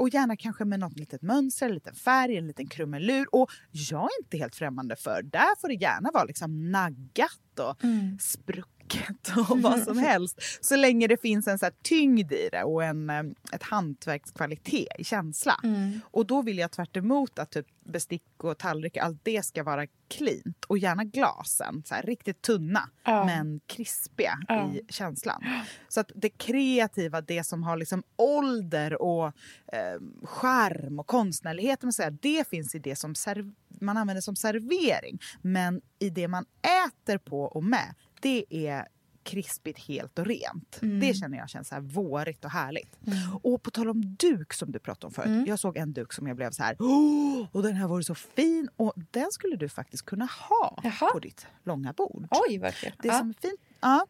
Och 0.00 0.08
gärna 0.08 0.36
kanske 0.36 0.64
med 0.64 0.80
något 0.80 0.98
litet 0.98 1.22
mönster, 1.22 1.66
en 1.68 1.74
liten 1.74 1.94
färg, 1.94 2.36
en 2.36 2.46
liten 2.46 2.66
krumelur. 2.66 3.26
Och 3.34 3.50
jag 3.70 4.02
är 4.02 4.24
inte 4.24 4.36
helt 4.36 4.54
främmande 4.56 4.96
för, 4.96 5.22
där 5.22 5.60
får 5.60 5.68
det 5.68 5.74
gärna 5.74 6.10
vara 6.10 6.24
liksom 6.24 6.70
naggat 6.72 7.58
och 7.58 7.84
Mm. 7.84 8.18
sprucket 8.18 8.79
och 9.50 9.62
vad 9.62 9.82
som 9.82 9.98
helst. 10.08 10.38
Så 10.60 10.76
länge 10.76 11.06
det 11.06 11.20
finns 11.20 11.48
en 11.48 11.58
så 11.58 11.66
tyngd 11.82 12.32
i 12.32 12.48
det 12.52 12.62
och 12.62 12.84
en, 12.84 13.10
eh, 13.10 13.22
ett 13.52 13.62
hantverkskvalitet 13.62 14.88
i 14.98 15.04
känsla. 15.04 15.60
Mm. 15.62 16.00
Och 16.04 16.26
då 16.26 16.42
vill 16.42 16.58
jag 16.58 16.70
tvärt 16.70 16.96
emot 16.96 17.38
att 17.38 17.50
typ 17.50 17.66
bestick 17.84 18.44
och 18.44 18.58
tallrikar, 18.58 19.02
allt 19.02 19.20
det 19.22 19.42
ska 19.46 19.62
vara 19.62 19.86
cleant. 20.08 20.64
Och 20.66 20.78
gärna 20.78 21.04
glasen, 21.04 21.82
så 21.86 21.94
här, 21.94 22.02
riktigt 22.02 22.42
tunna 22.42 22.88
Ja. 23.04 23.24
men 23.24 23.60
krispiga 23.66 24.38
Ja. 24.48 24.72
i 24.74 24.92
känslan. 24.92 25.44
Så 25.88 26.00
att 26.00 26.10
det 26.14 26.28
kreativa, 26.30 27.20
det 27.20 27.44
som 27.44 27.62
har 27.62 27.76
liksom 27.76 28.02
ålder 28.16 29.02
och 29.02 29.26
eh, 29.72 30.00
charm 30.22 30.98
och 30.98 31.06
konstnärlighet, 31.06 31.82
man 31.82 31.92
säga, 31.92 32.10
det 32.10 32.48
finns 32.48 32.74
i 32.74 32.78
det 32.78 32.96
som 32.96 33.14
serv- 33.14 33.54
man 33.80 33.96
använder 33.96 34.20
som 34.20 34.36
servering. 34.36 35.18
Men 35.42 35.80
i 35.98 36.10
det 36.10 36.28
man 36.28 36.44
äter 36.86 37.18
på 37.18 37.42
och 37.42 37.64
med, 37.64 37.94
det 38.20 38.44
är 38.68 38.86
krispigt, 39.22 39.78
helt 39.78 40.18
och 40.18 40.26
rent. 40.26 40.78
Mm. 40.82 41.00
Det 41.00 41.14
känner 41.14 41.38
jag 41.38 41.48
känns 41.50 41.68
så 41.68 41.74
här 41.74 41.82
vårigt 41.82 42.44
och 42.44 42.50
härligt. 42.50 42.98
Och 43.42 43.62
på 43.62 43.70
tal 43.70 43.88
om 43.90 44.16
duk 44.16 44.52
som 44.52 44.72
du 44.72 44.78
pratade 44.78 45.06
om 45.06 45.12
förut. 45.12 45.26
Mm. 45.26 45.44
Jag 45.46 45.58
såg 45.58 45.76
en 45.76 45.92
duk 45.92 46.12
som 46.12 46.26
jag 46.26 46.36
blev 46.36 46.50
så 46.50 46.62
här, 46.62 46.76
Åh, 46.78 47.46
och 47.52 47.62
den 47.62 47.74
här 47.74 47.88
var 47.88 48.02
så 48.02 48.14
fin. 48.14 48.68
Och 48.76 48.92
den 49.10 49.26
skulle 49.32 49.56
du 49.56 49.68
faktiskt 49.68 50.04
kunna 50.06 50.24
ha 50.48 50.82
på 51.12 51.18
ditt 51.18 51.46
långa 51.64 51.92
bord. 51.92 52.26
Oj, 52.30 52.72
kul. 52.80 52.92
Det 53.02 53.08
Ja. 53.08 53.18
som 53.18 53.34
fint, 53.34 53.60
ja, 53.80 54.06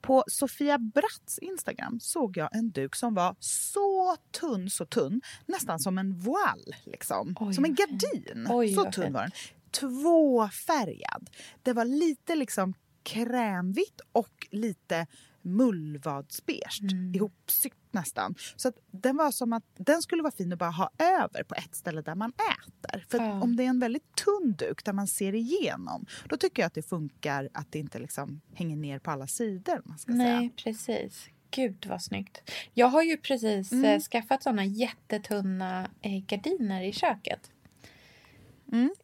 på 0.00 0.24
Sofia 0.26 0.78
Bratts 0.78 1.38
Instagram 1.38 2.00
såg 2.00 2.36
jag 2.36 2.56
en 2.56 2.70
duk 2.70 2.96
som 2.96 3.14
var 3.14 3.36
så 3.40 4.16
tunn, 4.40 4.70
så 4.70 4.86
tunn. 4.86 5.20
Nästan 5.46 5.78
som 5.78 5.98
en 5.98 6.18
voile, 6.18 6.76
liksom. 6.84 7.36
Oj, 7.40 7.54
som 7.54 7.64
en 7.64 7.74
gardin. 7.74 8.46
Oj, 8.50 8.74
så 8.74 8.84
tunn 8.92 9.12
var 9.12 9.20
den. 9.22 9.30
Tvåfärgad. 9.70 11.30
Det 11.62 11.72
var 11.72 11.84
lite 11.84 12.34
liksom 12.36 12.74
krämvitt 13.04 14.00
och 14.12 14.46
lite 14.50 15.06
mullvadsbeige. 15.42 16.80
Mm. 16.92 17.14
Ihopsytt 17.14 17.72
nästan. 17.90 18.34
Så 18.56 18.72
den 18.90 19.16
var 19.16 19.30
som 19.30 19.52
att 19.52 19.64
den 19.76 20.02
skulle 20.02 20.22
vara 20.22 20.32
fin 20.32 20.52
att 20.52 20.58
bara 20.58 20.70
ha 20.70 20.90
över 20.98 21.42
på 21.42 21.54
ett 21.54 21.74
ställe 21.74 22.02
där 22.02 22.14
man 22.14 22.32
äter. 22.32 23.04
För 23.08 23.18
Ja. 23.18 23.40
om 23.42 23.56
det 23.56 23.62
är 23.64 23.68
en 23.68 23.80
väldigt 23.80 24.14
tunn 24.16 24.54
duk 24.58 24.84
där 24.84 24.92
man 24.92 25.06
ser 25.06 25.34
igenom 25.34 26.06
då 26.28 26.36
tycker 26.36 26.62
jag 26.62 26.66
att 26.66 26.74
det 26.74 26.82
funkar 26.82 27.48
att 27.54 27.72
det 27.72 27.78
inte 27.78 27.98
liksom 27.98 28.40
hänger 28.54 28.76
ner 28.76 28.98
på 28.98 29.10
alla 29.10 29.26
sidor. 29.26 29.82
Man 29.84 29.98
ska 29.98 30.12
Nej, 30.12 30.38
säga. 30.38 30.50
precis. 30.64 31.28
Gud 31.50 31.86
vad 31.88 32.02
snyggt. 32.02 32.50
Jag 32.74 32.86
har 32.86 33.02
ju 33.02 33.16
precis 33.16 33.72
Mm. 33.72 33.84
eh, 33.84 34.00
skaffat 34.00 34.42
såna 34.42 34.64
jättetunna 34.64 35.90
eh, 36.00 36.20
gardiner 36.26 36.82
i 36.82 36.92
köket. 36.92 37.50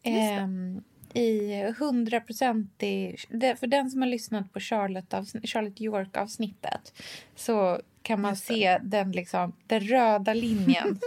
Ehm, 0.03 0.83
I 1.13 1.63
hundraprocentig... 1.79 3.19
det- 3.29 3.55
För 3.55 3.67
den 3.67 3.89
som 3.91 4.01
har 4.01 4.09
lyssnat 4.09 4.53
på 4.53 4.59
Charlotte, 4.59 5.13
av, 5.13 5.25
Charlotte 5.43 5.81
York-avsnittet 5.81 6.93
så 7.35 7.81
kan 8.01 8.21
man 8.21 8.35
se 8.35 8.79
den, 8.83 9.11
liksom, 9.11 9.53
den 9.67 9.79
röda 9.81 10.33
linjen. 10.33 10.99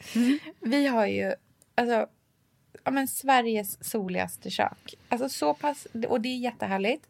Vi 0.60 0.86
har 0.86 1.06
ju 1.06 1.34
alltså, 1.74 2.06
ja, 2.84 2.90
men 2.90 3.08
Sveriges 3.08 3.84
soligaste 3.90 4.50
kök. 4.50 4.94
Alltså 5.08 5.28
så 5.28 5.54
pass, 5.54 5.86
och 6.08 6.20
det 6.20 6.28
är 6.28 6.36
jättehärligt. 6.38 7.08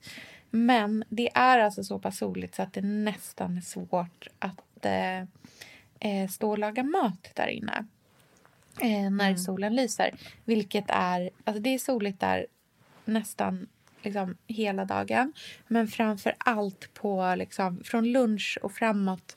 Men 0.50 1.04
det 1.08 1.30
är 1.34 1.58
alltså 1.58 1.84
så 1.84 1.98
pass 1.98 2.18
soligt 2.18 2.54
så 2.54 2.62
att 2.62 2.72
det 2.72 2.80
nästan 2.80 3.56
är 3.56 3.60
svårt 3.60 4.26
att 4.38 4.84
eh, 4.84 5.18
eh, 6.00 6.28
stå 6.30 6.50
och 6.50 6.58
laga 6.58 6.82
mat 6.82 7.30
där 7.34 7.46
inne. 7.46 7.86
Eh, 8.80 9.10
när 9.10 9.36
solen 9.36 9.76
lyser. 9.76 10.14
Vilket 10.44 10.84
är, 10.88 11.30
alltså 11.44 11.62
det 11.62 11.74
är 11.74 11.78
soligt 11.78 12.20
där 12.20 12.46
nästan 13.04 13.66
liksom 14.02 14.36
hela 14.46 14.84
dagen. 14.84 15.32
Men 15.68 15.88
framför 15.88 16.34
allt 16.38 16.94
på 16.94 17.34
liksom, 17.38 17.82
från 17.84 18.12
lunch 18.12 18.58
och 18.62 18.72
framåt 18.72 19.36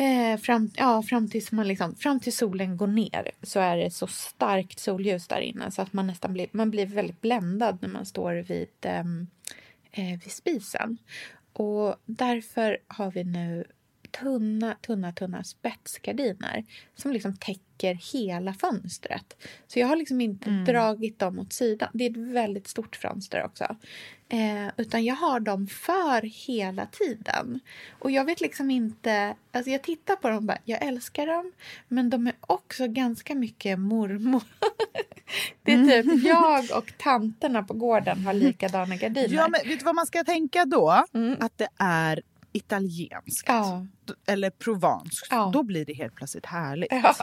Eh, 0.00 0.36
fram, 0.36 0.70
ja, 0.76 1.02
fram, 1.02 1.28
tills 1.28 1.52
man 1.52 1.68
liksom, 1.68 1.96
fram 1.96 2.20
till 2.20 2.36
solen 2.36 2.76
går 2.76 2.86
ner 2.86 3.30
så 3.42 3.60
är 3.60 3.76
det 3.76 3.90
så 3.90 4.06
starkt 4.06 4.78
solljus 4.78 5.28
där 5.28 5.40
inne 5.40 5.70
så 5.70 5.82
att 5.82 5.92
man 5.92 6.06
nästan 6.06 6.32
blir, 6.32 6.46
man 6.52 6.70
blir 6.70 6.86
väldigt 6.86 7.20
bländad 7.20 7.78
när 7.82 7.88
man 7.88 8.06
står 8.06 8.34
vid, 8.34 8.68
ehm, 8.82 9.26
eh, 9.90 10.20
vid 10.22 10.32
spisen. 10.32 10.98
Och 11.52 11.96
därför 12.04 12.78
har 12.86 13.10
vi 13.10 13.24
nu 13.24 13.64
tunna, 14.10 14.76
tunna, 14.80 15.12
tunna 15.12 15.44
spetsgardiner 15.44 16.64
som 16.94 17.12
liksom 17.12 17.36
täcker 17.36 17.94
hela 18.12 18.54
fönstret. 18.54 19.36
Så 19.66 19.78
jag 19.78 19.86
har 19.86 19.96
liksom 19.96 20.20
inte 20.20 20.50
dragit 20.50 21.18
dem 21.18 21.38
åt 21.38 21.52
sidan. 21.52 21.88
Det 21.92 22.06
är 22.06 22.10
ett 22.10 22.16
väldigt 22.16 22.68
stort 22.68 22.96
fönster 22.96 23.44
också. 23.44 23.76
Eh, 24.32 24.72
utan 24.76 25.04
jag 25.04 25.14
har 25.14 25.40
dem 25.40 25.66
för 25.66 26.46
hela 26.46 26.86
tiden. 26.86 27.60
Och 27.98 28.10
jag 28.10 28.24
vet 28.24 28.40
liksom 28.40 28.70
inte... 28.70 29.34
Alltså 29.52 29.70
jag 29.70 29.82
tittar 29.82 30.16
på 30.16 30.28
dem 30.28 30.36
och 30.36 30.42
bara, 30.42 30.58
jag 30.64 30.82
älskar 30.82 31.26
dem. 31.26 31.52
Men 31.88 32.10
de 32.10 32.26
är 32.26 32.34
också 32.40 32.86
ganska 32.88 33.34
mycket 33.34 33.78
mormor. 33.78 34.42
det 35.62 35.72
är 35.72 36.02
typ 36.02 36.24
jag 36.24 36.78
och 36.78 36.92
tanterna 36.98 37.62
på 37.62 37.74
gården 37.74 38.24
har 38.24 38.32
likadana 38.32 38.96
gardiner. 38.96 39.34
Ja, 39.34 39.48
men 39.48 39.68
vet 39.68 39.78
du 39.78 39.84
vad 39.84 39.94
man 39.94 40.06
ska 40.06 40.24
tänka 40.24 40.64
då? 40.64 41.04
Mm. 41.14 41.36
Att 41.40 41.58
det 41.58 41.68
är 41.76 42.22
italienskt. 42.52 43.48
Ja. 43.48 43.86
Eller 44.26 44.50
provanskt. 44.50 45.26
Ja. 45.30 45.50
Då 45.52 45.62
blir 45.62 45.84
det 45.84 45.92
helt 45.92 46.14
plötsligt 46.14 46.46
härligt. 46.46 46.92
Ja. 46.92 47.14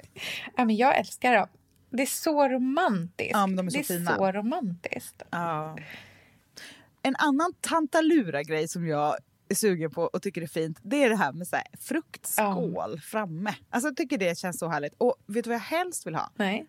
ja, 0.56 0.64
men 0.64 0.76
jag 0.76 0.98
älskar 0.98 1.34
dem. 1.34 1.48
Det 1.90 2.02
är 2.02 2.06
så 2.06 2.48
romantiskt. 2.48 3.32
Ja, 3.32 3.46
men 3.46 3.56
de 3.56 3.66
är 3.66 3.70
så 3.70 3.76
det 3.78 3.82
är 3.82 3.98
fina. 3.98 4.16
så 4.16 4.32
romantiskt. 4.32 5.22
En 7.02 7.16
annan 7.16 7.52
tantalura-grej 7.60 8.68
som 8.68 8.86
jag 8.86 9.16
är 9.48 9.54
sugen 9.54 9.90
på 9.90 10.02
och 10.02 10.22
tycker 10.22 10.42
är 10.42 10.46
fint 10.46 10.78
det 10.82 11.04
är 11.04 11.08
det 11.08 11.16
här 11.16 11.32
med 11.32 11.48
så 11.48 11.56
här 11.56 11.66
fruktskål 11.80 13.00
framme. 13.00 13.54
Alltså 13.70 13.88
jag 13.88 13.96
tycker 13.96 14.18
det 14.18 14.38
känns 14.38 14.58
så 14.58 14.68
härligt. 14.68 14.94
Och 14.98 15.16
vet 15.26 15.44
du 15.44 15.50
vad 15.50 15.54
jag 15.54 15.60
helst 15.60 16.06
vill 16.06 16.14
ha? 16.14 16.32
Nej. 16.36 16.66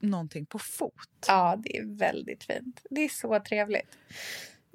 Någonting 0.00 0.46
på 0.46 0.58
fot. 0.58 0.92
Ja, 1.28 1.56
det 1.64 1.76
är 1.76 1.98
väldigt 1.98 2.44
fint. 2.44 2.86
Det 2.90 3.00
är 3.00 3.08
så 3.08 3.40
trevligt. 3.40 3.98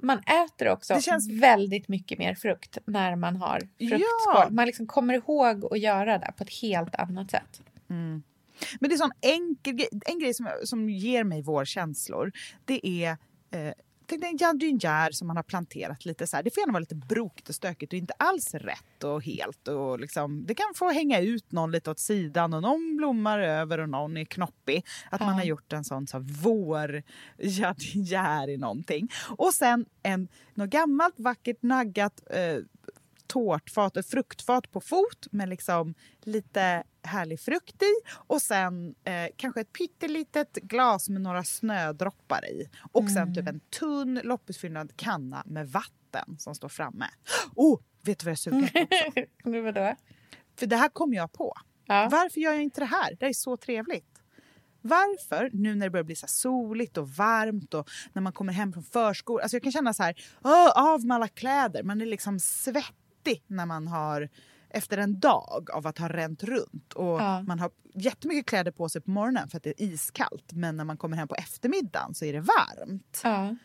Man 0.04 0.20
äter 0.20 0.68
också 0.68 1.02
känns- 1.02 1.30
väldigt 1.30 1.88
mycket 1.88 2.20
mer 2.20 2.36
frukt 2.36 2.78
när 2.86 3.16
man 3.16 3.36
har 3.36 3.60
fruktskål. 3.60 4.00
Ja. 4.36 4.48
Man 4.52 4.66
liksom 4.66 4.88
kommer 4.88 5.14
ihåg 5.14 5.66
att 5.74 5.80
göra 5.80 6.18
det 6.18 6.34
på 6.38 6.44
ett 6.44 6.54
helt 6.62 6.96
annat 6.96 7.32
sätt. 7.32 7.62
Men 8.80 8.90
det 8.90 8.96
är 8.96 8.98
sån 8.98 9.12
enkel 9.22 9.80
en 10.06 10.20
grej 10.20 10.34
som, 10.34 10.50
som 10.64 10.90
ger 10.90 11.24
mig 11.24 11.42
vårkänslor. 11.42 12.32
Det 12.66 12.88
är 12.88 13.18
eh, 13.52 13.74
tänkte 14.08 14.28
en 14.28 14.38
jardinjär 14.38 15.12
som 15.12 15.28
man 15.28 15.36
har 15.36 15.44
planterat 15.44 16.06
lite 16.06 16.28
så 16.28 16.36
här. 16.36 16.44
Det 16.44 16.54
får 16.54 16.62
gärna 16.62 16.74
vara 16.74 16.80
lite 16.80 16.96
brokigt 16.96 17.50
och 17.50 17.56
stökigt 17.56 17.94
och 17.94 17.98
inte 17.98 18.14
alls 18.20 18.54
rätt 18.54 19.04
och 19.04 19.24
helt. 19.24 19.68
Och 19.68 20.00
liksom, 20.00 20.46
det 20.46 20.56
kan 20.56 20.74
få 20.76 20.90
hänga 20.92 21.20
ut 21.20 21.52
någon 21.52 21.72
lite 21.72 21.92
åt 21.92 22.00
sidan 22.00 22.54
och 22.54 22.62
någon 22.62 22.98
blommar 22.98 23.40
över 23.40 23.78
och 23.80 23.90
någon 23.90 24.18
är 24.18 24.26
knoppig. 24.26 24.86
Att 25.12 25.22
Ja. 25.22 25.26
man 25.26 25.36
har 25.36 25.44
gjort 25.44 25.74
en 25.74 25.84
sån 25.84 26.08
så 26.08 26.18
här, 26.18 26.26
vår 26.44 27.04
jardinjär 27.38 28.50
i 28.50 28.58
någonting. 28.58 29.12
Och 29.38 29.54
sen 29.54 29.86
en, 30.04 30.28
något 30.54 30.70
gammalt 30.70 31.16
vackert 31.20 31.58
naggat 31.62 32.22
eh, 32.30 32.58
tårtfat, 33.34 33.98
ett 33.98 34.10
fruktfat 34.10 34.72
på 34.72 34.82
fot 34.82 35.28
med 35.32 35.50
liksom 35.50 35.94
lite 36.22 36.84
härlig 37.04 37.40
frukt 37.40 37.84
i 37.84 37.92
och 38.14 38.42
sen 38.42 38.96
eh, 39.04 39.28
kanske 39.38 39.62
ett 39.62 39.74
pyttelitet 39.74 40.54
glas 40.54 41.10
med 41.10 41.22
några 41.22 41.44
snödroppar 41.44 42.46
i. 42.46 42.70
Och 42.92 43.10
sen 43.10 43.36
typ 43.36 43.48
en 43.48 43.60
tunn 43.60 44.22
loppisfyllnad 44.24 44.92
kanna 44.96 45.44
med 45.46 45.70
vatten 45.72 46.36
som 46.40 46.56
står 46.56 46.70
framme. 46.70 47.06
Oh, 47.56 47.80
vet 48.02 48.20
du 48.20 48.26
vad 48.26 48.32
jag 48.32 48.34
är 48.34 48.36
sugen 48.36 48.70
på 48.74 48.80
också? 48.82 49.62
Vadå? 49.64 49.96
För 50.60 50.66
det 50.66 50.76
här 50.76 50.90
kom 50.90 51.14
jag 51.14 51.32
på. 51.32 51.54
Ja. 51.86 52.10
Varför 52.12 52.40
gör 52.42 52.52
jag 52.52 52.64
inte 52.64 52.82
det 52.82 52.86
här? 52.86 53.18
Det 53.20 53.26
är 53.26 53.34
så 53.34 53.58
trevligt. 53.58 54.22
Varför, 54.82 55.50
nu 55.54 55.76
när 55.76 55.86
det 55.86 55.90
börjar 55.90 56.04
bli 56.04 56.16
så 56.16 56.26
här 56.26 56.32
soligt 56.32 56.98
och 56.98 57.10
varmt 57.10 57.74
och 57.74 57.90
när 58.14 58.22
man 58.22 58.34
kommer 58.34 58.54
hem 58.54 58.74
från 58.74 58.84
förskolan. 58.84 59.44
Alltså 59.44 59.56
jag 59.56 59.64
kan 59.64 59.72
känna 59.72 59.94
så 59.94 60.04
här, 60.04 60.16
"Åh, 60.44 60.72
av 60.94 61.06
med 61.06 61.16
alla 61.16 61.28
kläder. 61.28 61.84
Man 61.84 62.02
är 62.02 62.06
liksom 62.06 62.40
svettig 63.24 63.44
när 63.48 63.66
man 63.66 63.88
har 63.88 64.30
efter 64.70 64.98
en 64.98 65.20
dag 65.20 65.70
av 65.74 65.88
att 65.88 65.98
ha 65.98 66.10
ränt 66.10 66.44
runt. 66.44 66.94
Och 66.94 67.22
Ja. 67.22 67.42
Man 67.44 67.60
har 67.60 67.72
jättemycket 67.94 68.46
kläder 68.46 68.72
på 68.72 68.90
sig 68.90 69.02
på 69.02 69.12
morgonen 69.12 69.50
för 69.50 69.58
att 69.58 69.64
det 69.64 69.70
är 69.70 69.86
iskallt. 69.86 70.54
Men 70.54 70.78
när 70.78 70.84
man 70.84 70.98
kommer 70.98 71.18
hem 71.18 71.28
på 71.28 71.36
eftermiddagen 71.36 72.14
så 72.14 72.26
är 72.26 72.34
det 72.34 72.40
varmt. 72.42 73.22
Ja. 73.24 73.56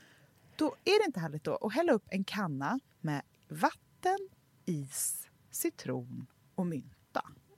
Då 0.56 0.66
är 0.84 1.02
det 1.02 1.06
inte 1.06 1.20
härligt 1.20 1.44
då 1.44 1.56
att 1.56 1.74
hälla 1.74 1.92
upp 1.92 2.04
en 2.11 2.24
kanna 2.24 2.80
med 3.00 3.22
vatten, 3.48 4.18
is, 4.66 5.28
citron 5.50 6.26
och 6.54 6.66
mynta 6.66 6.94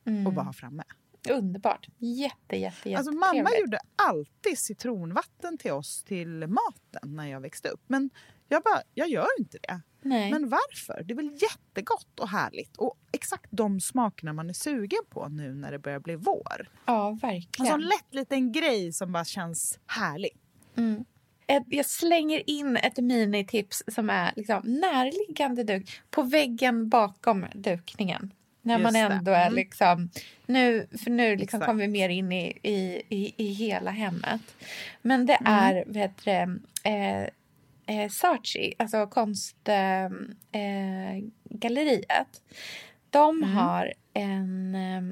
Mm. 0.04 0.26
och 0.26 0.32
bara 0.32 0.44
ha 0.44 0.52
framme. 0.52 0.82
Underbart. 1.30 1.88
Jätte, 1.98 2.56
jätte, 2.56 2.90
jätte 2.90 2.98
Alltså 2.98 3.12
mamma 3.12 3.32
trevligt. 3.32 3.60
gjorde 3.60 3.78
alltid 3.96 4.58
citronvatten 4.58 5.58
till 5.58 5.72
oss 5.72 6.02
till 6.04 6.46
maten 6.46 7.16
när 7.16 7.26
jag 7.26 7.40
växte 7.40 7.68
upp. 7.68 7.80
Men 7.86 8.10
jag 8.48 8.62
bara, 8.62 8.82
jag 8.94 9.08
gör 9.08 9.26
inte 9.38 9.58
det. 9.62 9.80
Nej. 10.02 10.30
Men 10.30 10.48
varför? 10.48 11.02
Det 11.04 11.12
är 11.12 11.16
väl 11.16 11.30
jättegott 11.42 12.20
och 12.20 12.28
härligt 12.28 12.76
och 12.76 12.94
exakt 13.12 13.46
de 13.50 13.80
smakerna 13.80 14.32
man 14.32 14.48
är 14.50 14.54
sugen 14.54 15.00
på 15.08 15.28
nu 15.28 15.54
när 15.54 15.72
det 15.72 15.78
börjar 15.78 16.00
bli 16.00 16.16
vår. 16.16 16.68
Ja, 16.86 17.08
En 17.08 17.16
verkligen. 17.18 17.70
sån 17.72 17.80
lätt 17.80 18.14
liten 18.14 18.52
grej 18.52 18.92
som 18.92 19.12
bara 19.12 19.24
känns 19.24 19.78
härlig. 19.86 20.30
Mm. 20.76 21.04
Jag 21.66 21.86
slänger 21.86 22.50
in 22.50 22.76
ett 22.76 22.96
minitips 22.98 23.82
som 23.88 24.10
är 24.10 24.32
liksom 24.36 24.62
närliggande 24.64 25.64
duk 25.64 26.00
på 26.10 26.22
väggen 26.22 26.88
bakom 26.88 27.46
dukningen. 27.54 28.32
När 28.62 28.78
man 28.78 28.94
Just 28.94 29.08
det. 29.08 29.14
ändå 29.14 29.30
är 29.32 29.42
Mm. 29.46 29.54
liksom... 29.54 30.10
Nu, 30.46 30.88
för 31.04 31.10
nu 31.10 31.36
liksom 31.36 31.60
kommer 31.60 31.80
vi 31.86 31.88
mer 31.88 32.08
in 32.08 32.32
i, 32.32 32.58
i, 32.62 33.02
i, 33.08 33.34
i 33.36 33.52
hela 33.52 33.90
hemmet. 33.90 34.40
Men 35.02 35.26
det 35.26 35.34
Mm. 35.34 35.52
är 35.52 35.84
vet 35.86 36.24
du, 36.24 36.30
eh, 36.90 37.28
eh, 37.90 38.08
Saatchi, 38.08 38.74
alltså 38.78 39.06
konstgalleriet. 39.06 40.36
Eh, 40.52 41.30
galleriet. 41.44 42.42
de 43.10 43.36
Mm. 43.36 43.56
har 43.56 43.92
en, 44.14 44.74
eh, 44.74 45.02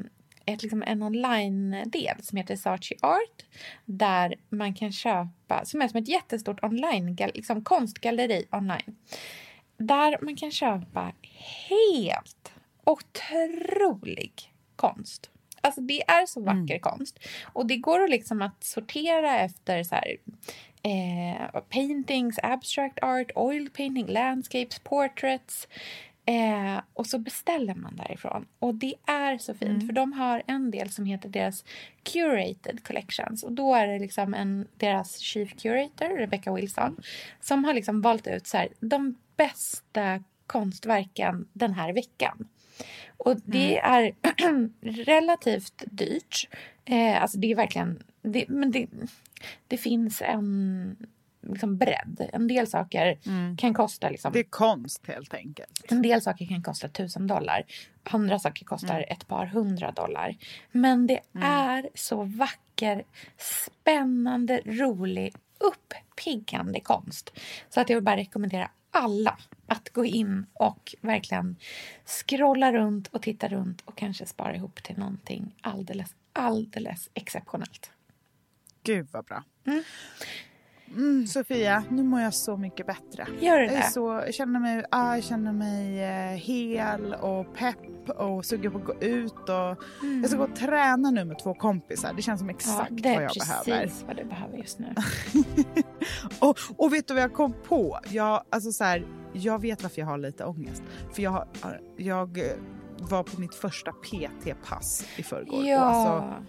ett, 0.55 0.63
liksom 0.63 0.83
en 0.83 1.03
online-del 1.03 2.23
som 2.23 2.39
heter 2.39 2.57
Saatchi 2.57 2.95
Art 3.03 3.45
där 3.85 4.35
man 4.49 4.75
kan 4.75 4.93
köpa, 4.93 5.65
som 5.65 5.83
är 5.83 5.89
som 5.89 6.01
ett 6.01 6.09
jättestort 6.09 6.65
online, 6.65 7.17
liksom 7.35 7.65
konstgalleri 7.65 8.45
online. 8.53 8.97
Där 9.77 10.19
man 10.25 10.37
kan 10.37 10.51
köpa 10.51 11.13
helt 11.69 12.53
otrolig 12.85 14.53
konst. 14.77 15.31
Alltså 15.61 15.81
det 15.81 16.03
är 16.11 16.27
så 16.27 16.41
vacker 16.41 16.79
konst. 16.79 17.19
Och 17.53 17.67
det 17.67 17.77
går 17.77 18.05
att 18.05 18.11
liksom 18.11 18.43
att 18.43 18.65
sortera 18.65 19.39
efter 19.39 19.83
så 19.83 19.95
här, 19.95 20.17
eh, 20.83 21.61
paintings, 21.69 22.39
abstract 22.43 22.99
art, 23.03 23.31
oil 23.35 23.71
painting, 23.71 24.07
landscapes, 24.07 24.79
portraits. 24.79 25.69
Eh, 26.29 26.81
och 26.95 27.07
så 27.07 27.19
beställer 27.19 27.75
man 27.75 27.97
därifrån. 27.97 28.47
Och 28.59 28.75
det 28.75 28.95
är 29.07 29.39
så 29.39 29.55
fint 29.55 29.87
för 29.87 29.93
de 29.93 30.13
har 30.13 30.43
en 30.47 30.71
del 30.71 30.91
som 30.91 31.05
heter 31.05 31.29
deras 31.29 31.65
curated 32.03 32.85
collections. 32.87 33.43
Och 33.43 33.53
då 33.53 33.75
är 33.75 33.87
det 33.87 33.99
liksom 33.99 34.35
en, 34.35 34.67
deras 34.77 35.19
chief 35.19 35.57
curator, 35.57 36.19
Rebecca 36.19 36.55
Wilson, 36.55 36.97
som 37.41 37.65
har 37.65 37.75
liksom 37.75 38.01
valt 38.03 38.27
ut 38.27 38.47
så 38.47 38.57
här, 38.57 38.69
de 38.81 39.15
bästa 39.37 40.23
konstverken 40.47 41.49
den 41.53 41.75
här 41.75 41.93
veckan. 41.93 42.49
Och 43.17 43.37
det 43.45 43.79
är 43.79 44.13
relativt 45.05 45.83
dyrt. 45.87 46.49
Eh, 46.85 47.23
alltså 47.23 47.39
det 47.39 47.53
är 47.53 47.57
verkligen... 47.57 48.03
Det, 48.33 48.49
men 48.49 48.71
det, 48.71 48.87
det 49.69 49.77
finns 49.77 50.23
en 50.23 50.97
liksom 51.43 51.77
bredd. 51.77 52.31
En 52.33 52.49
del 52.49 52.67
saker 52.67 53.19
kan 53.57 53.75
kosta... 53.75 54.11
Liksom, 54.11 54.33
Det 54.33 54.39
är 54.39 54.45
konst 54.45 55.07
helt 55.07 55.35
enkelt. 55.35 55.85
en 55.93 56.03
del 56.03 56.23
saker 56.23 56.47
kan 56.47 56.63
kosta 56.63 56.89
tusen 56.89 57.27
dollar. 57.27 57.63
Andra 58.03 58.39
saker 58.39 58.65
kostar 58.65 58.95
Mm. 58.95 59.07
ett 59.11 59.29
par 59.29 59.47
hundra 59.47 59.93
dollar. 59.93 60.37
Men 60.73 61.07
det 61.07 61.21
är 61.43 61.89
så 61.95 62.25
vacker, 62.25 63.05
spännande, 63.37 64.61
rolig, 64.65 65.35
uppiggande 65.59 66.81
konst. 66.81 67.31
Så 67.71 67.81
att 67.81 67.89
jag 67.89 67.97
vill 67.97 68.05
bara 68.05 68.17
rekommendera 68.17 68.71
alla 68.91 69.39
att 69.67 69.91
gå 69.91 70.05
in 70.05 70.47
och 70.53 70.95
verkligen 71.01 71.57
scrolla 72.05 72.73
runt 72.73 73.09
och 73.09 73.23
titta 73.23 73.49
runt 73.49 73.81
och 73.85 73.97
kanske 73.97 74.27
spara 74.27 74.55
ihop 74.57 74.83
till 74.83 74.99
någonting 74.99 75.55
alldeles, 75.61 76.15
alldeles 76.33 77.11
exceptionellt. 77.15 77.91
Gud 78.83 79.09
vad 79.13 79.25
bra. 79.25 79.43
Mm, 80.97 81.27
Sofia, 81.27 81.85
nu 81.91 82.03
mår 82.03 82.21
jag 82.21 82.35
så 82.35 82.57
mycket 82.57 82.87
bättre. 82.87 83.27
Gör 83.41 83.59
du 83.59 83.65
Jag, 83.65 83.75
är 83.75 83.77
det? 83.77 83.91
så, 83.91 84.23
jag 84.27 84.35
känner 84.35 84.61
mig, 84.61 84.85
ah, 84.91 85.15
jag 85.15 85.25
känner 85.25 85.53
mig 85.53 86.05
eh, 86.05 86.37
hel 86.37 87.15
och 87.15 87.55
pepp 87.55 88.09
och 88.17 88.45
sugen 88.45 88.73
på 88.73 88.79
att 88.79 88.85
gå 88.85 88.95
ut. 89.01 89.33
Och, 89.49 89.85
Jag 90.23 90.29
ska 90.31 90.37
gå 90.39 90.45
och 90.45 90.57
träna 90.57 91.11
nu 91.11 91.25
med 91.25 91.39
två 91.39 91.55
kompisar. 91.55 92.13
Det 92.13 92.23
känns 92.23 92.41
som 92.41 92.51
exakt 92.51 92.91
Mm. 92.91 93.03
det 93.03 93.09
är 93.09 93.15
vad 93.15 93.23
jag 93.25 93.33
precis 93.33 93.67
behöver. 93.67 93.91
vad 94.07 94.17
du 94.17 94.25
behöver 94.25 94.57
just 94.59 94.79
nu. 94.79 94.95
Och, 96.41 96.59
och 96.77 96.93
vet 96.93 97.09
du 97.09 97.15
vad 97.15 97.23
jag 97.23 97.33
kom 97.35 97.55
på? 97.69 97.99
Jag, 98.09 98.43
alltså 98.51 98.73
så 98.73 98.85
här, 98.85 99.07
jag 99.33 99.61
vet 99.61 99.83
varför 99.83 100.01
jag 100.01 100.07
har 100.07 100.19
lite 100.19 100.45
ångest. 100.45 100.83
För 101.13 101.23
jag, 101.23 101.47
jag 101.97 102.39
var 103.01 103.23
på 103.23 103.41
mitt 103.41 103.55
första 103.55 103.93
PT-pass 103.93 105.07
i 105.17 105.23
förrgår. 105.23 105.65
Ja, 105.67 105.81
Och 105.81 105.87
alltså, 105.87 106.45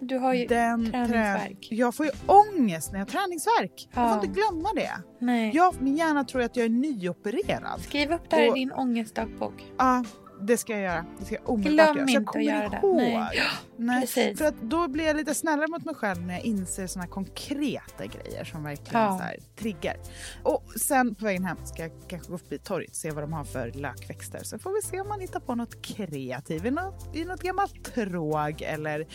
du 0.00 0.18
har 0.18 0.34
ju 0.34 0.46
den 0.46 0.90
träningsvärk. 0.90 1.60
Trä, 1.68 1.76
jag 1.76 1.94
får 1.94 2.06
ju 2.06 2.12
ångest 2.26 2.92
när 2.92 2.98
jag 2.98 3.06
har 3.06 3.10
träningsvärk. 3.10 3.88
Jag 3.94 4.04
Ja. 4.04 4.08
får 4.08 4.24
inte 4.24 4.40
glömma 4.40 4.68
det. 4.74 4.92
Nej. 5.20 5.50
Jag, 5.54 5.82
min 5.82 5.96
hjärna 5.96 6.24
tror 6.24 6.42
att 6.42 6.56
jag 6.56 6.64
är 6.64 6.70
nyopererad. 6.70 7.80
Skriv 7.80 8.12
upp 8.12 8.30
det 8.30 8.36
här 8.36 8.50
Och- 8.50 8.56
i 8.56 8.60
din 8.60 8.72
ångestdagbok. 8.72 9.72
Ja, 9.78 10.04
det 10.42 10.56
ska 10.56 10.72
jag 10.72 10.82
göra. 10.82 11.06
Det 11.18 11.24
ska 11.24 11.34
jag 11.34 11.48
omedelbart 11.50 11.94
Glöm 11.94 12.08
göra. 12.08 12.08
Så 12.08 12.12
jag 12.14 12.20
inte 12.22 12.38
att 12.38 12.44
göra 12.44 12.68
det. 12.68 12.86
ihåg. 12.86 12.96
Nej. 12.96 13.40
Nej. 13.76 14.00
Precis. 14.00 14.38
För 14.38 14.44
att 14.44 14.60
då 14.62 14.88
blir 14.88 15.04
jag 15.04 15.16
lite 15.16 15.34
snällare 15.34 15.66
mot 15.68 15.84
mig 15.84 15.94
själv 15.94 16.22
när 16.26 16.34
jag 16.34 16.42
inser 16.44 16.86
såna 16.86 17.06
konkreta 17.06 18.06
grejer 18.06 18.44
som 18.44 18.62
verkligen 18.64 19.02
Ja. 19.02 19.20
så 19.38 19.44
triggar. 19.62 19.96
Och 20.42 20.64
sen 20.80 21.14
på 21.14 21.24
vägen 21.24 21.44
hem 21.44 21.56
ska 21.64 21.82
jag 21.82 21.92
kanske 22.08 22.30
gå 22.32 22.38
förbi 22.38 22.58
torget 22.58 22.90
och 22.90 22.96
se 22.96 23.10
vad 23.10 23.22
de 23.24 23.32
har 23.32 23.44
för 23.44 23.72
lökväxter. 23.72 24.40
Så 24.42 24.58
får 24.58 24.70
vi 24.74 24.82
se 24.82 25.00
om 25.00 25.08
man 25.08 25.20
hittar 25.20 25.40
på 25.40 25.54
något 25.54 25.82
kreativt 25.82 26.64
i 26.64 26.70
något, 26.70 27.16
i 27.16 27.24
något 27.24 27.42
gammalt 27.42 27.84
tråg 27.94 28.62
eller 28.62 29.06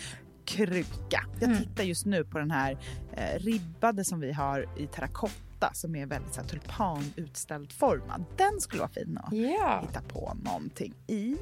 kruka. 0.56 1.24
Jag 1.40 1.50
Mm. 1.50 1.58
tittar 1.62 1.82
just 1.84 2.06
nu 2.06 2.24
på 2.24 2.38
den 2.38 2.50
här 2.50 2.78
eh, 3.12 3.38
ribbade 3.38 4.04
som 4.04 4.20
vi 4.20 4.32
har 4.32 4.66
i 4.78 4.86
terrakotta 4.86 5.70
som 5.72 5.96
är 5.96 6.06
väldigt 6.06 6.34
så 6.34 6.40
här, 6.40 6.48
tulpanutställd 6.48 7.72
formad. 7.72 8.24
Den 8.36 8.60
skulle 8.60 8.80
vara 8.80 8.90
fin 8.92 9.18
att 9.22 9.32
Ja. 9.32 9.84
hitta 9.86 10.00
på 10.02 10.36
någonting 10.44 10.94
i. 11.06 11.36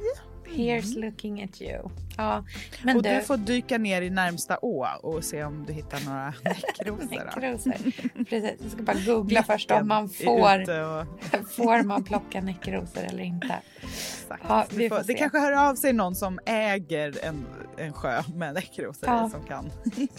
Here's 0.57 1.01
looking 1.01 1.43
at 1.43 1.63
you. 1.63 1.91
Ja, 2.17 2.45
men 2.83 2.97
och 2.97 3.03
du, 3.03 3.15
du 3.15 3.21
får 3.23 3.37
dyka 3.37 3.79
ner 3.79 4.03
i 4.03 4.11
närmsta 4.11 4.59
å 4.63 4.87
och 5.03 5.25
se 5.25 5.45
om 5.45 5.65
du 5.67 5.73
hittar 5.73 6.01
några 6.05 6.35
näckrosor. 6.45 7.93
Precis, 8.25 8.55
jag 8.63 8.71
ska 8.73 8.83
bara 8.83 8.97
googla 9.07 9.43
först 9.43 9.71
om 9.71 9.89
man 9.89 10.09
får, 10.09 10.61
och- 10.61 11.07
får 11.57 11.83
man 11.83 12.05
plocka 12.05 12.41
näckrosor 12.41 13.03
eller 13.05 13.23
inte. 13.23 13.57
Exakt. 13.83 14.45
Ja, 14.49 14.67
Vi 14.71 14.89
får, 14.89 14.97
får 14.97 15.05
det 15.05 15.15
kanske 15.15 15.39
hör 15.39 15.69
av 15.71 15.75
sig 15.75 15.93
någon 15.93 16.15
som 16.15 16.39
äger 16.47 17.25
en, 17.25 17.47
en 17.77 17.93
sjö 17.93 18.23
med 18.35 18.55
näckrosor 18.55 19.09
Ja. 19.09 19.31
som 19.31 19.43
kan 19.45 19.71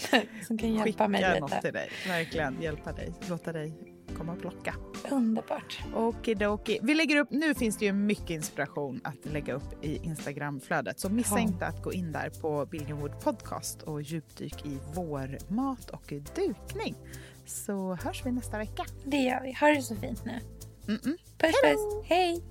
Som 0.47 0.57
kan 0.57 0.73
hjälpa 0.73 1.07
mig 1.07 1.39
något 1.39 1.49
lite. 1.51 1.61
till 1.61 1.73
dig. 1.73 1.89
Verkligen 2.07 2.61
hjälpa 2.61 2.91
dig, 2.91 3.13
låta 3.29 3.51
dig 3.51 3.73
komma 4.17 4.33
och 4.33 4.39
plocka. 4.39 4.75
Underbart. 5.11 5.79
Okidoki. 5.95 6.79
Vi 6.83 6.93
lägger 6.95 7.15
upp, 7.17 7.31
nu 7.31 7.55
finns 7.55 7.77
det 7.77 7.85
ju 7.85 7.93
mycket 7.93 8.29
inspiration 8.29 9.01
att 9.03 9.25
lägga 9.33 9.53
upp 9.53 9.83
i 9.85 9.95
Instagramflödet. 10.05 10.99
Så 10.99 11.09
missa 11.09 11.35
Ja. 11.35 11.39
inte 11.39 11.65
att 11.65 11.83
gå 11.83 11.93
in 11.93 12.11
där 12.11 12.29
på 12.41 12.65
Billingwood 12.65 13.19
Podcast 13.23 13.81
och 13.81 14.01
djupdyk 14.01 14.65
i 14.65 14.77
vårmat 14.95 15.89
och 15.89 16.13
dukning. 16.35 16.95
så 17.45 17.95
hörs 18.03 18.25
vi 18.25 18.31
nästa 18.31 18.57
vecka. 18.57 18.85
Det 19.05 19.17
gör 19.17 19.41
vi. 19.43 19.53
Ha 19.53 19.67
det 19.67 19.81
så 19.81 19.95
fint 19.95 20.25
nu. 20.25 20.39
Mm 20.87 20.99
-mm. 20.99 21.17
Puss 21.37 21.55
puss. 21.63 22.03
Hej! 22.05 22.43